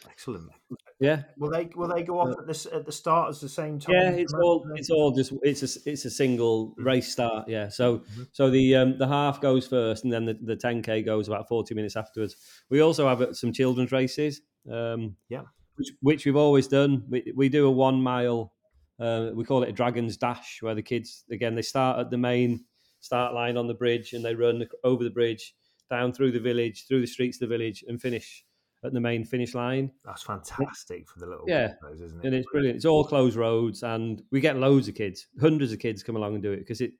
Excellent. 0.08 0.50
Yeah, 0.98 1.24
Will 1.36 1.50
they 1.50 1.66
will 1.74 1.88
they 1.88 2.02
go 2.02 2.20
off 2.20 2.38
at 2.38 2.46
this 2.46 2.64
at 2.64 2.86
the 2.86 2.92
start 2.92 3.28
as 3.28 3.40
the 3.40 3.50
same 3.50 3.78
time? 3.78 3.94
Yeah, 3.94 4.10
it's 4.12 4.32
all 4.32 4.66
it's 4.76 4.88
all 4.88 5.10
just 5.12 5.30
it's 5.42 5.62
a 5.62 5.90
it's 5.90 6.06
a 6.06 6.10
single 6.10 6.74
race 6.78 7.12
start. 7.12 7.48
Yeah, 7.50 7.68
so 7.68 7.98
Mhm. 7.98 8.28
so 8.32 8.48
the 8.48 8.76
um, 8.76 8.96
the 8.96 9.06
half 9.06 9.42
goes 9.42 9.66
first, 9.66 10.04
and 10.04 10.12
then 10.12 10.24
the 10.24 10.34
the 10.34 10.56
ten 10.56 10.80
k 10.80 11.02
goes 11.02 11.28
about 11.28 11.48
forty 11.48 11.74
minutes 11.74 11.96
afterwards. 11.96 12.36
We 12.70 12.80
also 12.80 13.06
have 13.08 13.20
uh, 13.20 13.34
some 13.34 13.52
children's 13.52 13.92
races. 13.92 14.40
Um, 14.70 15.18
Yeah. 15.28 15.42
which 15.76 15.88
which 16.00 16.24
we've 16.24 16.36
always 16.36 16.66
done. 16.66 17.04
We 17.10 17.30
we 17.36 17.50
do 17.50 17.66
a 17.66 17.70
one 17.70 18.00
mile. 18.00 18.54
Uh, 18.98 19.32
we 19.34 19.44
call 19.44 19.62
it 19.64 19.68
a 19.68 19.72
Dragon's 19.72 20.16
Dash, 20.16 20.62
where 20.62 20.74
the 20.74 20.82
kids 20.82 21.26
again 21.30 21.56
they 21.56 21.62
start 21.62 21.98
at 22.00 22.10
the 22.10 22.16
main 22.16 22.64
start 23.00 23.34
line 23.34 23.58
on 23.58 23.66
the 23.66 23.74
bridge 23.74 24.14
and 24.14 24.24
they 24.24 24.34
run 24.34 24.66
over 24.82 25.04
the 25.04 25.10
bridge, 25.10 25.54
down 25.90 26.14
through 26.14 26.32
the 26.32 26.40
village, 26.40 26.86
through 26.88 27.02
the 27.02 27.06
streets 27.06 27.36
of 27.36 27.50
the 27.50 27.54
village, 27.58 27.84
and 27.86 28.00
finish 28.00 28.45
at 28.86 28.92
the 28.92 29.00
main 29.00 29.24
finish 29.24 29.54
line. 29.54 29.90
That's 30.04 30.22
fantastic 30.22 31.08
for 31.08 31.18
the 31.20 31.26
little 31.26 31.44
Yeah. 31.48 31.74
those, 31.82 32.00
isn't 32.00 32.20
it? 32.24 32.26
and 32.26 32.34
it's 32.34 32.46
brilliant. 32.50 32.76
It's 32.76 32.84
all 32.84 33.04
closed 33.04 33.36
roads, 33.36 33.82
and 33.82 34.22
we 34.30 34.40
get 34.40 34.56
loads 34.56 34.88
of 34.88 34.94
kids, 34.94 35.26
hundreds 35.40 35.72
of 35.72 35.78
kids 35.78 36.02
come 36.02 36.16
along 36.16 36.34
and 36.34 36.42
do 36.42 36.52
it 36.52 36.58
because 36.60 36.80
it 36.80 36.92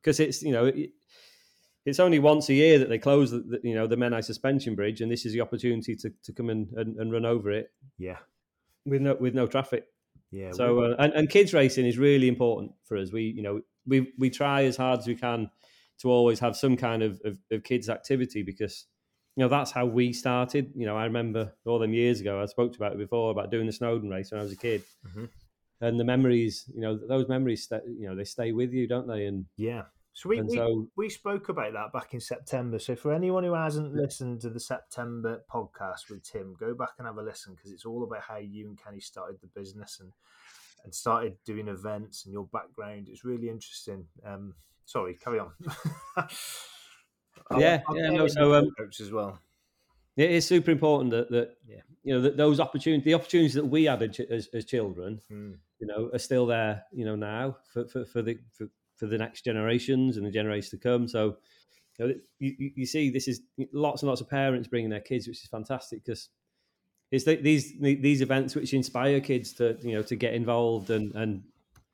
because 0.00 0.18
it's 0.20 0.42
you 0.42 0.52
know 0.52 0.66
it, 0.66 0.90
it's 1.84 1.98
only 2.00 2.18
once 2.20 2.48
a 2.48 2.54
year 2.54 2.78
that 2.78 2.88
they 2.88 2.98
close 2.98 3.30
the, 3.32 3.40
the 3.40 3.60
you 3.62 3.74
know 3.74 3.86
the 3.86 3.96
Menai 3.96 4.22
suspension 4.24 4.74
bridge, 4.74 5.00
and 5.00 5.10
this 5.10 5.26
is 5.26 5.32
the 5.32 5.40
opportunity 5.40 5.96
to, 5.96 6.10
to 6.22 6.32
come 6.32 6.48
and, 6.48 6.68
and, 6.76 6.96
and 6.96 7.12
run 7.12 7.24
over 7.26 7.50
it 7.50 7.72
Yeah. 7.98 8.18
with 8.86 9.02
no 9.02 9.14
with 9.14 9.34
no 9.34 9.46
traffic. 9.46 9.86
Yeah. 10.30 10.52
So 10.52 10.80
uh, 10.84 10.96
and, 10.98 11.12
and 11.12 11.28
kids 11.28 11.52
racing 11.52 11.86
is 11.86 11.98
really 11.98 12.28
important 12.28 12.72
for 12.84 12.96
us. 12.96 13.12
We 13.12 13.22
you 13.24 13.42
know 13.42 13.60
we 13.86 14.12
we 14.18 14.30
try 14.30 14.64
as 14.64 14.76
hard 14.76 15.00
as 15.00 15.06
we 15.06 15.14
can 15.16 15.50
to 15.98 16.10
always 16.10 16.40
have 16.40 16.56
some 16.56 16.76
kind 16.76 17.02
of, 17.02 17.20
of, 17.24 17.36
of 17.50 17.62
kids 17.62 17.88
activity 17.88 18.42
because 18.42 18.86
you 19.36 19.42
know 19.42 19.48
that's 19.48 19.70
how 19.70 19.86
we 19.86 20.12
started. 20.12 20.72
You 20.76 20.86
know 20.86 20.96
I 20.96 21.04
remember 21.04 21.52
all 21.64 21.78
them 21.78 21.94
years 21.94 22.20
ago. 22.20 22.40
I 22.40 22.46
spoke 22.46 22.76
about 22.76 22.92
it 22.92 22.98
before 22.98 23.30
about 23.30 23.50
doing 23.50 23.66
the 23.66 23.72
Snowdon 23.72 24.08
race 24.10 24.30
when 24.30 24.40
I 24.40 24.42
was 24.42 24.52
a 24.52 24.56
kid, 24.56 24.82
Mhm. 25.06 25.28
and 25.80 25.98
the 25.98 26.04
memories. 26.04 26.64
You 26.74 26.80
know 26.80 26.96
those 26.96 27.28
memories. 27.28 27.64
Stay, 27.64 27.80
you 27.86 28.08
know 28.08 28.14
they 28.14 28.24
stay 28.24 28.52
with 28.52 28.72
you, 28.72 28.86
don't 28.86 29.08
they? 29.08 29.26
And 29.26 29.46
yeah. 29.56 29.84
So 30.14 30.28
we, 30.28 30.42
we, 30.42 30.56
so 30.56 30.88
we 30.94 31.08
spoke 31.08 31.48
about 31.48 31.72
that 31.72 31.90
back 31.94 32.12
in 32.12 32.20
September. 32.20 32.78
So 32.78 32.94
for 32.94 33.14
anyone 33.14 33.44
who 33.44 33.54
hasn't 33.54 33.94
listened 33.94 34.42
to 34.42 34.50
the 34.50 34.60
September 34.60 35.42
podcast 35.50 36.10
with 36.10 36.22
Tim, 36.22 36.54
go 36.60 36.74
back 36.74 36.90
and 36.98 37.06
have 37.06 37.16
a 37.16 37.22
listen 37.22 37.54
because 37.54 37.72
it's 37.72 37.86
all 37.86 38.04
about 38.04 38.20
how 38.20 38.36
you 38.36 38.66
and 38.68 38.78
Kenny 38.78 39.00
started 39.00 39.38
the 39.40 39.46
business 39.58 40.00
and 40.00 40.12
and 40.84 40.94
started 40.94 41.38
doing 41.46 41.68
events 41.68 42.24
and 42.26 42.32
your 42.34 42.44
background. 42.52 43.06
It's 43.08 43.24
really 43.24 43.48
interesting. 43.48 44.04
Um, 44.26 44.52
sorry, 44.84 45.14
carry 45.14 45.38
on. 45.38 45.52
Yeah, 47.58 47.82
I'll 47.88 47.96
yeah, 47.96 48.10
no, 48.10 48.26
so, 48.28 48.54
um, 48.54 48.70
as 49.00 49.10
well. 49.10 49.38
it 50.16 50.30
is 50.30 50.46
super 50.46 50.70
important 50.70 51.10
that 51.10 51.30
that 51.30 51.56
Yeah. 51.68 51.80
you 52.02 52.14
know 52.14 52.20
that 52.22 52.36
those 52.36 52.60
opportunities, 52.60 53.04
the 53.04 53.14
opportunities 53.14 53.54
that 53.54 53.66
we 53.66 53.84
had 53.84 54.02
as, 54.02 54.48
as, 54.48 54.64
children, 54.64 55.20
Mm. 55.30 55.58
you 55.78 55.86
know, 55.86 56.10
are 56.12 56.18
still 56.18 56.46
there, 56.46 56.84
you 56.92 57.04
know, 57.04 57.16
now 57.16 57.56
for, 57.72 57.86
for, 57.86 58.04
for 58.04 58.22
the 58.22 58.38
for, 58.52 58.68
for 58.96 59.06
the 59.06 59.18
next 59.18 59.44
generations 59.44 60.16
and 60.16 60.24
the 60.26 60.30
generations 60.30 60.70
to 60.70 60.78
come. 60.78 61.08
So, 61.08 61.36
you, 61.98 62.06
know, 62.08 62.14
you, 62.38 62.54
you- 62.58 62.72
you 62.76 62.86
see, 62.86 63.10
this 63.10 63.28
is 63.28 63.42
lots 63.72 64.02
and 64.02 64.08
lots 64.08 64.20
of 64.20 64.28
parents 64.30 64.68
bringing 64.68 64.90
their 64.90 65.00
kids, 65.00 65.26
which 65.28 65.42
is 65.42 65.48
fantastic 65.48 66.04
because 66.04 66.28
it's 67.10 67.24
the, 67.24 67.36
these 67.36 67.74
these 67.78 68.22
events 68.22 68.54
which 68.54 68.72
inspire 68.72 69.20
kids 69.20 69.52
to 69.54 69.76
you 69.82 69.92
know 69.94 70.02
to 70.02 70.16
get 70.16 70.32
involved 70.34 70.88
and 70.88 71.14
and 71.14 71.42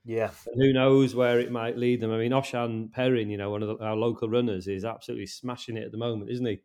Yeah, 0.09 0.31
who 0.55 0.73
knows 0.73 1.15
where 1.15 1.39
it 1.39 1.53
might 1.53 1.77
lead 1.77 2.01
them. 2.01 2.11
I 2.11 2.17
mean, 2.17 2.33
Osian 2.33 2.91
Perrin, 2.91 3.29
you 3.29 3.37
know, 3.37 3.51
one 3.51 3.63
of 3.63 3.69
the, 3.69 3.85
our 3.85 3.95
local 3.95 4.27
runners, 4.27 4.67
is 4.67 4.87
absolutely 4.87 5.27
smashing 5.27 5.77
it 5.77 5.85
at 5.85 5.93
the 5.93 5.99
moment, 5.99 6.31
isn't 6.31 6.47
he? 6.47 6.61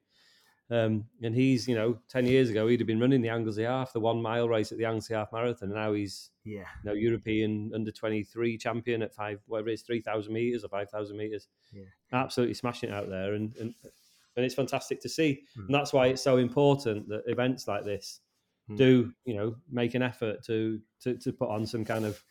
Um, 0.71 1.03
and 1.21 1.35
he's, 1.35 1.67
you 1.67 1.75
know, 1.75 1.99
ten 2.07 2.25
years 2.25 2.49
ago 2.49 2.67
he'd 2.67 2.79
have 2.79 2.87
been 2.87 3.01
running 3.01 3.21
the 3.21 3.27
Anglesey 3.27 3.63
Half, 3.63 3.91
the 3.91 3.99
one 3.99 4.21
mile 4.21 4.47
race 4.47 4.71
at 4.71 4.77
the 4.77 4.85
Anglesey 4.85 5.13
Half 5.13 5.33
Marathon. 5.33 5.67
And 5.67 5.77
now 5.77 5.91
he's 5.91 6.31
yeah, 6.45 6.63
you 6.83 6.89
know, 6.89 6.93
European 6.93 7.73
under 7.75 7.91
23 7.91 8.57
champion 8.57 9.01
at 9.01 9.13
five, 9.13 9.41
whatever 9.45 9.67
it 9.67 9.73
is, 9.73 9.81
3,000 9.81 10.31
meters 10.31 10.63
or 10.63 10.69
5,000 10.69 11.17
meters. 11.17 11.49
Yeah. 11.73 11.83
Absolutely 12.13 12.53
smashing 12.53 12.91
it 12.91 12.93
out 12.93 13.09
there. 13.09 13.33
And, 13.33 13.53
and, 13.57 13.73
and 14.37 14.45
it's 14.45 14.55
fantastic 14.55 15.01
to 15.01 15.09
see. 15.09 15.41
Mm. 15.59 15.65
And 15.65 15.75
that's 15.75 15.91
why 15.91 16.07
it's 16.07 16.23
so 16.23 16.37
important 16.37 17.09
that 17.09 17.23
events 17.27 17.67
like 17.67 17.83
this 17.83 18.21
Mm. 18.69 18.77
do, 18.77 19.13
you 19.25 19.35
know, 19.35 19.55
make 19.69 19.93
an 19.93 20.01
effort 20.01 20.41
to, 20.45 20.79
to, 21.01 21.17
to 21.17 21.33
put 21.33 21.49
on 21.49 21.65
some 21.65 21.83
kind 21.83 22.05
of 22.05 22.23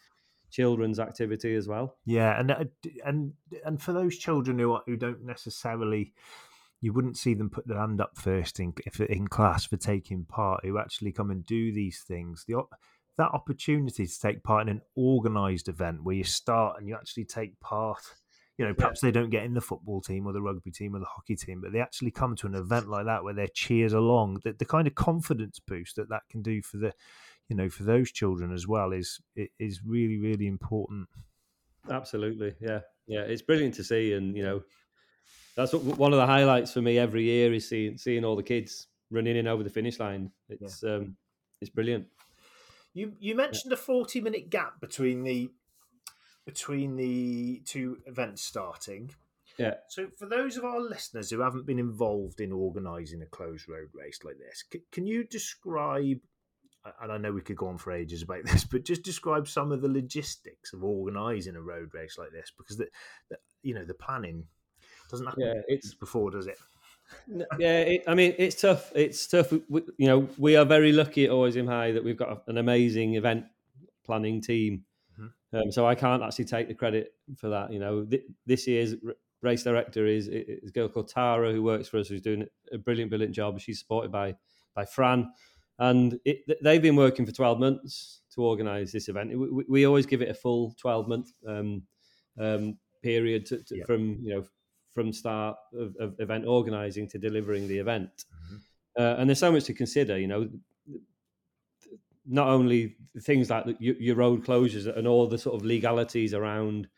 children's 0.53 1.01
activity 1.01 1.57
as 1.57 1.67
well. 1.67 1.97
yeah. 2.05 2.39
And 2.39 2.51
uh, 2.51 2.65
and 3.05 3.33
and 3.65 3.83
for 3.83 3.93
those 3.93 4.17
children 4.17 4.59
who 4.59 4.73
are, 4.73 4.83
who 4.87 4.97
don't 4.97 5.25
necessarily, 5.25 6.13
you 6.81 6.93
wouldn't 6.93 7.17
see 7.17 7.35
them 7.35 7.51
put 7.51 7.67
their 7.67 7.79
hand 7.79 8.01
up 8.01 8.17
first 8.17 8.61
in 8.61 8.75
if 8.87 9.01
in 9.01 9.27
class 9.27 9.65
for 9.65 9.77
taking 9.77 10.25
part. 10.25 10.65
Who 10.65 10.79
actually 10.79 11.13
come 11.13 11.31
and 11.31 11.45
do 11.45 11.73
these 11.73 12.05
things. 12.07 12.45
The 12.47 12.63
that 13.19 13.31
opportunity 13.33 14.07
to 14.07 14.21
take 14.21 14.43
part 14.43 14.63
in 14.63 14.77
an 14.77 14.83
organised 14.97 15.69
event 15.69 16.03
where 16.03 16.15
you 16.15 16.25
start 16.25 16.79
and 16.79 16.89
you 16.89 16.95
actually 16.95 17.25
take 17.25 17.59
part. 17.61 18.03
You 18.59 18.67
know, 18.67 18.75
perhaps 18.75 19.01
they 19.01 19.11
don't 19.11 19.31
get 19.31 19.45
in 19.45 19.55
the 19.55 19.63
football 19.63 20.03
team 20.03 20.27
or 20.27 20.33
the 20.33 20.43
rugby 20.43 20.71
team 20.71 20.95
or 20.95 20.99
the 20.99 21.07
hockey 21.07 21.37
team, 21.37 21.63
but 21.63 21.73
they 21.73 21.81
actually 21.81 22.11
come 22.11 22.37
to 22.37 22.47
an 22.47 22.55
event 22.55 22.89
like 22.89 23.07
that 23.07 23.25
where 23.25 23.33
they're 23.33 23.49
cheered 23.53 23.93
along. 23.93 24.41
The, 24.45 24.53
the 24.53 24.67
kind 24.67 24.87
of 24.87 24.95
confidence 24.95 25.59
boost 25.59 25.97
that 25.97 26.11
that 26.11 26.23
can 26.31 26.43
do 26.43 26.61
for 26.63 26.77
the, 26.77 26.93
you 27.49 27.57
know, 27.57 27.69
for 27.69 27.83
those 27.85 28.11
children 28.13 28.53
as 28.53 28.67
well 28.67 28.93
is 28.93 29.21
is 29.59 29.81
really 29.85 30.19
really 30.19 30.47
important. 30.47 31.09
Absolutely. 31.91 32.55
Yeah. 32.61 32.81
Yeah. 33.07 33.23
It's 33.23 33.43
brilliant 33.43 33.75
to 33.75 33.85
see. 33.85 34.13
And, 34.13 34.37
you 34.37 34.43
know, 34.43 34.63
that's 35.57 35.73
what, 35.73 35.99
one 35.99 36.13
of 36.13 36.19
the 36.19 36.27
highlights 36.27 36.73
for 36.73 36.81
me 36.81 36.99
every 36.99 37.25
year 37.25 37.53
is 37.53 37.69
seeing 37.69 37.99
seeing 37.99 38.25
all 38.25 38.37
the 38.37 38.43
kids 38.43 38.87
running 39.11 39.37
in 39.37 39.47
over 39.47 39.63
the 39.63 39.71
finish 39.71 39.99
line. 39.99 40.31
It's 40.49 40.83
yeah. 40.83 40.95
um, 40.95 41.17
it's 41.61 41.71
brilliant. 41.71 42.07
You 42.95 43.13
you 43.19 43.35
mentioned 43.35 43.73
yeah. 43.73 43.75
a 43.75 43.79
forty 43.79 44.21
minute 44.21 44.51
gap 44.51 44.81
between 44.81 45.25
the 45.25 45.51
between 46.47 46.97
the 46.97 47.63
two 47.67 47.99
events 48.07 48.43
starting. 48.43 49.11
Yeah. 49.59 49.75
So, 49.89 50.09
for 50.19 50.27
those 50.27 50.57
of 50.57 50.65
our 50.65 50.81
listeners 50.81 51.29
who 51.29 51.41
haven't 51.41 51.67
been 51.67 51.79
involved 51.79 52.41
in 52.41 52.53
organising 52.53 53.21
a 53.21 53.27
closed 53.27 53.69
road 53.69 53.89
race 53.93 54.21
like 54.25 54.39
this, 54.39 54.65
c- 54.73 54.85
can 54.91 55.07
you 55.07 55.25
describe? 55.25 56.21
And 57.01 57.13
I 57.13 57.19
know 57.19 57.33
we 57.33 57.41
could 57.41 57.57
go 57.57 57.69
on 57.69 57.79
for 57.79 57.93
ages 57.93 58.23
about 58.23 58.45
this, 58.45 58.65
but 58.65 58.85
just 58.85 59.03
describe 59.03 59.49
some 59.49 59.73
of 59.73 59.81
the 59.83 59.89
logistics 59.89 60.73
of 60.73 60.85
organising 60.85 61.57
a 61.57 61.63
road 61.63 61.95
race 61.95 62.19
like 62.19 62.33
this, 62.33 62.53
because 62.57 62.77
the, 62.77 62.89
the 63.29 63.37
you 63.63 63.75
know 63.75 63.85
the 63.85 63.95
planning 63.95 64.45
doesn't 65.11 65.27
happen 65.27 65.43
yeah, 65.43 65.61
it's, 65.69 65.95
before, 66.01 66.31
does 66.31 66.47
it? 66.47 66.59
yeah, 67.59 67.81
it, 67.81 68.05
I 68.07 68.15
mean 68.15 68.35
it's 68.39 68.61
tough. 68.61 68.91
It's 68.95 69.27
tough. 69.27 69.53
We, 69.69 69.83
you 69.99 70.07
know, 70.07 70.29
we 70.39 70.57
are 70.57 70.65
very 70.65 70.93
lucky 70.93 71.27
at 71.27 71.31
Always 71.31 71.57
High 71.57 71.93
that 71.93 72.05
we've 72.05 72.17
got 72.17 72.43
an 72.49 72.59
amazing 72.59 73.15
event 73.15 73.45
planning 74.05 74.41
team. 74.41 74.85
Mm-hmm. 75.21 75.57
Um, 75.57 75.73
so 75.73 75.87
I 75.87 75.95
can't 75.95 76.23
actually 76.23 76.47
take 76.47 76.69
the 76.69 76.75
credit 76.75 77.15
for 77.37 77.51
that. 77.51 77.73
You 77.73 77.79
know, 77.79 78.05
th- 78.05 78.25
this 78.47 78.67
year's 78.67 78.95
race 79.43 79.63
director 79.63 80.07
is, 80.07 80.29
is 80.29 80.71
a 80.71 80.73
girl 80.73 80.89
called 80.89 81.09
Tara 81.09 81.53
who 81.53 81.63
works 81.63 81.89
for 81.89 81.99
us, 81.99 82.09
who's 82.09 82.23
doing 82.23 82.47
a 82.73 82.79
brilliant, 82.79 83.11
brilliant 83.11 83.35
job. 83.35 83.61
She's 83.61 83.79
supported 83.79 84.11
by 84.11 84.37
by 84.75 84.87
Fran, 84.87 85.31
and 85.79 86.19
it, 86.25 86.39
they've 86.63 86.83
been 86.83 86.97
working 86.97 87.27
for 87.27 87.33
twelve 87.33 87.59
months 87.59 88.23
to 88.35 88.43
organise 88.43 88.93
this 88.93 89.09
event. 89.09 89.39
We, 89.39 89.65
we, 89.69 89.87
always 89.87 90.07
give 90.07 90.23
it 90.23 90.29
a 90.29 90.35
full 90.35 90.75
twelve 90.81 91.09
month 91.09 91.33
um, 91.47 91.83
um, 92.41 92.79
period 93.03 93.47
to, 93.47 93.63
to, 93.65 93.85
from 93.85 94.19
you 94.23 94.35
know 94.35 94.45
from 94.95 95.13
start 95.13 95.57
of, 95.75 95.95
of 95.99 96.15
event 96.19 96.47
organising 96.47 97.09
to 97.09 97.19
delivering 97.19 97.69
the 97.69 97.79
event. 97.79 98.25
Mm-hmm. 98.45 98.57
Uh, 98.99 99.17
and 99.19 99.29
there's 99.29 99.39
so 99.39 99.51
much 99.51 99.65
to 99.65 99.75
consider, 99.75 100.19
you 100.19 100.27
know, 100.27 100.49
not 102.27 102.49
only 102.49 102.97
things 103.21 103.51
like 103.51 103.65
your, 103.79 103.95
your, 103.97 104.17
road 104.17 104.45
closures 104.45 104.87
and 104.97 105.09
all 105.09 105.27
the 105.27 105.39
sort 105.39 105.57
of 105.57 105.65
legalities 105.65 106.35
around 106.35 106.89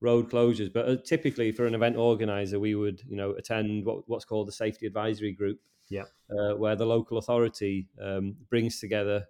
road 0.00 0.30
closures, 0.30 0.72
but 0.72 0.88
uh, 0.88 0.96
typically 1.04 1.52
for 1.52 1.66
an 1.66 1.74
event 1.74 1.96
organizer, 1.96 2.58
we 2.58 2.74
would, 2.74 3.02
you 3.08 3.16
know, 3.16 3.32
attend 3.32 3.84
what, 3.84 4.08
what's 4.08 4.24
called 4.24 4.48
the 4.48 4.52
safety 4.52 4.86
advisory 4.86 5.32
group, 5.32 5.58
yeah, 5.88 6.04
uh, 6.30 6.54
where 6.54 6.76
the 6.76 6.86
local 6.86 7.18
authority 7.18 7.88
um, 8.00 8.36
brings 8.48 8.80
together 8.80 9.26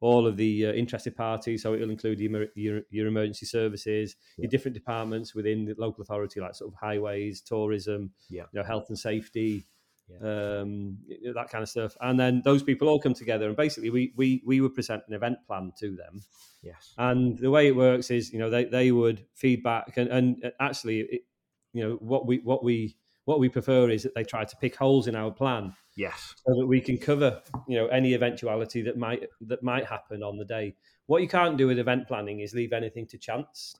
all 0.00 0.26
of 0.26 0.36
the 0.36 0.66
uh, 0.66 0.72
interested 0.72 1.16
parties. 1.16 1.62
So 1.62 1.74
it'll 1.74 1.90
include 1.90 2.20
your, 2.20 2.46
your, 2.54 2.82
your 2.90 3.06
emergency 3.06 3.46
services, 3.46 4.16
yeah. 4.36 4.42
your 4.42 4.50
different 4.50 4.74
departments 4.74 5.34
within 5.34 5.64
the 5.64 5.74
local 5.78 6.02
authority, 6.02 6.40
like 6.40 6.54
sort 6.54 6.72
of 6.72 6.78
highways, 6.78 7.40
tourism, 7.40 8.12
yeah. 8.28 8.44
you 8.52 8.60
know, 8.60 8.66
health 8.66 8.86
and 8.88 8.98
safety, 8.98 9.66
yeah. 10.08 10.60
um, 10.60 10.98
that 11.34 11.48
kind 11.50 11.62
of 11.62 11.68
stuff. 11.68 11.96
And 12.00 12.18
then 12.18 12.42
those 12.44 12.62
people 12.62 12.88
all 12.88 13.00
come 13.00 13.14
together, 13.14 13.46
and 13.46 13.56
basically 13.56 13.90
we 13.90 14.12
we 14.16 14.42
we 14.46 14.60
would 14.60 14.74
present 14.74 15.02
an 15.08 15.14
event 15.14 15.38
plan 15.46 15.72
to 15.80 15.96
them. 15.96 16.22
Yes. 16.62 16.94
And 16.98 17.38
the 17.38 17.50
way 17.50 17.68
it 17.68 17.76
works 17.76 18.10
is, 18.10 18.32
you 18.32 18.38
know, 18.38 18.50
they 18.50 18.64
they 18.64 18.92
would 18.92 19.24
feedback, 19.34 19.96
and 19.96 20.08
and 20.08 20.52
actually, 20.60 21.00
it, 21.00 21.22
you 21.72 21.82
know, 21.82 21.94
what 22.00 22.26
we 22.26 22.38
what 22.38 22.64
we 22.64 22.96
what 23.24 23.40
we 23.40 23.48
prefer 23.48 23.90
is 23.90 24.02
that 24.04 24.14
they 24.14 24.24
try 24.24 24.44
to 24.44 24.56
pick 24.56 24.76
holes 24.76 25.08
in 25.08 25.16
our 25.16 25.30
plan 25.30 25.74
Yes. 25.96 26.34
So 26.46 26.54
that 26.54 26.66
we 26.66 26.80
can 26.80 26.98
cover, 26.98 27.40
you 27.66 27.76
know, 27.76 27.86
any 27.86 28.14
eventuality 28.14 28.82
that 28.82 28.98
might 28.98 29.24
that 29.40 29.62
might 29.62 29.86
happen 29.86 30.22
on 30.22 30.36
the 30.36 30.44
day. 30.44 30.76
What 31.06 31.22
you 31.22 31.28
can't 31.28 31.56
do 31.56 31.66
with 31.66 31.78
event 31.78 32.06
planning 32.06 32.40
is 32.40 32.54
leave 32.54 32.74
anything 32.74 33.06
to 33.08 33.18
chance. 33.18 33.76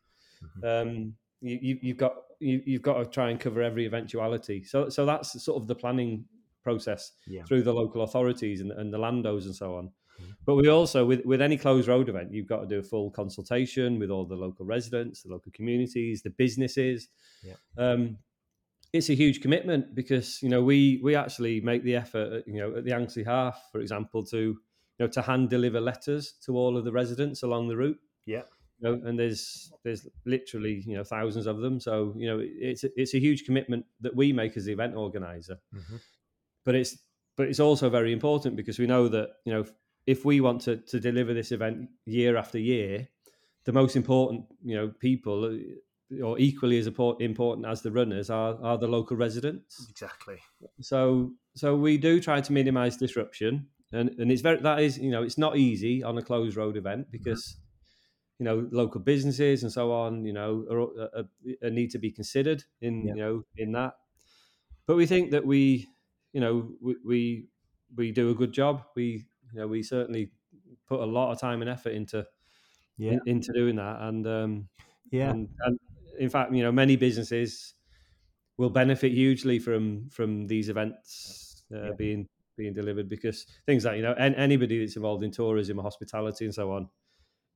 Mm-hmm. 0.65 0.89
Um, 0.89 1.15
you, 1.41 1.79
have 1.89 1.97
got 1.97 2.15
you, 2.41 2.63
have 2.75 2.83
got 2.83 2.99
to 2.99 3.05
try 3.07 3.31
and 3.31 3.41
cover 3.41 3.63
every 3.63 3.87
eventuality. 3.87 4.65
So 4.65 4.89
so 4.89 5.07
that's 5.07 5.43
sort 5.43 5.61
of 5.61 5.69
the 5.69 5.75
planning 5.75 6.25
process 6.63 7.13
yeah. 7.27 7.45
through 7.45 7.63
the 7.63 7.73
local 7.73 8.03
authorities 8.03 8.61
and, 8.61 8.73
and 8.73 8.93
the 8.93 8.99
landos 8.99 9.45
and 9.45 9.55
so 9.55 9.77
on. 9.77 9.87
Mm-hmm. 10.21 10.33
But 10.45 10.55
we 10.57 10.69
also, 10.69 11.05
with, 11.05 11.25
with 11.25 11.41
any 11.41 11.57
closed 11.57 11.89
road 11.89 12.09
event, 12.09 12.33
you've 12.33 12.49
got 12.49 12.61
to 12.61 12.67
do 12.67 12.79
a 12.79 12.83
full 12.83 13.11
consultation 13.11 13.99
with 13.99 14.11
all 14.11 14.25
the 14.25 14.35
local 14.35 14.65
residents, 14.67 15.23
the 15.23 15.31
local 15.31 15.53
communities, 15.53 16.23
the 16.23 16.31
businesses. 16.31 17.09
Yeah. 17.43 17.55
Um, 17.79 18.19
it's 18.93 19.11
a 19.11 19.15
huge 19.15 19.41
commitment 19.41 19.95
because 19.95 20.43
you 20.43 20.49
know 20.49 20.63
we 20.63 21.01
we 21.03 21.15
actually 21.15 21.61
make 21.61 21.83
the 21.83 21.97
effort 21.97 22.45
you 22.47 22.61
know 22.61 22.77
at 22.77 22.85
the 22.85 22.93
Anglesey 22.93 23.25
half 23.25 23.61
for 23.71 23.81
example 23.81 24.25
to 24.25 24.39
you 24.39 24.59
know 25.01 25.09
to 25.09 25.23
hand 25.23 25.51
deliver 25.51 25.81
letters 25.81 26.35
to 26.45 26.57
all 26.57 26.77
of 26.77 26.85
the 26.85 26.93
residents 26.93 27.43
along 27.43 27.69
the 27.69 27.77
route 27.77 27.99
yeah 28.25 28.43
you 28.79 28.89
know, 28.89 29.09
and 29.09 29.19
there's 29.19 29.73
there's 29.85 30.07
literally 30.25 30.83
you 30.87 30.97
know 30.97 31.05
thousands 31.05 31.47
of 31.47 31.59
them 31.59 31.81
so 31.81 32.15
you 32.17 32.27
know 32.27 32.39
it's 32.43 32.85
it's 32.97 33.15
a 33.15 33.19
huge 33.19 33.45
commitment 33.45 33.85
that 34.01 34.15
we 34.15 34.33
make 34.33 34.57
as 34.57 34.65
the 34.65 34.73
event 34.73 34.95
organizer 34.95 35.59
mm-hmm. 35.75 35.97
but 36.65 36.75
it's 36.75 36.99
but 37.37 37.49
it's 37.49 37.61
also 37.61 37.89
very 37.89 38.13
important 38.13 38.57
because 38.57 38.79
we 38.79 38.87
know 38.87 39.09
that 39.09 39.31
you 39.45 39.53
know 39.53 39.65
if 40.07 40.25
we 40.25 40.41
want 40.41 40.61
to 40.63 40.77
to 40.77 41.01
deliver 41.01 41.35
this 41.35 41.53
event 41.53 41.89
year 42.05 42.37
after 42.37 42.59
year 42.59 43.09
the 43.65 43.73
most 43.73 43.97
important 43.97 44.45
you 44.63 44.77
know 44.77 44.93
people 45.01 45.59
or 46.23 46.39
equally 46.39 46.79
as 46.79 46.87
important 46.87 47.67
as 47.67 47.83
the 47.83 47.91
runners 47.91 48.31
are 48.31 48.57
are 48.63 48.79
the 48.79 48.87
local 48.87 49.17
residents. 49.17 49.87
Exactly. 49.91 50.37
So 50.81 51.33
so 51.55 51.77
we 51.77 51.99
do 51.99 52.21
try 52.21 52.41
to 52.41 52.53
minimise 52.53 52.97
disruption, 52.97 53.67
and 53.93 54.11
and 54.19 54.31
it's 54.31 54.43
very 54.43 54.61
that 54.61 54.81
is 54.81 54.99
you 54.99 55.11
know 55.11 55.23
it's 55.23 55.39
not 55.39 55.57
easy 55.57 56.03
on 56.03 56.17
a 56.17 56.23
closed 56.23 56.57
road 56.57 56.77
event 56.77 57.03
mm-hmm. 57.03 57.13
because. 57.13 57.45
Mm-hmm. 57.45 57.63
You 58.39 58.45
know, 58.45 58.69
local 58.71 59.01
businesses 59.01 59.63
and 59.63 59.73
so 59.73 59.93
on. 59.93 60.25
You 60.25 60.33
know, 60.33 60.67
are, 60.71 61.21
are, 61.21 61.25
are 61.63 61.71
need 61.71 61.91
to 61.93 61.99
be 61.99 62.11
considered 62.11 62.65
in 62.81 63.07
yeah. 63.07 63.15
you 63.15 63.21
know 63.21 63.43
in 63.57 63.73
that. 63.73 63.95
But 64.87 64.97
we 64.97 65.07
think 65.07 65.31
that 65.33 65.45
we, 65.45 65.89
you 66.33 66.41
know, 66.41 66.71
we, 66.81 66.97
we 67.05 67.47
we 67.95 68.13
do 68.13 68.31
a 68.31 68.35
good 68.35 68.53
job. 68.53 68.83
We 68.95 69.27
you 69.53 69.61
know 69.61 69.67
we 69.67 69.83
certainly 69.83 70.31
put 70.89 71.01
a 71.01 71.07
lot 71.07 71.33
of 71.33 71.41
time 71.41 71.61
and 71.61 71.71
effort 71.71 71.91
into 71.91 72.27
yeah. 72.97 73.13
in, 73.13 73.21
into 73.27 73.53
doing 73.53 73.77
that, 73.77 74.01
and 74.03 74.27
um, 74.27 74.69
yeah, 75.11 75.31
and, 75.31 75.49
and 75.61 75.79
in 76.19 76.29
fact, 76.29 76.53
you 76.53 76.63
know, 76.63 76.73
many 76.73 76.97
businesses 76.97 77.75
will 78.59 78.71
benefit 78.71 79.13
hugely 79.13 79.59
from 79.59 80.09
from 80.11 80.47
these 80.47 80.69
events 80.69 81.65
uh, 81.75 81.87
yeah. 81.87 81.91
being 81.97 82.29
being 82.57 82.73
delivered 82.73 83.09
because 83.09 83.47
things 83.67 83.85
like 83.85 83.97
you 83.97 84.03
know 84.03 84.15
anybody 84.15 84.79
that's 84.79 84.97
involved 84.97 85.23
in 85.23 85.31
tourism 85.31 85.79
or 85.79 85.83
hospitality 85.83 86.45
and 86.45 86.55
so 86.55 86.73
on 86.73 86.89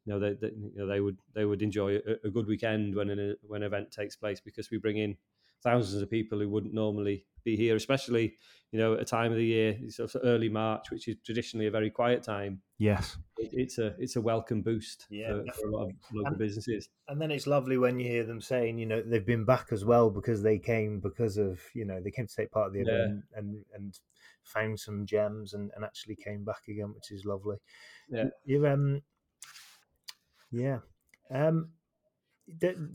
you 0.04 0.12
know 0.12 0.18
they, 0.18 0.32
they 0.34 0.54
you 0.54 0.72
know 0.76 0.86
they 0.86 1.00
would 1.00 1.18
they 1.34 1.44
would 1.44 1.62
enjoy 1.62 1.96
a, 1.96 2.26
a 2.26 2.30
good 2.30 2.46
weekend 2.46 2.94
when 2.94 3.10
an 3.10 3.36
when 3.42 3.62
an 3.62 3.66
event 3.66 3.90
takes 3.90 4.16
place 4.16 4.40
because 4.40 4.70
we 4.70 4.78
bring 4.78 4.96
in 4.96 5.16
thousands 5.62 6.02
of 6.02 6.10
people 6.10 6.38
who 6.38 6.48
wouldn't 6.48 6.74
normally 6.74 7.26
be 7.44 7.56
here, 7.56 7.76
especially 7.76 8.34
you 8.72 8.78
know 8.78 8.94
at 8.94 9.00
a 9.00 9.04
time 9.04 9.32
of 9.32 9.38
the 9.38 9.44
year, 9.44 9.78
sort 9.88 10.14
of 10.14 10.22
early 10.24 10.48
March, 10.48 10.90
which 10.90 11.08
is 11.08 11.16
traditionally 11.24 11.66
a 11.66 11.70
very 11.70 11.90
quiet 11.90 12.22
time. 12.22 12.60
Yes, 12.78 13.16
it, 13.38 13.50
it's 13.52 13.78
a 13.78 13.94
it's 13.98 14.16
a 14.16 14.20
welcome 14.20 14.62
boost 14.62 15.06
yeah, 15.10 15.28
for, 15.28 15.44
for, 15.52 15.68
a 15.68 15.70
lot 15.70 15.82
of 15.84 15.92
local 16.12 16.28
and, 16.28 16.38
businesses. 16.38 16.88
And 17.08 17.20
then 17.20 17.30
it's 17.30 17.46
lovely 17.46 17.78
when 17.78 17.98
you 17.98 18.08
hear 18.08 18.24
them 18.24 18.40
saying, 18.40 18.78
you 18.78 18.86
know, 18.86 19.02
they've 19.02 19.24
been 19.24 19.44
back 19.44 19.68
as 19.72 19.84
well 19.84 20.10
because 20.10 20.42
they 20.42 20.58
came 20.58 21.00
because 21.00 21.36
of 21.36 21.60
you 21.74 21.84
know 21.84 22.00
they 22.00 22.10
came 22.10 22.26
to 22.26 22.34
take 22.34 22.50
part 22.50 22.68
of 22.68 22.72
the 22.72 22.80
event 22.80 23.22
yeah. 23.32 23.38
and 23.38 23.64
and 23.74 23.98
found 24.42 24.80
some 24.80 25.06
gems 25.06 25.54
and, 25.54 25.70
and 25.76 25.84
actually 25.84 26.16
came 26.16 26.44
back 26.44 26.62
again, 26.68 26.92
which 26.94 27.10
is 27.10 27.24
lovely. 27.24 27.56
Yeah, 28.08 28.24
you 28.44 28.66
um, 28.66 29.02
yeah. 30.50 30.78
Um, 31.32 31.70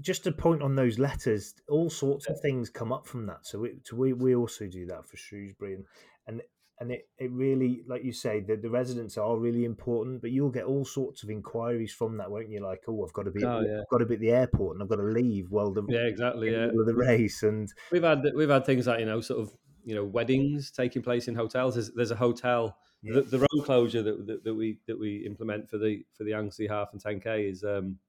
just 0.02 0.28
a 0.28 0.32
point 0.32 0.62
on 0.62 0.76
those 0.76 1.00
letters, 1.00 1.54
all 1.70 1.90
sorts 1.90 2.28
of 2.30 2.40
things 2.42 2.70
come 2.70 2.92
up 2.92 3.08
from 3.08 3.26
that. 3.28 3.46
So, 3.46 3.60
we, 3.60 3.76
so 3.84 3.96
we, 3.96 4.14
we 4.14 4.36
also 4.36 4.68
do 4.68 4.86
that 4.88 5.08
for 5.08 5.18
Shrewsbury, 5.18 5.76
and 5.76 5.86
and, 6.28 6.42
and 6.80 6.92
it, 6.92 7.08
it 7.18 7.32
really, 7.32 7.84
like 7.88 8.04
you 8.04 8.12
say, 8.12 8.42
the, 8.42 8.58
the 8.58 8.70
residents 8.70 9.18
are 9.18 9.38
really 9.38 9.64
important. 9.64 10.22
But 10.22 10.32
you'll 10.32 10.50
get 10.50 10.66
all 10.66 10.84
sorts 10.84 11.24
of 11.24 11.30
inquiries 11.30 11.94
from 11.94 12.18
that, 12.18 12.30
won't 12.30 12.50
you? 12.50 12.62
Like, 12.62 12.82
oh, 12.88 13.06
I've 13.06 13.14
got 13.14 13.24
to 13.24 13.32
be, 13.32 13.46
oh, 13.46 13.62
yeah. 13.62 13.80
I've 13.80 13.90
got 13.90 14.00
to 14.00 14.06
be 14.06 14.16
at 14.16 14.20
the 14.20 14.32
airport, 14.32 14.76
and 14.76 14.84
I've 14.84 14.90
got 14.90 14.98
to 14.98 15.04
leave. 15.04 15.52
Well, 15.52 15.72
the 15.72 15.84
yeah, 15.88 16.00
exactly, 16.00 16.52
yeah, 16.52 16.68
the 16.68 16.94
race, 16.96 17.44
and 17.44 17.72
we've 17.92 18.04
had 18.04 18.26
we've 18.36 18.50
had 18.50 18.66
things 18.66 18.88
like 18.88 19.00
you 19.00 19.06
know, 19.06 19.22
sort 19.22 19.42
of 19.42 19.54
you 19.86 19.96
know, 19.96 20.04
weddings 20.04 20.72
taking 20.72 21.02
place 21.02 21.28
in 21.28 21.36
hotels. 21.36 21.76
There's, 21.76 21.92
there's 21.92 22.12
a 22.12 22.16
hotel. 22.16 22.78
Yeah. 23.04 23.16
The, 23.16 23.22
the, 23.22 23.40
road 23.40 23.66
closure 23.66 24.02
that, 24.02 24.26
that, 24.26 24.44
that 24.44 24.54
we 24.54 24.80
that 24.88 25.00
we 25.00 25.18
implement 25.28 25.70
for 25.70 25.78
the 25.78 26.04
for 26.18 26.24
the 26.24 26.34
Anglesey 26.34 26.66
half 26.66 26.90
and 26.92 27.02
10k 27.02 27.52
is 27.52 27.64
um, 27.64 28.00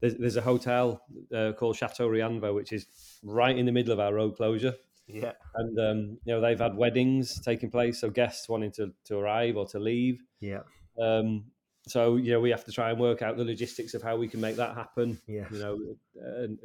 there's, 0.00 0.16
there's 0.16 0.36
a 0.36 0.42
hotel 0.42 1.02
uh, 1.34 1.52
called 1.52 1.76
Chateau 1.76 2.08
Rhianfa, 2.08 2.54
which 2.54 2.72
is 2.72 2.86
right 3.22 3.56
in 3.56 3.66
the 3.66 3.72
middle 3.72 3.92
of 3.92 4.00
our 4.00 4.14
road 4.14 4.36
closure. 4.36 4.74
Yeah, 5.06 5.32
and 5.54 5.78
um, 5.78 6.18
you 6.24 6.32
know 6.32 6.40
they've 6.40 6.58
had 6.58 6.76
weddings 6.76 7.40
taking 7.40 7.70
place, 7.70 8.00
so 8.00 8.08
guests 8.08 8.48
wanting 8.48 8.72
to, 8.72 8.92
to 9.04 9.18
arrive 9.18 9.56
or 9.56 9.66
to 9.66 9.78
leave. 9.78 10.22
Yeah. 10.40 10.60
Um, 11.00 11.44
so 11.86 12.16
you 12.16 12.32
know 12.32 12.40
we 12.40 12.50
have 12.50 12.64
to 12.64 12.72
try 12.72 12.90
and 12.90 12.98
work 12.98 13.20
out 13.20 13.36
the 13.36 13.44
logistics 13.44 13.94
of 13.94 14.02
how 14.02 14.16
we 14.16 14.28
can 14.28 14.40
make 14.40 14.56
that 14.56 14.74
happen. 14.74 15.20
Yeah. 15.26 15.44
You 15.50 15.58
know, 15.58 15.78
and 16.16 16.58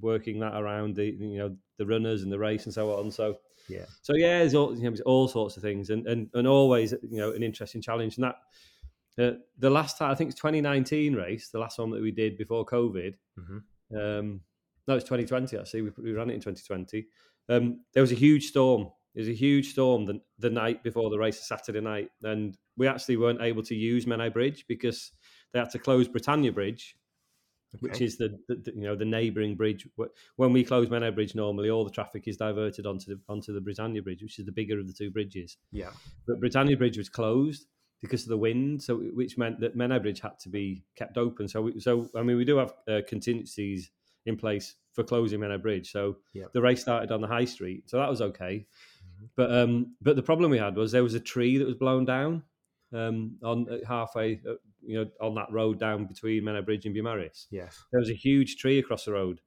working 0.00 0.40
that 0.40 0.54
around 0.54 0.96
the 0.96 1.06
you 1.06 1.38
know 1.38 1.56
the 1.78 1.86
runners 1.86 2.22
and 2.22 2.32
the 2.32 2.38
race 2.38 2.64
and 2.64 2.74
so 2.74 2.98
on. 2.98 3.10
So 3.10 3.38
yeah. 3.68 3.84
So 4.02 4.14
yeah, 4.14 4.40
there's 4.40 4.54
all 4.54 4.76
you 4.76 4.90
know, 4.90 4.96
all 5.06 5.28
sorts 5.28 5.56
of 5.56 5.62
things, 5.62 5.90
and 5.90 6.06
and 6.06 6.28
and 6.34 6.46
always 6.46 6.92
you 6.92 7.18
know 7.18 7.32
an 7.32 7.42
interesting 7.42 7.80
challenge, 7.80 8.16
and 8.16 8.24
that 8.24 8.36
uh, 9.18 9.36
the 9.58 9.70
last 9.70 9.98
time, 9.98 10.10
I 10.10 10.14
think 10.14 10.30
it's 10.30 10.40
2019 10.40 11.14
race, 11.14 11.48
the 11.50 11.58
last 11.58 11.78
one 11.78 11.90
that 11.90 12.00
we 12.00 12.10
did 12.10 12.38
before 12.38 12.64
COVID. 12.64 13.14
Mm-hmm. 13.38 13.96
Um, 13.96 14.40
no, 14.88 14.96
it's 14.96 15.04
2020 15.04 15.58
actually. 15.58 15.82
We, 15.82 15.90
we, 15.98 16.12
ran 16.12 16.30
it 16.30 16.34
in 16.34 16.40
2020. 16.40 17.06
um, 17.50 17.80
there 17.92 18.02
was 18.02 18.12
a 18.12 18.16
huge 18.16 18.46
storm. 18.46 18.88
There 19.14 19.20
was 19.20 19.28
a 19.28 19.34
huge 19.34 19.72
storm 19.72 20.06
the, 20.06 20.20
the 20.38 20.48
night 20.48 20.82
before 20.82 21.10
the 21.10 21.18
race, 21.18 21.46
Saturday 21.46 21.80
night, 21.80 22.10
and 22.22 22.56
we 22.78 22.88
actually 22.88 23.18
weren't 23.18 23.42
able 23.42 23.62
to 23.64 23.74
use 23.74 24.06
Menai 24.06 24.32
Bridge 24.32 24.64
because 24.66 25.12
they 25.52 25.58
had 25.58 25.70
to 25.70 25.78
close 25.78 26.08
Britannia 26.08 26.50
Bridge, 26.50 26.96
okay. 27.74 27.80
which 27.80 28.00
is 28.00 28.16
the, 28.16 28.38
the, 28.48 28.72
you 28.74 28.82
know 28.82 28.96
the 28.96 29.04
neighbouring 29.04 29.54
bridge. 29.54 29.86
When 30.36 30.52
we 30.52 30.64
close 30.64 30.88
Menai 30.88 31.14
Bridge, 31.14 31.34
normally 31.34 31.70
all 31.70 31.84
the 31.84 31.90
traffic 31.90 32.24
is 32.26 32.36
diverted 32.36 32.86
onto 32.86 33.14
the 33.14 33.20
onto 33.28 33.52
the 33.52 33.60
Britannia 33.60 34.02
Bridge, 34.02 34.22
which 34.22 34.38
is 34.38 34.46
the 34.46 34.52
bigger 34.52 34.78
of 34.78 34.86
the 34.86 34.92
two 34.92 35.10
bridges. 35.10 35.56
Yeah, 35.70 35.90
but 36.26 36.40
Britannia 36.40 36.76
Bridge 36.76 36.98
was 36.98 37.08
closed 37.08 37.66
because 38.00 38.24
of 38.24 38.28
the 38.28 38.36
wind, 38.36 38.82
so 38.82 38.96
which 38.96 39.38
meant 39.38 39.60
that 39.60 39.76
Menai 39.76 40.02
Bridge 40.02 40.20
had 40.20 40.38
to 40.40 40.48
be 40.48 40.84
kept 40.96 41.16
open. 41.16 41.48
So, 41.48 41.62
we, 41.62 41.80
so 41.80 42.08
I 42.16 42.22
mean, 42.22 42.36
we 42.36 42.44
do 42.44 42.56
have 42.56 42.74
uh, 42.88 43.00
contingencies 43.06 43.90
in 44.26 44.36
place 44.36 44.74
for 44.92 45.04
closing 45.04 45.40
Menai 45.40 45.60
Bridge. 45.60 45.90
So 45.90 46.16
yep. 46.32 46.52
the 46.52 46.60
race 46.60 46.82
started 46.82 47.10
on 47.10 47.20
the 47.20 47.28
high 47.28 47.44
street, 47.44 47.88
so 47.88 47.98
that 47.98 48.10
was 48.10 48.20
okay. 48.20 48.66
Mm-hmm. 48.66 49.26
But 49.36 49.52
um, 49.52 49.94
but 50.02 50.16
the 50.16 50.22
problem 50.22 50.50
we 50.50 50.58
had 50.58 50.76
was 50.76 50.92
there 50.92 51.02
was 51.02 51.14
a 51.14 51.20
tree 51.20 51.58
that 51.58 51.66
was 51.66 51.76
blown 51.76 52.04
down 52.04 52.42
um, 52.92 53.36
on 53.42 53.66
uh, 53.70 53.78
halfway, 53.86 54.40
uh, 54.48 54.54
you 54.84 54.98
know, 54.98 55.10
on 55.20 55.34
that 55.34 55.50
road 55.50 55.78
down 55.78 56.06
between 56.06 56.44
Menai 56.44 56.64
Bridge 56.64 56.86
and 56.86 56.94
Beaumaris. 56.94 57.46
Yes, 57.50 57.82
there 57.92 58.00
was 58.00 58.10
a 58.10 58.14
huge 58.14 58.56
tree 58.56 58.78
across 58.78 59.04
the 59.04 59.12
road, 59.12 59.40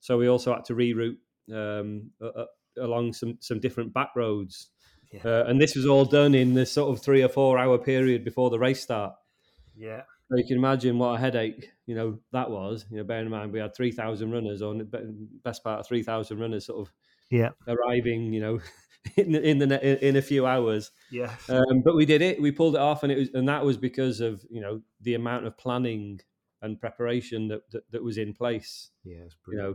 so 0.00 0.18
we 0.18 0.28
also 0.28 0.54
had 0.54 0.64
to 0.66 0.74
reroute 0.74 1.18
um, 1.52 2.10
uh, 2.20 2.44
along 2.78 3.12
some 3.12 3.38
some 3.40 3.60
different 3.60 3.92
back 3.92 4.10
roads. 4.16 4.70
Yeah. 5.12 5.20
Uh, 5.24 5.44
and 5.46 5.60
this 5.60 5.76
was 5.76 5.86
all 5.86 6.06
done 6.06 6.34
in 6.34 6.54
the 6.54 6.64
sort 6.64 6.90
of 6.90 7.04
three 7.04 7.22
or 7.22 7.28
four 7.28 7.58
hour 7.58 7.76
period 7.76 8.24
before 8.24 8.48
the 8.48 8.58
race 8.58 8.82
start. 8.82 9.14
Yeah. 9.76 10.02
So 10.30 10.38
you 10.38 10.44
can 10.46 10.56
imagine 10.56 10.98
what 10.98 11.16
a 11.16 11.18
headache, 11.18 11.70
you 11.84 11.94
know, 11.94 12.18
that 12.32 12.50
was. 12.50 12.86
You 12.90 12.96
know, 12.96 13.04
bearing 13.04 13.26
in 13.26 13.30
mind 13.30 13.52
we 13.52 13.58
had 13.58 13.74
three 13.74 13.92
thousand 13.92 14.30
runners, 14.30 14.62
on 14.62 14.78
the 14.78 15.28
best 15.44 15.62
part 15.62 15.80
of 15.80 15.86
three 15.86 16.02
thousand 16.02 16.38
runners, 16.38 16.64
sort 16.64 16.80
of, 16.80 16.94
yeah, 17.30 17.50
arriving, 17.68 18.32
you 18.32 18.40
know, 18.40 18.60
in 19.16 19.32
the, 19.32 19.42
in 19.42 19.58
the 19.58 20.06
in 20.06 20.16
a 20.16 20.22
few 20.22 20.46
hours. 20.46 20.90
Yeah. 21.10 21.34
Um, 21.48 21.82
but 21.84 21.96
we 21.96 22.06
did 22.06 22.22
it. 22.22 22.40
We 22.40 22.52
pulled 22.52 22.74
it 22.74 22.80
off, 22.80 23.02
and 23.02 23.10
it 23.10 23.18
was, 23.18 23.28
and 23.34 23.48
that 23.48 23.64
was 23.64 23.76
because 23.76 24.20
of 24.20 24.44
you 24.50 24.60
know 24.60 24.80
the 25.00 25.14
amount 25.14 25.46
of 25.46 25.56
planning 25.58 26.20
and 26.60 26.80
preparation 26.80 27.48
that 27.48 27.62
that, 27.72 27.90
that 27.90 28.02
was 28.02 28.18
in 28.18 28.32
place. 28.32 28.90
Yeah, 29.04 29.24
you 29.48 29.58
know, 29.58 29.74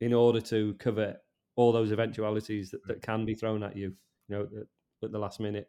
in 0.00 0.14
order 0.14 0.40
to 0.42 0.74
cover 0.74 1.16
all 1.54 1.72
those 1.72 1.92
eventualities 1.92 2.70
that, 2.70 2.80
that 2.86 3.02
can 3.02 3.26
be 3.26 3.34
thrown 3.34 3.62
at 3.62 3.76
you, 3.76 3.94
you 4.28 4.36
know, 4.36 4.42
at, 4.42 5.04
at 5.04 5.12
the 5.12 5.18
last 5.18 5.38
minute 5.38 5.68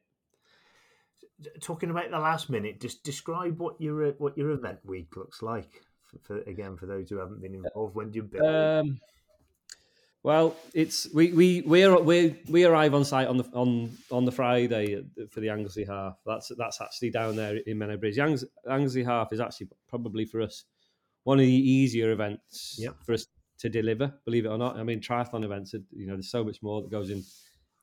talking 1.62 1.90
about 1.90 2.10
the 2.12 2.20
last 2.20 2.50
minute, 2.50 2.80
just 2.80 3.04
describe 3.04 3.60
what 3.60 3.80
your 3.80 4.12
what 4.14 4.38
your 4.38 4.52
event 4.52 4.80
week 4.84 5.16
looks 5.16 5.42
like. 5.42 5.82
For, 6.06 6.20
for 6.20 6.42
again, 6.44 6.78
for 6.78 6.86
those 6.86 7.10
who 7.10 7.18
haven't 7.18 7.42
been 7.42 7.56
involved, 7.56 7.96
when 7.96 8.12
do 8.12 8.18
you 8.18 8.24
build? 8.24 8.46
Um, 8.46 9.00
well, 10.24 10.56
it's 10.74 11.14
we 11.14 11.34
we 11.34 11.62
we 11.62 11.84
are, 11.84 12.02
we 12.02 12.40
we 12.50 12.64
arrive 12.64 12.94
on 12.94 13.04
site 13.04 13.28
on 13.28 13.38
the 13.38 13.44
on 13.54 13.92
on 14.10 14.24
the 14.24 14.32
Friday 14.32 15.04
for 15.30 15.42
the 15.42 15.50
Anglesey 15.50 15.84
half. 15.84 16.18
That's 16.26 16.50
that's 16.58 16.80
actually 16.80 17.10
down 17.10 17.36
there 17.36 17.58
in 17.58 17.78
Menai 17.78 18.00
Bridge. 18.00 18.16
Angs, 18.16 18.46
Anglesey 18.70 19.04
half 19.04 19.34
is 19.34 19.42
actually 19.42 19.68
probably 19.90 20.24
for 20.24 20.42
us 20.42 20.64
one 21.26 21.40
of 21.40 21.46
the 21.46 21.52
easier 21.52 22.12
events 22.12 22.78
yep. 22.80 22.96
for 23.06 23.14
us 23.14 23.28
to 23.60 23.70
deliver. 23.70 24.14
Believe 24.24 24.46
it 24.46 24.50
or 24.50 24.58
not, 24.58 24.78
I 24.78 24.84
mean 24.84 25.02
triathlon 25.02 25.44
events. 25.44 25.74
You 25.74 26.08
know, 26.08 26.14
there's 26.14 26.32
so 26.32 26.46
much 26.46 26.64
more 26.64 26.82
that 26.82 26.90
goes 26.90 27.10
in 27.10 27.22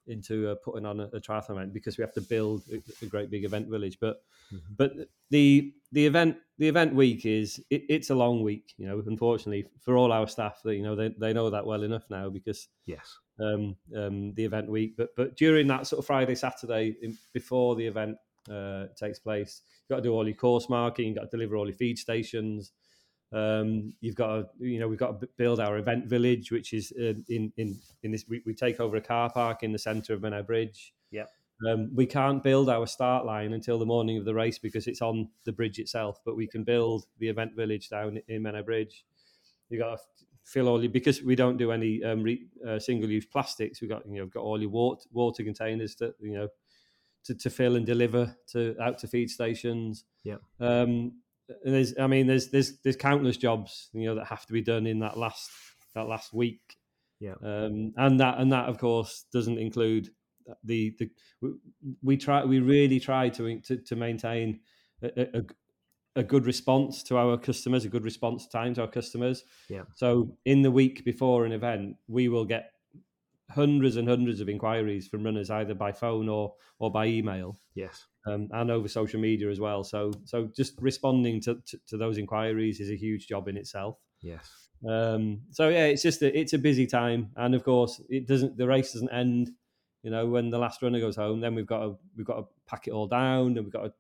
into 0.07 0.51
uh, 0.51 0.55
putting 0.65 0.87
on 0.87 1.01
a, 1.01 1.05
a, 1.13 1.21
triathlon 1.21 1.53
event 1.53 1.75
because 1.75 1.97
we 1.97 2.03
have 2.03 2.13
to 2.15 2.21
build 2.21 2.63
a, 2.73 2.83
a 3.05 3.07
great 3.07 3.31
big 3.31 3.45
event 3.45 3.69
village. 3.69 3.99
But 4.01 4.23
mm-hmm. 4.53 4.75
but 4.77 4.93
the 5.31 5.73
the 5.93 6.07
event 6.07 6.37
the 6.59 6.69
event 6.69 6.95
week 6.95 7.27
is 7.27 7.63
it, 7.71 7.83
it's 7.89 8.11
a 8.11 8.15
long 8.15 8.43
week. 8.43 8.75
You 8.77 8.87
know, 8.87 9.03
unfortunately 9.07 9.67
for 9.81 9.97
all 9.97 10.13
our 10.13 10.27
staff, 10.27 10.61
that 10.65 10.77
you 10.77 10.83
know 10.83 10.97
they, 10.97 11.15
they 11.19 11.33
know 11.33 11.51
that 11.51 11.67
well 11.67 11.83
enough 11.83 12.05
now 12.11 12.29
because 12.29 12.69
yes, 12.87 13.19
um, 13.39 13.77
um, 13.97 14.35
the 14.35 14.45
event 14.45 14.69
week. 14.69 14.95
But 14.97 15.11
but 15.17 15.37
during 15.37 15.67
that 15.69 15.87
sort 15.87 16.01
of 16.01 16.07
Friday 16.07 16.35
Saturday 16.35 16.97
in, 17.03 17.17
before 17.33 17.77
the 17.77 17.87
event 17.87 18.17
uh, 18.51 18.87
takes 18.97 19.19
place, 19.19 19.63
you've 19.83 19.97
got 19.97 20.03
to 20.03 20.09
do 20.09 20.13
all 20.13 20.27
your 20.27 20.37
course 20.37 20.69
marking, 20.69 21.09
you've 21.09 21.17
got 21.17 21.31
to 21.31 21.37
deliver 21.37 21.57
all 21.57 21.67
your 21.67 21.77
feed 21.77 21.99
stations. 21.99 22.73
Um, 23.33 23.95
you've 24.01 24.17
got 24.17 24.27
to, 24.27 24.47
you 24.59 24.81
know, 24.81 24.89
we've 24.89 24.99
got 24.99 25.21
to 25.21 25.29
build 25.37 25.61
our 25.61 25.79
event 25.79 26.07
village, 26.07 26.51
which 26.51 26.73
is 26.73 26.93
uh, 27.01 27.15
in 27.29 27.53
in 27.57 27.79
in 28.03 28.11
this. 28.11 28.25
We, 28.29 28.43
we, 28.45 28.55
take 28.55 28.81
over 28.81 28.97
a 28.97 29.01
car 29.01 29.31
park 29.31 29.63
in 29.63 29.73
the 29.73 29.79
centre 29.79 30.15
of 30.15 30.21
Menai 30.21 30.45
Bridge. 30.45 30.93
Yeah. 31.11 31.27
Um, 31.69 31.91
we 31.95 32.07
can't 32.07 32.43
build 32.43 32.69
our 32.69 32.87
start 32.87 33.27
line 33.27 33.53
until 33.53 33.79
the 33.79 33.87
morning 33.87 34.17
of 34.19 34.25
the 34.25 34.35
race 34.35 34.59
because 34.59 34.87
it's 34.87 35.03
on 35.03 35.29
the 35.45 35.53
bridge 35.53 35.79
itself. 35.79 36.19
But 36.25 36.37
we 36.37 36.47
can 36.47 36.65
build 36.65 37.07
the 37.19 37.29
event 37.29 37.55
village 37.55 37.89
down 37.89 38.21
in 38.27 38.43
Menai 38.43 38.65
Bridge. 38.65 39.05
You 39.69 39.79
got 39.79 39.97
to 39.97 40.03
fill 40.45 40.69
all 40.69 40.83
your 40.83 40.91
because 40.91 41.23
we 41.23 41.37
don't 41.37 41.57
do 41.57 41.71
any 41.71 42.03
um, 42.03 42.23
re, 42.23 42.47
uh, 42.67 42.79
single-use 42.79 43.27
plastics. 43.27 43.81
We 43.81 43.89
got 43.89 44.07
you 44.07 44.19
know 44.21 44.27
got 44.27 44.43
all 44.43 44.61
your 44.61 44.71
water 44.71 45.03
water 45.13 45.45
containers 45.45 45.95
that 45.97 46.15
you 46.21 46.33
know 46.33 46.49
to, 47.25 47.35
to 47.35 47.51
fill 47.51 47.77
and 47.77 47.87
deliver 47.87 48.35
to 48.49 48.75
out 48.81 48.99
to 48.99 49.07
feed 49.07 49.31
stations. 49.31 50.05
Yeah. 50.25 50.37
Um, 50.59 51.13
there's 51.65 51.95
I 51.99 52.07
mean 52.07 52.27
there's 52.27 52.49
there's 52.49 52.79
there's 52.79 52.97
countless 52.97 53.37
jobs 53.37 53.89
you 53.93 54.07
know 54.07 54.15
that 54.17 54.27
have 54.27 54.47
to 54.47 54.53
be 54.53 54.63
done 54.63 54.87
in 54.87 55.01
that 55.01 55.17
last 55.17 55.51
that 55.95 56.09
last 56.09 56.33
week. 56.33 56.77
Yeah. 57.19 57.35
Um, 57.45 57.93
and 57.97 58.19
that 58.21 58.39
and 58.39 58.53
that 58.53 58.69
of 58.69 58.79
course 58.79 59.27
doesn't 59.33 59.59
include 59.59 60.11
the 60.65 60.95
the 60.99 61.11
we, 61.41 61.51
we 62.03 62.17
try 62.17 62.45
we 62.45 62.61
really 62.61 63.01
try 63.01 63.29
to 63.31 63.61
to, 63.61 63.77
to 63.77 63.97
maintain 63.97 64.61
a, 65.03 65.39
a, 65.39 65.43
a, 66.17 66.23
good 66.23 66.47
response 66.47 67.03
to 67.05 67.17
our 67.17 67.37
customers, 67.39 67.85
a 67.85 67.89
good 67.89 68.05
response 68.05 68.47
time 68.47 68.75
to 68.75 68.83
our 68.83 68.89
customers. 68.89 69.45
Yeah. 69.69 69.83
So 69.95 70.37
in 70.45 70.63
the 70.63 70.71
week 70.71 71.05
before 71.05 71.45
an 71.45 71.53
event, 71.53 71.97
we 72.09 72.29
will 72.29 72.45
get 72.45 72.73
hundreds 73.51 73.97
and 73.97 74.09
hundreds 74.09 74.41
of 74.41 74.49
inquiries 74.49 75.09
from 75.09 75.25
runners 75.25 75.51
either 75.51 75.75
by 75.75 75.93
phone 75.93 76.29
or 76.29 76.55
or 76.79 76.91
by 76.91 77.07
email. 77.07 77.59
Yes 77.75 78.07
um, 78.27 78.49
and 78.53 78.71
over 78.71 78.89
social 78.89 79.21
media 79.21 79.51
as 79.51 79.61
well. 79.61 79.85
So 79.85 80.13
so 80.25 80.51
just 80.55 80.75
responding 80.81 81.41
to, 81.43 81.57
to, 81.67 81.79
to 81.89 81.97
those 81.97 82.19
inquiries 82.19 82.81
is 82.81 82.91
a 82.91 82.97
huge 82.97 83.27
job 83.27 83.49
in 83.49 83.57
itself. 83.57 83.99
Yes. 84.23 84.49
Um, 84.89 85.43
so 85.51 85.69
yeah, 85.69 85.87
it's 85.87 86.03
just 86.03 86.23
a, 86.23 86.39
it's 86.39 86.53
a 86.53 86.59
busy 86.59 86.87
time, 86.87 87.31
and 87.37 87.55
of 87.55 87.65
course 87.65 88.01
it 88.09 88.27
doesn't 88.27 88.57
the 88.57 88.67
race 88.67 88.93
doesn't 88.93 89.13
end. 89.13 89.51
You 90.03 90.11
know, 90.11 90.27
when 90.27 90.49
the 90.49 90.59
last 90.59 90.81
runner 90.83 91.01
goes 91.01 91.17
home, 91.17 91.41
then 91.41 91.55
we've 91.55 91.67
got 91.67 91.81
to 91.81 91.99
we've 92.17 92.27
got 92.27 92.37
to 92.37 92.45
pack 92.67 92.89
it 92.89 92.93
all 92.93 93.07
down, 93.07 93.57
and 93.57 93.65
we've 93.65 93.73
got 93.73 93.85
to 93.85 93.93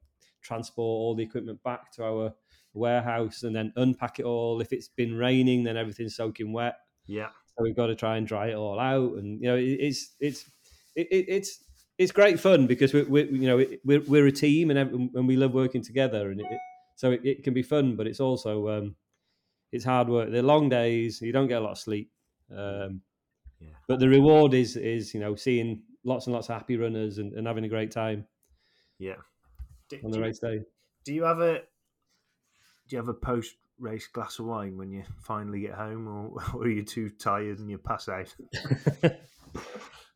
transport 0.42 0.78
all 0.78 1.14
the 1.14 1.22
equipment 1.22 1.62
back 1.62 1.92
to 1.92 2.04
our 2.04 2.34
warehouse, 2.72 3.42
and 3.42 3.54
then 3.54 3.72
unpack 3.76 4.18
it 4.20 4.24
all. 4.24 4.60
If 4.60 4.72
it's 4.72 4.88
been 4.88 5.14
raining, 5.14 5.64
then 5.64 5.76
everything's 5.76 6.16
soaking 6.16 6.52
wet. 6.52 6.76
Yeah. 7.06 7.28
So 7.48 7.64
we've 7.64 7.76
got 7.76 7.86
to 7.88 7.94
try 7.94 8.16
and 8.16 8.26
dry 8.26 8.48
it 8.48 8.54
all 8.54 8.80
out, 8.80 9.18
and 9.18 9.40
you 9.42 9.48
know, 9.48 9.56
it, 9.56 9.76
it's 9.80 10.14
it's 10.20 10.50
it, 10.96 11.08
it's 11.10 11.62
it's 12.00 12.12
great 12.12 12.40
fun 12.40 12.66
because 12.66 12.94
we, 12.94 13.02
we 13.02 13.24
you 13.24 13.46
know 13.46 13.62
we're, 13.84 14.00
we're 14.00 14.26
a 14.26 14.32
team 14.32 14.70
and 14.70 14.78
and 15.14 15.28
we 15.28 15.36
love 15.36 15.52
working 15.52 15.82
together 15.82 16.30
and 16.30 16.40
it, 16.40 16.46
so 16.96 17.10
it, 17.10 17.20
it, 17.24 17.44
can 17.44 17.52
be 17.52 17.62
fun 17.62 17.94
but 17.94 18.06
it's 18.06 18.20
also 18.20 18.68
um, 18.70 18.96
it's 19.70 19.84
hard 19.84 20.08
work. 20.08 20.30
They're 20.30 20.42
long 20.42 20.70
days 20.70 21.20
you 21.20 21.30
don't 21.30 21.46
get 21.46 21.58
a 21.58 21.60
lot 21.60 21.72
of 21.72 21.78
sleep 21.78 22.10
um, 22.50 23.02
yeah. 23.60 23.68
but 23.86 24.00
the 24.00 24.08
reward 24.08 24.54
is 24.54 24.76
is 24.76 25.12
you 25.12 25.20
know 25.20 25.34
seeing 25.34 25.82
lots 26.02 26.26
and 26.26 26.34
lots 26.34 26.48
of 26.48 26.54
happy 26.54 26.78
runners 26.78 27.18
and, 27.18 27.34
and 27.34 27.46
having 27.46 27.64
a 27.64 27.68
great 27.68 27.90
time 27.90 28.26
yeah. 28.98 29.16
Do, 29.90 29.98
on 30.02 30.10
the 30.10 30.20
race 30.20 30.38
day. 30.38 30.62
do 31.04 31.12
you 31.12 31.24
have 31.24 31.40
a 31.40 31.58
do 32.88 32.96
you 32.96 32.98
have 32.98 33.08
a 33.08 33.14
post 33.14 33.56
race 33.78 34.06
glass 34.06 34.38
of 34.38 34.46
wine 34.46 34.78
when 34.78 34.90
you 34.90 35.02
finally 35.20 35.60
get 35.60 35.74
home 35.74 36.08
or, 36.08 36.42
or 36.54 36.62
are 36.62 36.70
you 36.70 36.82
too 36.82 37.10
tired 37.10 37.58
and 37.58 37.68
you 37.68 37.76
pass 37.76 38.08
out 38.08 38.34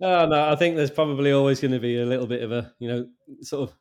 Oh, 0.00 0.26
no, 0.26 0.50
I 0.50 0.56
think 0.56 0.76
there's 0.76 0.90
probably 0.90 1.32
always 1.32 1.60
going 1.60 1.72
to 1.72 1.80
be 1.80 2.00
a 2.00 2.06
little 2.06 2.26
bit 2.26 2.42
of 2.42 2.52
a, 2.52 2.72
you 2.78 2.88
know, 2.88 3.06
sort 3.42 3.70
of, 3.70 3.76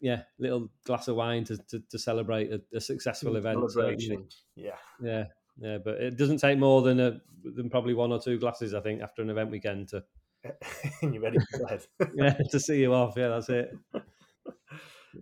yeah, 0.00 0.22
little 0.38 0.68
glass 0.84 1.08
of 1.08 1.16
wine 1.16 1.44
to, 1.44 1.56
to, 1.56 1.82
to 1.90 1.98
celebrate 1.98 2.52
a, 2.52 2.60
a, 2.76 2.80
successful 2.80 3.36
event. 3.36 3.58
Celebration. 3.70 4.26
Yeah. 4.56 4.76
Yeah. 5.02 5.24
Yeah. 5.60 5.78
But 5.84 6.00
it 6.00 6.16
doesn't 6.16 6.38
take 6.38 6.58
more 6.58 6.82
than 6.82 7.00
a, 7.00 7.20
than 7.44 7.70
probably 7.70 7.94
one 7.94 8.12
or 8.12 8.20
two 8.20 8.38
glasses, 8.38 8.74
I 8.74 8.80
think, 8.80 9.02
after 9.02 9.22
an 9.22 9.30
event 9.30 9.50
weekend 9.50 9.88
to. 9.88 10.04
and 11.02 11.14
you're 11.14 11.22
ready 11.22 11.38
for 11.50 11.66
bed. 11.66 11.86
yeah, 12.16 12.34
to 12.50 12.58
see 12.58 12.80
you 12.80 12.92
off. 12.92 13.14
Yeah, 13.16 13.28
that's 13.28 13.48
it. 13.48 13.72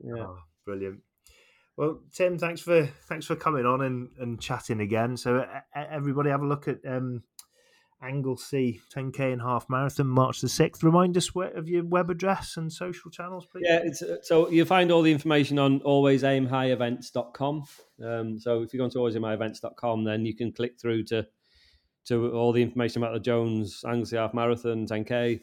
Yeah. 0.04 0.22
Oh, 0.22 0.38
brilliant. 0.64 1.00
Well, 1.76 2.00
Tim, 2.12 2.38
thanks 2.38 2.60
for 2.60 2.86
thanks 3.08 3.26
for 3.26 3.36
coming 3.36 3.66
on 3.66 3.80
and, 3.80 4.10
and 4.18 4.40
chatting 4.40 4.80
again. 4.80 5.16
So 5.16 5.44
everybody, 5.74 6.30
have 6.30 6.42
a 6.42 6.46
look 6.46 6.68
at 6.68 6.78
um, 6.86 7.22
Anglesey 8.02 8.80
10k 8.94 9.32
and 9.32 9.42
half 9.42 9.68
marathon, 9.68 10.06
March 10.06 10.40
the 10.40 10.46
6th. 10.46 10.82
Remind 10.82 11.16
us 11.16 11.30
of 11.36 11.68
your 11.68 11.84
web 11.84 12.10
address 12.10 12.56
and 12.56 12.72
social 12.72 13.10
channels, 13.10 13.46
please. 13.46 13.64
Yeah, 13.66 13.82
uh, 14.08 14.16
so 14.22 14.48
you 14.50 14.64
find 14.64 14.90
all 14.90 15.02
the 15.02 15.12
information 15.12 15.58
on 15.58 15.80
alwaysaimhighevents.com. 15.80 17.64
Um, 18.02 18.38
so 18.38 18.62
if 18.62 18.72
you 18.72 18.78
go 18.80 18.88
to 18.88 18.98
alwaysaimhighevents.com, 18.98 20.04
then 20.04 20.24
you 20.24 20.34
can 20.34 20.52
click 20.52 20.80
through 20.80 21.04
to 21.04 21.26
to 22.06 22.32
all 22.32 22.52
the 22.52 22.62
information 22.62 23.02
about 23.02 23.12
the 23.12 23.20
Jones 23.20 23.84
Anglesey 23.86 24.16
Half 24.16 24.32
Marathon 24.32 24.86
10k. 24.86 25.40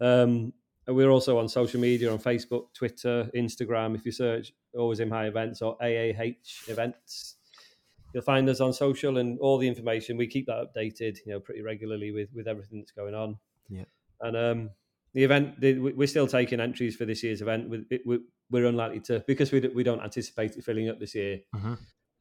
Um, 0.00 0.52
we're 0.86 1.10
also 1.10 1.38
on 1.38 1.48
social 1.48 1.80
media 1.80 2.10
on 2.10 2.18
Facebook, 2.18 2.72
Twitter, 2.72 3.30
Instagram. 3.36 3.94
If 3.94 4.06
you 4.06 4.12
search 4.12 4.52
Always 4.76 5.00
Aim 5.00 5.10
High 5.10 5.26
Events 5.26 5.60
or 5.60 5.76
AAH 5.82 6.68
Events, 6.68 7.36
you'll 8.12 8.22
find 8.22 8.48
us 8.48 8.60
on 8.60 8.72
social 8.72 9.18
and 9.18 9.38
all 9.40 9.58
the 9.58 9.68
information. 9.68 10.16
We 10.16 10.26
keep 10.26 10.46
that 10.46 10.66
updated, 10.66 11.18
you 11.26 11.32
know, 11.32 11.40
pretty 11.40 11.62
regularly 11.62 12.10
with 12.10 12.28
with 12.34 12.48
everything 12.48 12.80
that's 12.80 12.92
going 12.92 13.14
on. 13.14 13.38
Yeah. 13.68 13.84
And 14.20 14.36
um, 14.36 14.70
the 15.14 15.24
event, 15.24 15.60
the, 15.60 15.78
we're 15.78 16.06
still 16.06 16.26
taking 16.26 16.60
entries 16.60 16.96
for 16.96 17.04
this 17.04 17.22
year's 17.22 17.40
event. 17.40 17.70
We, 18.04 18.20
we're 18.50 18.66
unlikely 18.66 19.00
to 19.00 19.24
because 19.26 19.52
we 19.52 19.60
we 19.74 19.82
don't 19.82 20.00
anticipate 20.02 20.56
it 20.56 20.64
filling 20.64 20.88
up 20.88 20.98
this 20.98 21.14
year. 21.14 21.40
Mm-hmm. 21.54 21.74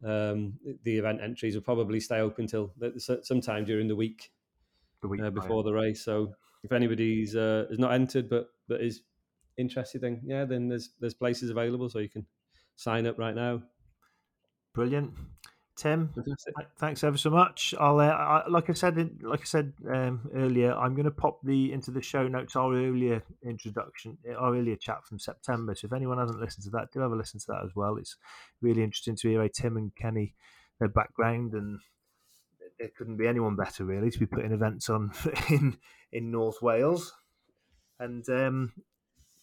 Um, 0.05 0.53
the 0.83 0.97
event 0.97 1.21
entries 1.21 1.55
will 1.55 1.63
probably 1.63 1.99
stay 1.99 2.19
open 2.19 2.43
until 2.43 2.73
sometime 3.23 3.65
during 3.65 3.87
the 3.87 3.95
week, 3.95 4.31
the 5.01 5.07
week 5.07 5.21
uh, 5.21 5.31
before 5.31 5.63
the 5.63 5.73
race. 5.73 6.03
So 6.03 6.33
if 6.63 6.71
anybody's 6.71 7.35
uh, 7.35 7.65
is 7.69 7.79
not 7.79 7.93
entered 7.93 8.29
but 8.29 8.49
but 8.67 8.81
is 8.81 9.01
interested, 9.57 10.01
then 10.01 10.21
yeah, 10.23 10.45
then 10.45 10.67
there's 10.67 10.91
there's 10.99 11.13
places 11.13 11.49
available 11.49 11.89
so 11.89 11.99
you 11.99 12.09
can 12.09 12.25
sign 12.75 13.07
up 13.07 13.17
right 13.17 13.35
now. 13.35 13.63
Brilliant. 14.73 15.13
Tim, 15.77 16.11
thanks 16.79 17.03
ever 17.03 17.17
so 17.17 17.29
much. 17.29 17.75
I'll, 17.79 17.99
uh, 17.99 18.07
I, 18.07 18.47
like 18.49 18.69
I 18.69 18.73
said, 18.73 18.97
like 19.21 19.41
I 19.41 19.43
said 19.43 19.73
um, 19.87 20.27
earlier, 20.33 20.73
I'm 20.73 20.95
going 20.95 21.05
to 21.05 21.11
pop 21.11 21.39
the 21.43 21.71
into 21.71 21.91
the 21.91 22.01
show 22.01 22.27
notes 22.27 22.55
our 22.55 22.73
earlier 22.73 23.21
introduction, 23.45 24.17
our 24.39 24.55
earlier 24.55 24.75
chat 24.75 25.05
from 25.05 25.19
September. 25.19 25.75
So 25.75 25.85
if 25.85 25.93
anyone 25.93 26.17
hasn't 26.17 26.39
listened 26.39 26.63
to 26.63 26.71
that, 26.71 26.91
do 26.91 27.01
have 27.01 27.11
a 27.11 27.15
listen 27.15 27.39
to 27.41 27.45
that 27.49 27.63
as 27.63 27.75
well. 27.75 27.97
It's 27.97 28.15
really 28.59 28.81
interesting 28.81 29.15
to 29.17 29.29
hear 29.29 29.43
a 29.43 29.49
Tim 29.49 29.77
and 29.77 29.95
Kenny 29.95 30.33
their 30.79 30.89
background, 30.89 31.53
and 31.53 31.79
there 32.79 32.89
couldn't 32.97 33.17
be 33.17 33.27
anyone 33.27 33.55
better 33.55 33.85
really 33.85 34.09
to 34.09 34.19
be 34.19 34.25
putting 34.25 34.51
events 34.51 34.89
on 34.89 35.11
in 35.49 35.77
in 36.11 36.31
North 36.31 36.61
Wales. 36.61 37.13
And 37.99 38.27
um, 38.29 38.73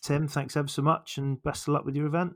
Tim, 0.02 0.28
thanks 0.28 0.56
ever 0.56 0.68
so 0.68 0.82
much, 0.82 1.16
and 1.16 1.42
best 1.42 1.68
of 1.68 1.74
luck 1.74 1.84
with 1.84 1.96
your 1.96 2.06
event. 2.06 2.34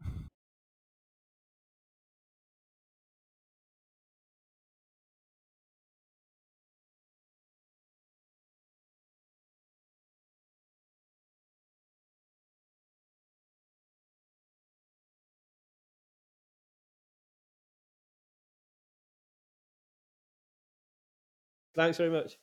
Thanks 21.79 21.97
very 21.97 22.11
much. 22.11 22.37